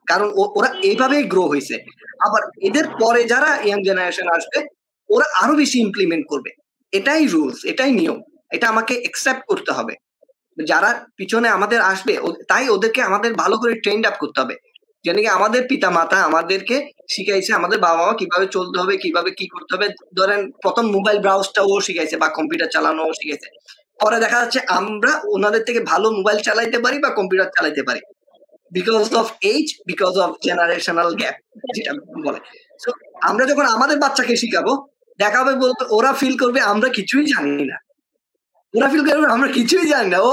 [0.07, 1.75] কারণ ওরা এইভাবেই গ্রো হয়েছে।
[2.21, 4.67] আবার এদের পরে যারা ইয়াং জেনারেশন আসবে,
[5.11, 6.51] ওরা আরও বেশি ইমপ্লিমেন্ট করবে।
[6.93, 9.95] এটাই রুলস এটাই নিয়ম। এটা আমাকে একসেপ্ট করতে হবে।
[10.65, 12.19] যারা পিছনে আমাদের আসবে
[12.49, 14.57] তাই ওদেরকে আমাদের ভালো করে ট্রেন্ড আপ করতে হবে।
[15.05, 16.77] কি আমাদের পিতা মাতা আমাদেরকে
[17.15, 19.87] শিখাইছে আমাদের বাবা মা কীভাবে চলতে হবে, কীভাবে কি করতে হবে।
[20.19, 23.49] ধরেন প্রথম মোবাইল ব্রাউজটা ও শিখাইছে বা কম্পিউটার চালানো ও শিখাইছে।
[24.01, 28.01] পরে দেখা যাচ্ছে আমরা ওনাদের থেকে ভালো মোবাইল চালাইতে পারি বা কম্পিউটার চালাইতে পারি।
[28.73, 31.37] Because of age because of generational gap
[31.77, 31.93] যেটা
[32.27, 32.41] বলে।
[33.31, 34.73] আমরা যখন আমাদের বাচ্চাকে শিখাবো,
[35.19, 37.77] দেখাবে বলতে ওরা ফিল করবে, আমরা কিছুই জানি না।
[38.75, 40.33] ওরা ফিল করবে আমরা কিছুই জানি না। ও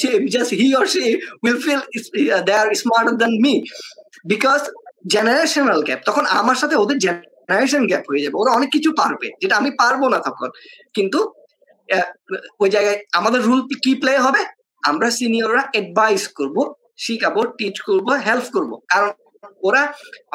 [0.00, 1.02] সে just he or she
[1.42, 1.80] will feel
[2.46, 3.54] they are smarter than me
[4.32, 4.60] because
[5.14, 9.54] generational gap তখন আমার সাথে ওদের জেনারেশন গ্যাপ হয়ে যাবে। ওরা অনেক কিছু পারবে, যেটা
[9.60, 10.48] আমি পারব না তখন।
[10.96, 11.18] কিন্তু
[12.62, 14.42] ওই জায়গায় আমাদের রুল কি প্লে হবে?
[14.82, 16.56] আমরা সিনিয়ররা অ্যাডভাইস করব,
[17.04, 19.10] শিখাবো টিচ করব হেল্প করব। কারণ
[19.66, 19.82] ওরা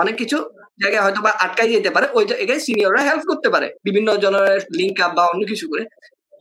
[0.01, 0.37] অনেক কিছু
[0.81, 4.97] জায়গায় হয়তো বা আটকাই যেতে পারে, ওই জায়গায় সিনিয়ররা হেল্প করতে পারে। বিভিন্ন জনের লিঙ্ক
[5.05, 5.83] আপ বা অন্য কিছু করে।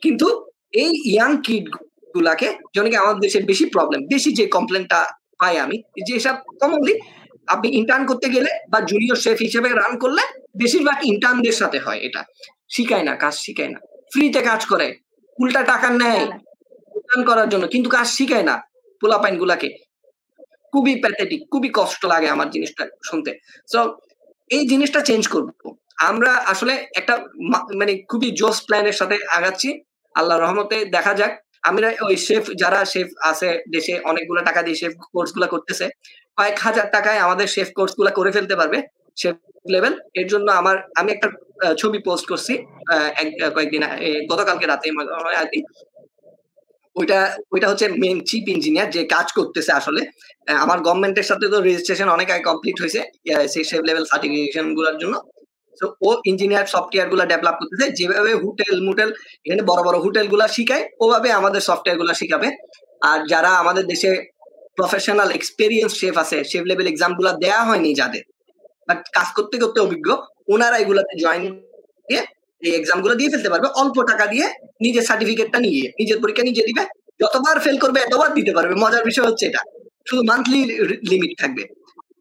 [0.02, 0.26] কিন্তু
[0.72, 1.66] এই ইয়াং কিড
[2.14, 5.06] গুলাকে জনকে আমাদের দেশের বেশি প্রবলেম বেশি যে কমপ্লেনটা
[5.38, 6.94] পাই আমি যে সব কমনলি
[7.46, 10.22] আপনি ইন্টার্ন করতে গেলে বা জুনিয়র শেফ হিসেবে রান করলে
[10.54, 12.24] বেশিরভাগ ইন্টার্নদের সাথে হয় এটা।
[12.68, 13.78] শিখায় না কাজ শিখায় না।
[14.12, 14.96] ফ্রিতে কাজ করে
[15.38, 16.24] উল্টা টাকা নেয়
[16.96, 19.68] ইন্টার্ন করার জন্য কিন্তু কাজ শিখায় না পোলা পোলাপাইন গুলাকে।
[20.72, 23.30] খুবই প্যাথেটিক খুবই কষ্ট লাগে আমার জিনিসটা শুনতে।
[23.72, 23.80] সো
[24.50, 25.48] এই জিনিসটা চেঞ্জ করব।
[25.98, 27.14] আমরা আসলে একটা
[27.74, 29.68] মানে খুবই জোস প্ল্যানের সাথে আগাচ্ছি।
[30.20, 31.32] আল্লাহ রহমতে দেখা যাক।
[31.68, 35.86] আমরা ওই শেফ যারা শেফ আছে দেশে অনেকগুলো টাকা দিয়ে শেফ কোর্সগুলা করতেছে,
[36.38, 38.78] কয়েক হাজার টাকায় আমাদের শেফ কোর্সগুলা করে ফেলতে পারবে
[39.20, 39.36] শেফ
[39.74, 41.28] লেভেল এর জন্য আমার, আমি একটা
[41.80, 42.54] ছবি পোস্ট করছি
[43.56, 43.82] কয়েকদিন
[44.30, 44.86] গতকালকে রাতে
[45.42, 45.60] আর কি।
[46.96, 47.18] ওইটা
[47.54, 50.00] ওইটা হচ্ছে মেন চিফ ইঞ্জিনিয়ার যে কাজ করতেছে আসলে।
[50.64, 53.00] আমার গভর্নমেন্টের সাথে তো রেজিস্ট্রেশন অনেক আগে কমপ্লিট হয়েছে
[53.52, 55.14] সেই সেফ লেভেল সার্টিফিকেশনগুলোর জন্য।
[55.80, 59.10] তো ও ইঞ্জিনিয়ার সফটওয়্যারগুলা ডেভেলপ করতেছে, যেভাবে হোটেল মুটেল
[59.44, 62.48] এখানে বড় বড় হোটেলগুলা শিখায়, ওভাবে আমাদের সফটওয়্যারগুলা শিখাবে।
[63.10, 64.10] আর যারা আমাদের দেশে
[64.78, 68.22] প্রফেশনাল এক্সপেরিয়েন্স শেফ আছে শেফ লেভেল এক্সামগুলা দেওয়া হয়নি যাদের
[68.88, 70.08] বাট কাজ করতে করতে অভিজ্ঞ,
[70.52, 71.44] ওনারা এগুলাতে জয়েন
[72.08, 72.22] দিয়ে
[72.62, 74.46] এই এক্সামগুলো দিয়ে ফেলতে পারবে, অল্প টাকা দিয়ে
[74.84, 76.82] নিজের সার্টিফিকেটটা নিয়ে, নিজের পরীক্ষা নিজে দিবে,
[77.22, 79.62] যতবার ফেল করবে এতবার দিতে পারবে। মজার বিষয় হচ্ছে এটা,
[80.08, 80.60] শুধু মান্থলি
[81.10, 81.62] লিমিট থাকবে।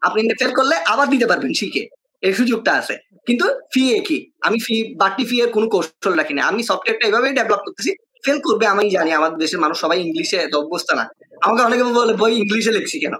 [0.08, 1.84] আপনি ফেল করলে আবার দিতে পারবেন, শিখে।
[2.24, 2.96] এই সুযোগটা আছে।
[3.28, 7.34] কিন্তু ফি একই আমি ফি বাড়তি ফি এর কোনো কৌশল রাখি না আমি সফটওয়্যারটা এভাবেই
[7.40, 7.92] ডেভেলপ করতেছি।
[8.26, 11.04] ফেল করবে আমি জানি, আমাদের দেশের মানুষ সবাই ইংলিশে এত অভ্যস্ত না।
[11.46, 13.16] আমাকে অনেকে বলে, বই ইংলিশে লিখছি কেন?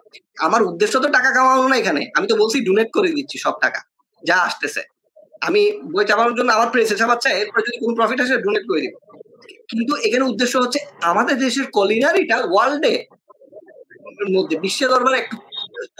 [0.46, 3.80] আমার উদ্দেশ্য তো টাকা কামানো না এখানে। আমি তো বলছি ডোনেট করে দিচ্ছি সব টাকা,
[4.24, 4.82] যা আসতেছে।
[5.48, 5.62] আমি
[5.94, 8.94] বই চাপানোর জন্য আমার প্রেসে চাপাচ্ছে এরপরে যদি কোনো প্রফিট আসে ডোনেট করে দিব।
[9.70, 10.80] কিন্তু এখানে উদ্দেশ্য হচ্ছে,
[11.12, 12.94] আমাদের দেশের কলিনারিটা ওয়ার্ল্ডে
[14.36, 15.36] মধ্যে বিশ্ব দরবারে একটু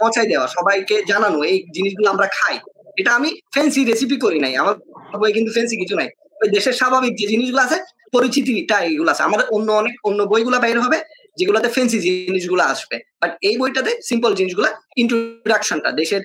[0.00, 2.56] পৌঁছাই দেওয়া, সবাইকে জানানো, এই জিনিসগুলো আমরা খাই।
[3.00, 4.74] এটা আমি ফ্যান্সি রেসিপি করি নাই। আমার
[5.22, 6.08] বই কিন্তু ফ্যান্সি কিছু নাই।
[6.42, 7.78] ওই দেশের স্বাভাবিক যে জিনিসগুলো আছে
[8.14, 10.98] পরিচিতিটা এইগুলো আছে। আমাদের অন্য অনেক, অন্য বইগুলো বাইর হবে,
[11.38, 14.68] যেগুলোতে ফেন্সি জিনিসগুলো আসবে। বাট এই বইটাতে সিম্পল জিনিসগুলো
[15.02, 16.22] ইন্ট্রোডাকশনটা দেশের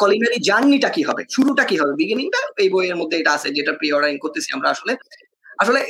[0.00, 1.92] কলিনারি জার্নিটা কি হবে, শুরুটা কি হবে?
[2.00, 4.92] বিগিনিংটা এই বইয়ের মধ্যে এটা আছে, যেটা প্রি অর্ডারিং করতেছি আমরা আসলে।
[5.62, 5.80] আসলে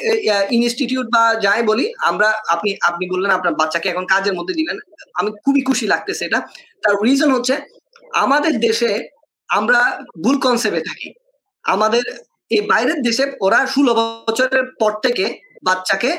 [0.56, 4.76] ইনস্টিটিউট বা যাই বলি, আমরা, আপনি আপনি বললেন আপনার বাচ্চাকে এখন কাজের মধ্যে দিলেন
[5.18, 6.40] আমি খুবই খুশি লাগতেছে এটা।
[6.82, 7.54] তার রিজন হচ্ছে,
[8.24, 8.90] আমাদের দেশে
[9.58, 9.80] আমরা
[10.24, 11.08] ভুল কনসেপ্টে থাকি।
[11.64, 12.04] আমাদের
[12.50, 13.92] এই বাইরের দেশে ওরা ষোলো
[14.28, 15.24] বছরের পর থেকে
[15.68, 16.10] বাচ্চাকে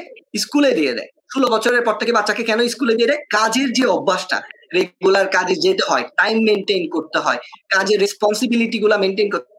[0.43, 3.21] স্কুলে দিয়ে দেয়। ষোলো বছরের পর থেকে বাচ্চাকে কেন স্কুলে দিয়ে দেয়?
[3.35, 4.37] কাজের যে অভ্যাসটা
[4.77, 7.39] রেগুলার কাজে যেতে হয় টাইম মেনটেন করতে হয়,
[7.73, 9.51] কাজের রেসপন্সিবিলিটি গুলা মেনটেন করতে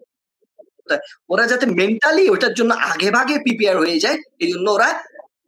[1.32, 4.88] ওরা যাতে মেন্টালি ওটার জন্য আগে ভাগে প্রিপেয়ার হয়ে যায় এই জন্য ওরা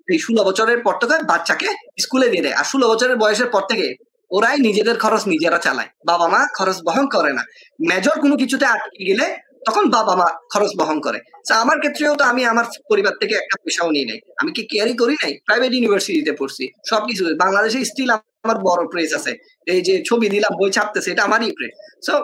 [0.08, 1.68] এই ষোলো বছরের পর থেকে বাচ্চাকে
[2.04, 3.86] স্কুলে দিয়ে দেয়। আর ষোলো বছরের বয়সের পর থেকে
[4.30, 7.42] ওরাই নিজেদের খরচ নিজেরা চালায়। বাবা মা খরচ বহন করে না।
[7.90, 9.26] মেজর কোনো কিছুতে আটকে গেলে
[9.66, 11.18] তখন বাবা মা খরচ বহন করে।
[11.64, 15.14] আমার ক্ষেত্রেও তো আমি আমার পরিবার থেকে একটা পয়সাও নিয়ে নেই। আমি কি কেয়ারই করি
[15.22, 15.32] নাই?
[15.46, 19.32] প্রাইভেট ইউনিভার্সিটিতে পড়ছি। সবকিছু বাংলাদেশে স্টিল আমার বড় প্রেস আছে।
[19.66, 21.72] এই যে ছবি দিলাম, বই ছাপতেছে, এটা আমারই প্রেস
[22.06, 22.14] সো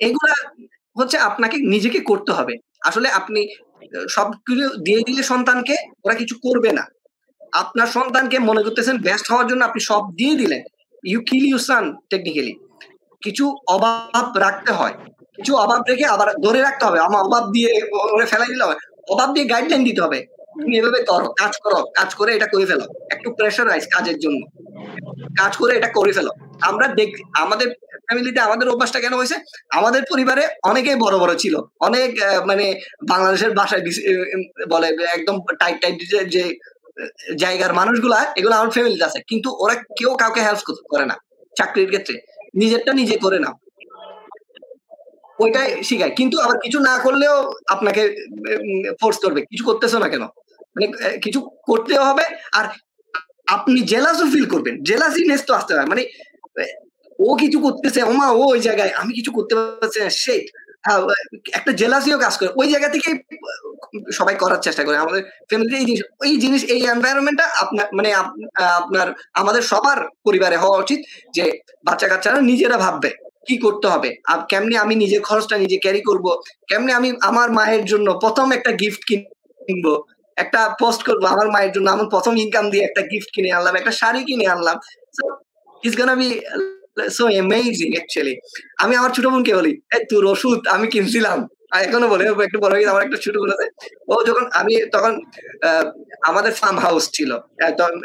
[0.00, 0.34] এগুলা
[0.96, 2.54] হচ্ছে আপনাকে নিজেকে করতে হবে।
[2.88, 3.40] আসলে আপনি
[4.08, 5.74] সবগুলো দিয়ে দিলে সন্তানকে
[6.04, 6.84] ওরা কিছু করবে না।
[7.52, 10.62] আপনার সন্তানকে মনে করতেছেন ব্যস্ত হওয়ার জন্য আপনি সব দিয়ে দিলেন।
[11.04, 12.54] You kill you son technically
[13.20, 14.94] কিছু অভাব রাখতে হয়।
[15.36, 17.70] কিছু অভাব রেখে আবার ধরে রাখতে হবে। আমার অভাব দিয়ে
[18.26, 18.76] ফেলাই দিলে হবে।
[19.08, 20.18] অভাব দিয়ে গাইডলাইন দিতে হবে।
[20.60, 24.40] তুমি এভাবে করো, কাজ করো, কাজ করে এটা করে ফেলো। একটু প্রেশারাইজ কাজের জন্য।
[25.40, 27.10] কাজ করে এটা করে ফেলো। আমরা দেখ,
[27.40, 27.68] আমাদের
[28.06, 29.36] ফ্যামিলিতে আমাদের অভ্যাসটা কেন হয়েছে?
[29.70, 32.10] আমাদের পরিবারে অনেকেই বড় বড় ছিল। অনেক
[32.46, 33.82] মানে বাংলাদেশের ভাষায়,
[34.70, 35.96] বলে একদম টাইট টাইট
[36.28, 36.42] যে
[37.42, 40.60] জায়গার মানুষগুলা, এগুলো আমার ফ্যামিলিতে আছে। কিন্তু ওরা কেউ কাউকে হেল্প
[40.92, 41.16] করে না,
[41.58, 42.16] চাকরির ক্ষেত্রে।
[42.60, 43.50] নিজেরটা নিজে করে না
[45.38, 47.36] ওইটাই শিখায়। কিন্তু আবার কিছু না করলেও
[47.74, 48.02] আপনাকে
[49.00, 50.24] ফোর্স করবে। কিছু করতেছো না কেন?
[50.74, 50.86] মানে
[51.24, 52.24] কিছু করতেও হবে
[52.58, 52.64] আর
[53.46, 56.02] আপনি জেলাসও ফিল করবেন। জেলাসিনেস তো আসতে হয় মানে
[57.18, 60.40] ও কিছু করতেছে, ওমা, ও ওই জায়গায়, আমি কিছু করতে পারছি না সেই
[61.58, 63.10] একটা জেলাসিও কাজ করে। ওই জায়গা থেকে
[64.18, 68.10] সবাই করার চেষ্টা করে। আমাদের ফ্যামিলিতে এই জিনিস, ওই জিনিস, এই এনভায়রনমেন্টটা আপনার মানে
[68.80, 69.08] আপনার,
[69.40, 71.00] আমাদের সবার পরিবারে হওয়া উচিত
[71.36, 71.44] যে
[71.86, 73.10] বাচ্চা কাচ্চারা নিজেরা ভাববে
[73.48, 74.10] কি করতে হবে।
[74.50, 76.26] কেমনি আমি নিজের খরচটা নিজে ক্যারি করব?
[76.70, 79.94] কেমনি আমি আমার মায়ের জন্য প্রথম একটা গিফট কিনবো?
[80.36, 83.92] একটা পোস্ট করব, আমার মায়ের জন্য। আমার প্রথম ইনকাম দিয়ে একটা গিফট কিনে আনলাম, একটা
[84.00, 84.76] শাড়ি কিনে আনলাম।
[85.84, 86.28] It's gonna be
[87.16, 88.34] so amazing actually
[88.82, 89.72] আমি আমার ছোট বোনকে বলি
[90.10, 91.38] তোর ওষুধ আমি কিনছিলাম।
[91.86, 93.66] এখনও বলে একটু বড় হয়ে আমার একটা ছোট বোন আছে।
[94.12, 95.12] ও যখন আমি তখন
[96.28, 97.30] আমাদের ফার্ম হাউস ছিল।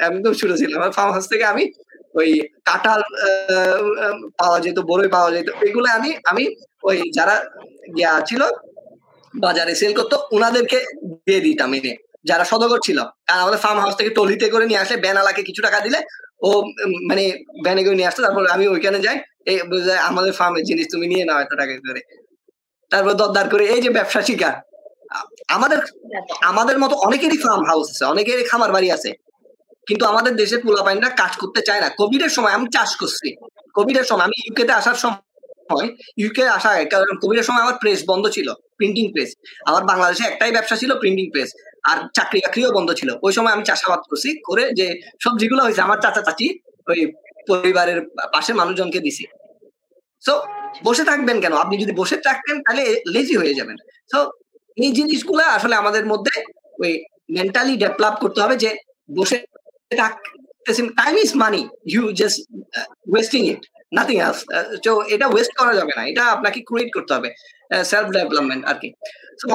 [0.07, 1.63] একদম ছোট ছিল আমার ফার্ম হাউস থেকে আমি
[2.19, 2.29] ওই
[2.67, 3.01] কাঁঠাল
[4.39, 6.43] পাওয়া যেত, বড়ই পাওয়া যেত। এগুলো আমি আমি
[6.89, 7.35] ওই যারা
[7.99, 8.41] ইয়া ছিল,
[9.33, 10.79] বাজারে সেল করতো ওনাদেরকে
[11.25, 11.93] দিয়ে দিতাম এনে।
[12.29, 15.79] যারা সদগর ছিল, কারণ আমাদের ফার্ম হাউস থেকে টলিতে করে নিয়ে আসলে বেনালাকে কিছু টাকা
[15.85, 15.99] দিলে
[16.47, 16.49] ও
[17.09, 17.23] মানে
[17.65, 19.17] ব্যানে করে নিয়ে আসতো, তারপর আমি ওইখানে যাই,
[19.51, 19.57] এই
[20.09, 22.01] আমাদের ফার্মের জিনিস তুমি নিয়ে নাও এত টাকা করে।
[22.91, 24.55] তারপর দরদার করে, এই যে ব্যবসা শিকার।
[25.55, 25.79] আমাদের
[26.51, 29.09] আমাদের মতো অনেকেরই ফার্ম হাউস আছে, অনেকেরই খামার বাড়ি আছে,
[29.87, 33.27] কিন্তু আমাদের দেশের পোলাপাইনরা কাজ করতে চায় না। কোভিড এর সময় আমি চাষ করছি।
[33.77, 35.87] কোভিড এর সময়, আমি ইউকে তে আসার সময়
[36.21, 38.47] ইউকে আসা, কারণ কোভিড এর সময় আমার প্রেস বন্ধ ছিল
[38.79, 39.29] প্রিন্টিং প্রেস
[39.69, 41.49] আমার বাংলাদেশে একটাই ব্যবসা ছিল প্রিন্টিং প্রেস
[41.89, 44.85] আর চাকরি বাকরিও বন্ধ ছিল। ওই সময় আমি চাষাবাদ করছি, করে যে
[45.23, 46.47] সবজিগুলো হয়েছে, আমার চাচা চাচি
[46.91, 46.99] ওই
[47.49, 47.99] পরিবারের
[48.34, 49.23] পাশের মানুষজনকে দিছি।
[50.23, 50.34] সো
[50.88, 51.53] বসে থাকবেন কেন?
[51.64, 52.84] আপনি যদি বসে থাকতেন, তাহলে
[53.14, 53.77] লেজি হয়ে যাবেন।
[54.11, 54.19] সো
[54.84, 56.35] এই জিনিসগুলো আসলে আমাদের মধ্যে
[56.81, 56.91] ওই
[57.38, 58.69] মেন্টালি ডেভেলপ করতে হবে যে
[59.18, 59.38] বসে
[60.01, 61.61] থাকতেছেন time is money
[61.93, 62.38] you just
[63.11, 63.61] wasting it
[63.97, 64.39] nothing else
[64.85, 67.30] তো এটা ওয়েস্ট করা যাবে না, এটা আপনাকে ক্রিয়েট করতে হবে
[67.91, 68.89] সেলফ ডেভেলপমেন্ট আর কি।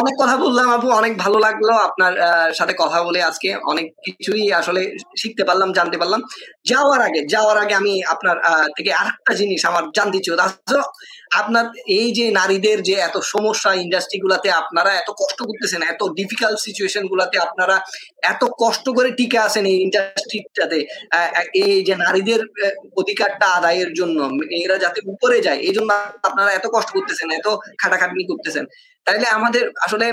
[0.02, 2.15] অনেক কথা বললাম আপু, অনেক ভালো লাগল আপনার
[2.59, 4.82] সাথে কথা বলে আজকে। অনেক কিছুই আসলে
[5.20, 6.20] শিখতে পারলাম, জানতে পারলাম।
[6.70, 8.36] যাওয়ার আগে যাওয়ার আগে আমি আপনার
[8.77, 10.36] থেকে আরেকটা জিনিস আমার জানতে চাই
[11.40, 11.65] আপনার
[11.98, 17.05] এই যে নারীদের যে এত সমস্যা ইন্ডাস্ট্রি গুলাতে আপনারা এত কষ্ট করতেছেন, এত ডিফিকাল্ট সিচুয়েশন
[17.12, 17.77] গুলাতে আপনারা
[18.32, 20.78] এত কষ্ট করে টিকে আছেন এই ইন্ডাস্ট্রিটাতে
[21.62, 22.40] এই যে নারীদের
[23.01, 24.19] অধিকারটা আদায়ের জন্য,
[24.65, 25.90] এরা যাতে উপরে যায় এই জন্য
[26.28, 27.48] আপনারা এত কষ্ট করতেছেন, এত
[27.81, 28.66] খাটাখাটনি করতেছেন।
[29.07, 30.07] তাইলে আমাদের আসলে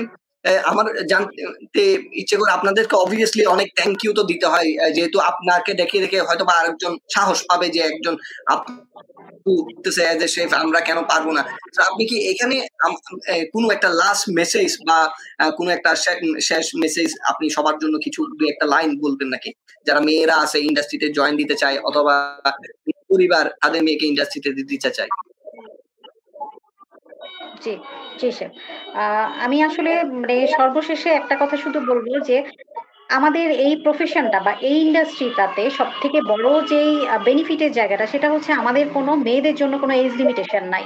[0.72, 1.84] আমার জানতে
[2.22, 6.44] ইচ্ছে করে আপনাদেরকে অবভিয়াসলি অনেক থ্যাংক ইউ তো দিতে হয়। যেহেতু আপনাকে দেখে দেখে হয়তো
[6.50, 8.16] বা আরেকজন সাহস পাবে যে একজন
[10.64, 11.44] আমরা কেন পারব না।
[11.90, 12.56] আপনি কি এখানে
[13.54, 14.98] কোনো একটা লাস্ট মেসেজ বা
[15.58, 15.92] কোনো একটা
[16.50, 19.50] শেষ মেসেজ আপনি সবার জন্য কিছু দু একটা লাইন বলবেন নাকি?
[19.88, 22.16] যারা মেয়েরা আছে ইন্ডাস্ট্রিতে জয়েন দিতে চায় অথবা
[23.12, 25.12] পরিবার তাদের মেয়েকে ইন্ডাস্ট্রিতে দিতে চায়।
[27.62, 27.74] জি,
[28.20, 28.52] জি স্যার।
[29.46, 32.38] আমি আসলে মানে সর্বশেষে একটা কথা শুধু বলব যে
[33.10, 36.92] আমাদের এই প্রফেশনটা বা এই ইন্ডাস্ট্রিটাতে সবথেকে বড় যেই
[37.26, 40.86] বেনিফিটের জায়গাটা সেটা হচ্ছে আমাদের কোনো মেয়েদের জন্য কোনো এজ লিমিটেশন নাই।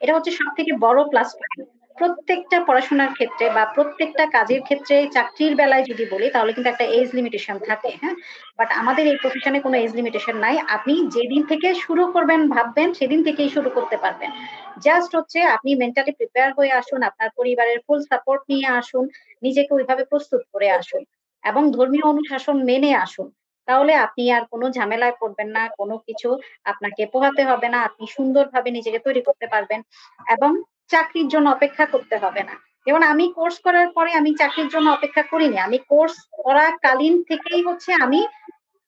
[0.00, 5.52] এটা হচ্ছে সব থেকে বড় প্লাস পয়েন্ট। প্রত্যেকটা পড়াশোনার ক্ষেত্রে বা প্রত্যেকটা কাজের ক্ষেত্রে চাকরির
[5.56, 8.16] বেলায় যদি বলি, তাহলে কিন্তু একটা এজ লিমিটেশন থাকে হ্যাঁ?
[8.58, 13.20] বাট আমাদের এই প্রফেশনে কোনো এজ লিমিটেশন নাই। আপনি যেদিন থেকে শুরু করবেন, ভাববেন, সেদিন
[13.22, 14.30] থেকেই শুরু করতে পারবেন।
[14.78, 19.04] জাস্ট হচ্ছে আপনি মেন্টালি প্রিপেয়ার হয়ে আসুন, আপনার পরিবারের ফুল সাপোর্ট নিয়ে আসুন,
[19.42, 21.02] নিজেকে ওইভাবে প্রস্তুত করে আসুন
[21.44, 23.28] এবং ধর্মীয় অনুশাসন মেনে আসুন।
[23.68, 26.28] তাহলে আপনি আর কোনো ঝামেলায় পড়বেন না, কোনো কিছু
[26.64, 29.80] আপনাকে পোহাতে হবে না, আপনি সুন্দরভাবে নিজেকে তৈরি করতে পারবেন
[30.26, 30.50] এবং
[30.90, 32.54] চাকরির জন্য অপেক্ষা করতে হবে না।
[32.86, 37.90] যেমন আমি কোর্স করার পরে আমি চাকরির জন্য অপেক্ষা করিনি। আমি কোর্স করাকালীন থেকেই হচ্ছে
[37.94, 38.20] আমি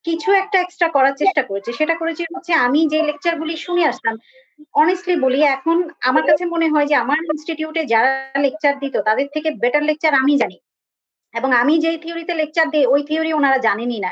[0.05, 4.15] কিছু একটা এক্সট্রা করার চেষ্টা করেছি। সেটা করেছি হচ্ছে আমি যে লেকচার গুলি শুনে আসতাম
[4.75, 9.49] অনেস্টলি বলি, এখন আমার কাছে মনে হয় যে আমার ইনস্টিটিউটে যারা লেকচার দিত, তাদের থেকে
[9.51, 10.57] বেটার লেকচার আমি জানি।
[11.35, 14.11] এবং আমি যেই থিওরিতে লেকচার দিই, ওই থিওরি ওনারা জানেনই না।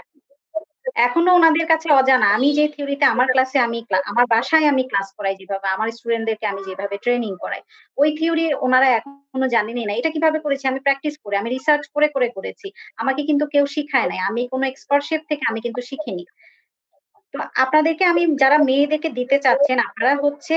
[0.98, 5.34] এখনও ওনাদের কাছে অজানা। আমি যে থিওরিতে আমার ক্লাসে আমি আমার বাসায় আমি ক্লাস করাই
[5.40, 7.62] যেভাবে, আমার স্টুডেন্টদেরকে আমি যেভাবে ট্রেনিং করাই।
[7.98, 10.64] ওই থিওরি ওনারা এখনও জানেনই না। এটা কীভাবে করেছি?
[10.68, 12.66] আমি প্র্যাকটিস করে, আমি রিসার্চ করে করে করেছি।
[12.96, 16.24] আমাকে কিন্তু কেউ শিখায় নাই। আমি কোনো এক্সপার্টশিপ থেকে আমি কিন্তু শিখিনি।
[17.34, 20.56] তো আপনাদেরকে আমি, যারা মেয়েদেরকে দিতে চাচ্ছেন, আপনারা হচ্ছে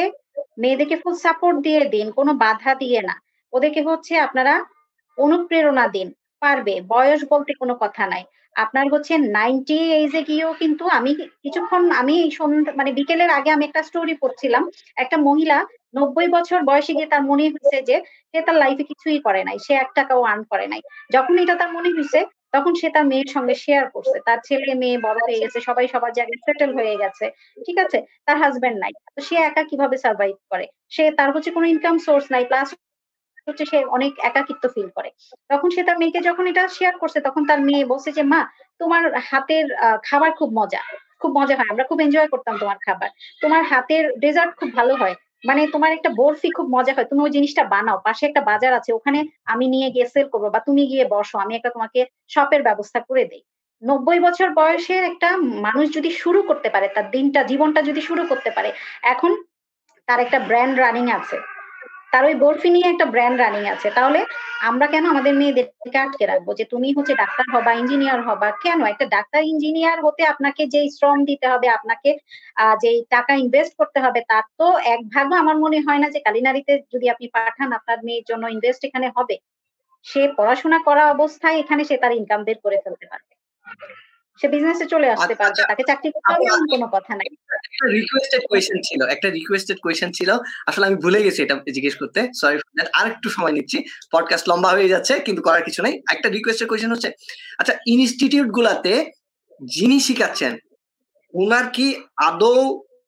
[0.57, 3.15] মেয়েদেরকে ফুল সাপোর্ট দিয়ে দিন, কোনো বাধা দিয়ে না।
[3.53, 4.53] ওদেরকে হচ্ছে আপনারা
[5.17, 6.07] অনুপ্রেরণা দিন।
[6.41, 8.23] পারবে। বয়স বলতে কোনো কথা নাই।
[8.55, 11.11] আপনার হচ্ছে নাইনটি এজে গিয়েও কিন্তু আমি
[11.43, 12.15] কিছুক্ষণ আমি
[12.79, 14.63] মানে বিকেলের আগে আমি একটা স্টোরি পড়ছিলাম।
[14.97, 15.57] একটা মহিলা
[15.97, 17.95] নব্বই বছর বয়সে গিয়ে তার মনে হয়েছে যে
[18.31, 20.81] সে তার লাইফে কিছুই করে নাই, সে এক টাকাও আর্ন করে নাই।
[21.15, 22.19] যখন এটা তার মনে হয়েছে,
[22.53, 26.11] তখন সে তার মেয়ের সঙ্গে শেয়ার করছে। তার ছেলে, মেয়ে, বড় হয়ে গেছে, সবাই সবার
[26.17, 27.25] জায়গায় সেটেল হয়ে গেছে,
[27.65, 27.97] ঠিক আছে?
[28.25, 30.65] তার হাজবেন্ড নাই। তো সে একা কীভাবে সার্ভাইভ করে?
[30.91, 32.67] সে তার হচ্ছে কোনো ইনকাম সোর্স নাই প্লাস
[33.49, 35.09] হচ্ছে সে অনেক একাকিত্ব ফিল করে।
[35.49, 38.41] তখন সে তার মেয়েকে যখন এটা শেয়ার করছে, তখন তার মেয়ে বলছে যে, মা,
[38.79, 39.65] তোমার হাতের
[40.03, 40.81] খাবার খুব মজা।
[41.19, 43.09] খুব মজা হয় আমরা খুব এনজয় করতাম তোমার খাবার।
[43.41, 45.15] তোমার হাতের ডেজার্ট খুব ভালো হয়।
[45.45, 48.93] মানে তোমার একটা বরফি খুব মজা হয়। তুমি ওই জিনিসটা বানাও। পাশে একটা বাজার আছে।
[48.93, 52.99] ওখানে আমি নিয়ে গিয়ে সেল করব বা তুমি গিয়ে বসো। আমি একটা তোমাকে শপের ব্যবস্থা
[52.99, 53.41] করে দেই।
[53.83, 58.51] নব্বই বছর বয়সের একটা মানুষ যদি শুরু করতে পারে, তার দিনটা, জীবনটা যদি শুরু করতে
[58.51, 58.69] পারে,
[59.03, 59.31] এখন
[60.07, 61.37] তার একটা ব্র্যান্ড রানিং আছে।
[62.13, 64.19] তার ওই বরফি নিয়ে একটা ব্র্যান্ড রানিং আছে। তাহলে
[64.69, 68.49] আমরা কেন আমাদের মেয়েদেরকে আটকে রাখব যে তুমি হচ্ছে ডাক্তার হবা ইঞ্জিনিয়ার হবা?
[68.63, 68.79] কেন?
[68.85, 72.09] একটা ডাক্তার ইঞ্জিনিয়ার হতে আপনাকে যেই শ্রম দিতে হবে, আপনাকে
[72.83, 76.73] যেই টাকা ইনভেস্ট করতে হবে, তার তো এক ভাগও আমার মনে হয় না যে কালিনারিতে
[76.93, 79.35] যদি আপনি পাঠান আপনার মেয়ের জন্য ইনভেস্ট এখানে হবে।
[80.05, 83.33] সে পড়াশোনা করা অবস্থায় এখানে সে তার ইনকাম বের করে ফেলতে পারবে।
[84.41, 87.27] সে বিজনেসে চলে আসতে আচ্ছা, পারবে আচ্ছা। তাকে চাকরি করতে হবে এমন কোনো কথা নাই।
[87.67, 90.29] একটা রিকোয়েস্টেড কোয়েশ্চেন ছিল একটা রিকোয়েস্টেড কোয়েশ্চেন ছিল।
[90.69, 92.55] আসলে আমি ভুলে গেছি এটা জিজ্ঞেস করতে সরি
[92.99, 93.77] আর একটু সময় নিচ্ছি
[94.11, 97.09] পডকাস্ট লম্বা হয়ে যাচ্ছে কিন্তু করার কিছু নাই। একটা রিকোয়েস্টেড কোয়েশ্চেন হচ্ছে
[97.59, 98.93] আচ্ছা ইনস্টিটিউট গুলাতে
[99.61, 100.53] যিনি শিখাচ্ছেন
[101.33, 101.87] ওনার কি
[102.29, 102.57] আদৌ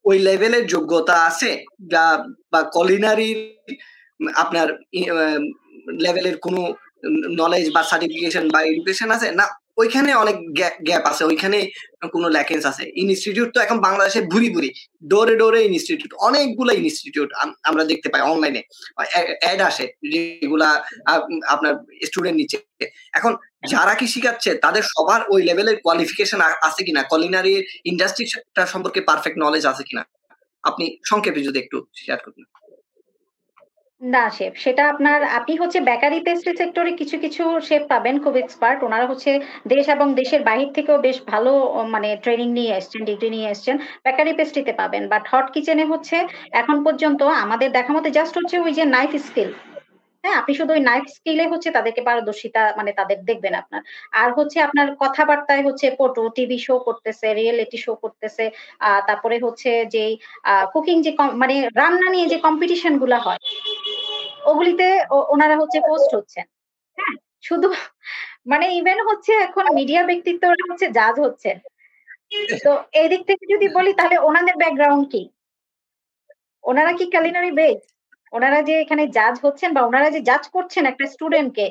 [0.06, 1.52] ওই লেভেলের যোগ্যতা আছে?
[2.52, 3.40] বা কলিনারির
[4.36, 4.68] আপনার
[6.06, 6.62] লেভেলের কোনো
[7.42, 9.28] নলেজ বা সার্টিফিকেশন বা এডুকেশন আছে?
[9.32, 9.46] না
[9.82, 10.38] ওইখানে অনেক
[10.88, 11.58] গ্যাপ আছে, ওইখানে
[12.14, 14.70] কোনো ল্যাকেন্স আছে। ইনস্টিটিউট তো এখন বাংলাদেশে ভুরি ভুরি,
[15.12, 17.30] ডোরে ডোরে ইনস্টিটিউট অনেকগুলো ইনস্টিটিউট
[17.70, 18.62] আমরা দেখতে পাই অনলাইনে
[19.44, 20.70] অ্যাড আসে, যেগুলা
[21.54, 21.74] আপনার
[22.08, 22.58] স্টুডেন্ট নিচ্ছে।
[23.20, 23.32] এখন
[23.74, 27.02] যারা কি শিখাচ্ছে, তাদের সবার ওই লেভেলের কোয়ালিফিকেশন আছে কিনা?
[27.12, 27.54] কলিনারি
[27.92, 30.04] ইন্ডাস্ট্রিটা সম্পর্কে পারফেক্ট নলেজ আছে কিনা?
[30.70, 32.46] আপনি সংক্ষেপে যদি একটু শেয়ার করবেন
[34.04, 38.80] না, শেফ। সেটা আপনার, আপনি হচ্ছে বেকারি পেস্ট্রি সেক্টরে কিছু কিছু শেফ পাবেন, খুব এক্সপার্ট
[38.84, 39.32] ওনারা হচ্ছে
[39.68, 41.52] দেশ এবং দেশের বাহির থেকেও বেশ ভালো
[41.94, 43.76] মানে ট্রেনিং নিয়ে এসছেন ডিগ্রি নিয়ে এসছেন।
[44.06, 46.18] বেকারি পেস্ট্রিতে পাবেন। বাট হট কিচেনে হচ্ছে
[46.52, 49.50] এখন পর্যন্ত আমাদের দেখা মতে জাস্ট হচ্ছে ওই যে নাইফ স্কিল
[50.24, 53.82] হ্যাঁ আপনি শুধু ওই নাইফ স্কিলে হচ্ছে তাদেরকে পারদর্শিতা মানে তাদের দেখবেন আপনার।
[54.22, 58.44] আর হচ্ছে আপনার কথাবার্তায় হচ্ছে পটু টিভি শো করতেছে রিয়েলিটি শো করতেছে
[59.08, 60.04] তারপরে হচ্ছে যে
[60.74, 63.42] কুকিং যে মানে রান্না নিয়ে যে কম্পিটিশনগুলা হয়,
[64.50, 64.88] ওগুলিতে
[65.34, 66.46] ওনারা হচ্ছে পোস্ট হচ্ছেন।
[66.98, 67.16] হ্যাঁ
[67.48, 67.68] শুধু
[68.52, 71.50] মানে ইভেন হচ্ছে এখন মিডিয়া ব্যক্তিত্ব হচ্ছে জাজ হচ্ছে
[72.66, 75.22] তো এই দিক থেকে যদি বলি তাহলে ওনাদের ব্যাকগ্রাউন্ড কি?
[76.64, 77.80] ওনারা কি ক্যালিনারি বেজ
[78.34, 81.66] ওনারা যে এখানে জাজ হচ্ছেন বা ওনারা যে জাজ করছেন একটা স্টুডেন্টকে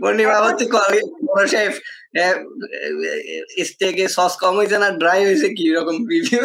[0.00, 0.64] পূর্ণিমা হচ্ছে
[1.28, 1.72] বড় শেফ।
[3.64, 6.42] স্টেকে সস কম হয়েছে না ড্রাই হয়েছে কি রকম রিভিউ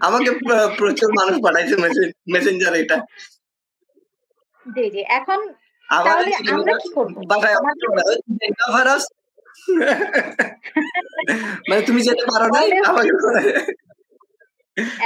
[0.00, 0.30] আমাকে
[0.78, 1.74] প্রচুর মানুষ পাঠাইছে
[2.32, 2.96] মেসেঞ্জার এটা।
[4.66, 5.40] জি জি এখন
[5.88, 7.14] তাহলে আমরা কি করব?
[11.68, 12.60] মানে তুমি যেতে পারো না
[12.90, 13.12] আমাকে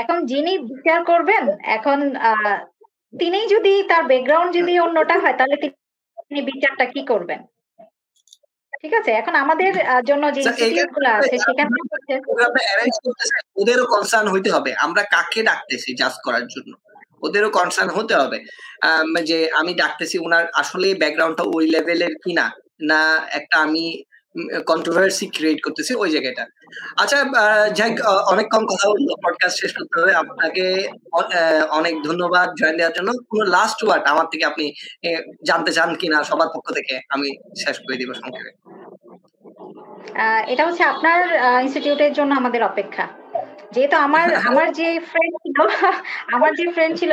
[0.03, 1.45] এখন যিনি বিচার করবেন
[1.77, 1.99] এখন
[3.21, 5.57] তিনি যদি তার ব্যাকগ্রাউন্ড যদি অন্যটা হয় তাহলে
[6.27, 7.41] তিনি বিচারটা কি করবেন?
[8.83, 9.11] ঠিক আছে?
[9.21, 9.73] এখন আমাদের
[10.09, 11.71] জন্য যে ইনস্টিটিউটগুলো আছে সেখানে
[13.61, 16.73] ওদেরও কনসার্ন হইতে হবে। আমরা কাকে ডাকতেছি জাজ করার জন্য?
[17.27, 18.39] ওদেরও কনসার্ন হতে হবে।
[19.29, 22.47] যে আমি ডাকতেছি ওনার আসলে ব্যাকগ্রাউন্ডটা ওই লেভেলের কিনা?
[22.91, 23.01] না
[23.39, 23.85] একটা আমি
[24.67, 26.45] কন্ট্রোভার্সি ক্রিয়েট করতেছি ওই জায়গাটা।
[26.97, 27.19] আচ্ছা
[27.79, 27.91] যাই
[28.33, 30.65] অনেক কম কথা বলল পডকাস্ট শেষ করতে হবে। আপনাকে
[31.71, 34.65] অনেক ধন্যবাদ জয়েন দেওয়ার জন্য। কোনো লাস্ট ওয়ার্ড আমার থেকে আপনি
[35.47, 37.29] জানতে চান কিনা সবার পক্ষ থেকে আমি
[37.65, 38.53] শেষ করে দিব সংক্ষেপে।
[40.49, 41.21] এটা হচ্ছে আপনার
[41.63, 43.05] ইনস্টিটিউটের জন্য আমাদের অপেক্ষা।
[43.73, 45.59] যেহেতু আমার আমার যে ফ্রেন্ড ছিল
[46.33, 47.13] আমার যে ফ্রেন্ড ছিল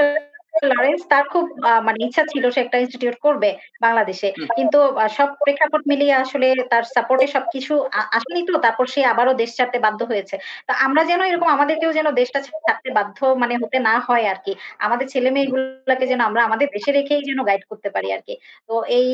[0.72, 1.45] লরেন্স তার খুব
[1.88, 3.49] মানে ইচ্ছা ছিল সে একটা ইনস্টিটিউট করবে
[3.86, 4.27] বাংলাদেশে।
[4.57, 4.80] কিন্তু
[5.18, 7.73] সব প্রেক্ষাপট মিলিয়ে আসলে তার সাপোর্টে সবকিছু
[8.18, 10.36] আসেনি তো তারপর সে আবারও দেশ ছাড়তে বাধ্য হয়েছে।
[10.68, 14.53] তো আমরা যেন এরকম আমাদেরকেও যেন দেশটা ছাড়তে বাধ্য মানে হতে না হয় আর কি
[14.86, 18.34] আমাদের ছেলে মেয়েগুলোকে যেন আমরা আমাদের দেশে রেখেই যেন গাইড করতে পারি আর কি
[18.69, 19.10] তো এই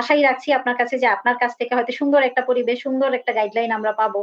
[0.00, 3.70] আশাই রাখছি আপনার কাছে যে আপনার কাছ থেকে হয়তো সুন্দর একটা পরিবেশ সুন্দর একটা গাইডলাইন
[3.78, 4.20] আমরা পাবো।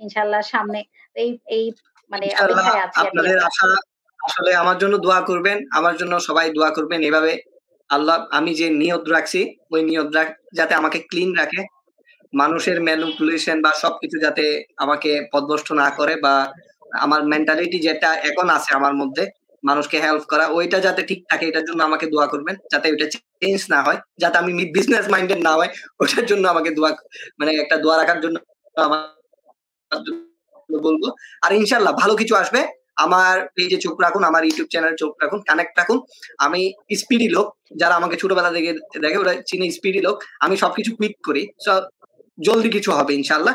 [0.00, 0.80] ইনশাল্লাহ সামনে
[1.16, 1.64] এই এই
[2.10, 2.26] মানে
[3.02, 3.66] আপনাদের আশা
[4.20, 7.32] আসলে আমার জন্য দোয়া করবেন, আমার জন্য সবাই দোয়া করবেন এভাবে।
[7.90, 9.40] আল্লাহ, আমি যে নিয়ত রাখছি,
[9.72, 11.60] ওই নিয়ত রাখ, যাতে আমাকে ক্লিন রাখে।
[12.32, 14.44] মানুষের ম্যানুপুলেশন বা সবকিছু যাতে
[14.76, 16.34] আমাকে পদভস্ত না করে বা
[17.04, 19.24] আমার মেন্টালিটি যেটা এখন আছে আমার মধ্যে,
[19.62, 23.60] মানুষকে হেল্প করা, ওইটা যাতে ঠিক থাকে, এটার জন্য আমাকে দোয়া করবেন, যাতে ওইটা চেঞ্জ
[23.70, 25.70] না হয়, যাতে আমি বিজনেস মাইন্ডেড না হয়
[26.00, 26.90] ওটার জন্য আমাকে দোয়া
[27.38, 28.36] মানে একটা দোয়া রাখার জন্য
[28.86, 29.00] আমার
[30.86, 31.02] বলব।
[31.42, 32.60] আর ইনশাল্লাহ ভালো কিছু আসবে।
[33.06, 35.98] আমার পেজে চোখ রাখুন, আমার ইউটিউব চ্যানেলে চোখ রাখুন কানেক্ট রাখুন।
[36.44, 36.60] আমি
[37.00, 37.46] স্পিডি লোক,
[37.80, 38.70] যারা আমাকে ছোটবেলা থেকে
[39.04, 41.42] দেখে, ওরা চিনি স্পিডি লোক। আমি সবকিছু কুইক করি
[42.38, 43.54] জলদি কিছু হবে ইনশাল্লাহ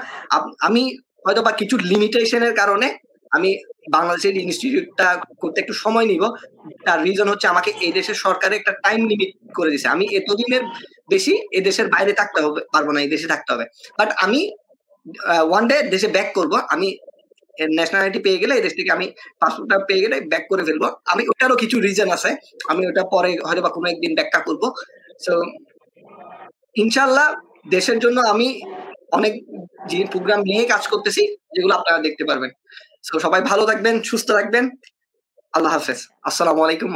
[0.67, 0.83] আমি
[1.25, 2.87] হয়তো বা কিছু লিমিটেশনের কারণে
[3.31, 3.49] আমি
[3.95, 5.07] বাংলাদেশের ইনস্টিটিউটটা
[5.41, 6.23] করতে একটু সময় নিব।
[6.85, 10.63] তার রিজন হচ্ছে আমাকে এই দেশের সরকারের একটা টাইম লিমিট করে দিছে আমি এতদিনের
[11.13, 13.65] বেশি এ দেশের বাইরে থাকতে হবে, পারব না, এই দেশে থাকতে হবে।
[13.99, 14.39] বাট আমি
[15.49, 16.87] ওয়ান ডে দেশে ব্যাক করব। আমি
[17.77, 19.07] ন্যাশনালিটি পেয়ে গেলে এই দেশ থেকে আমি
[19.41, 22.29] পাসপোর্টটা পেয়ে গেলে ব্যাক করে ফেলব। আমি ওটারও কিছু রিজন আছে।
[22.71, 24.63] আমি ওটা পরে হয়তো বা কোনো একদিন ব্যাখ্যা করব।
[25.25, 25.33] সো
[26.75, 27.27] ইনশাল্লাহ
[27.75, 28.47] দেশের জন্য আমি
[29.17, 29.33] অনেক
[29.89, 31.21] যে প্রোগ্রাম নিয়ে কাজ করতেছি,
[31.55, 32.51] যেগুলো আপনারা দেখতে পারবেন।
[33.07, 34.65] সো সবাই ভালো থাকবেন, সুস্থ থাকবেন।
[35.53, 36.89] আল্লাহ হাফেজ। আসসালামু আলাইকুম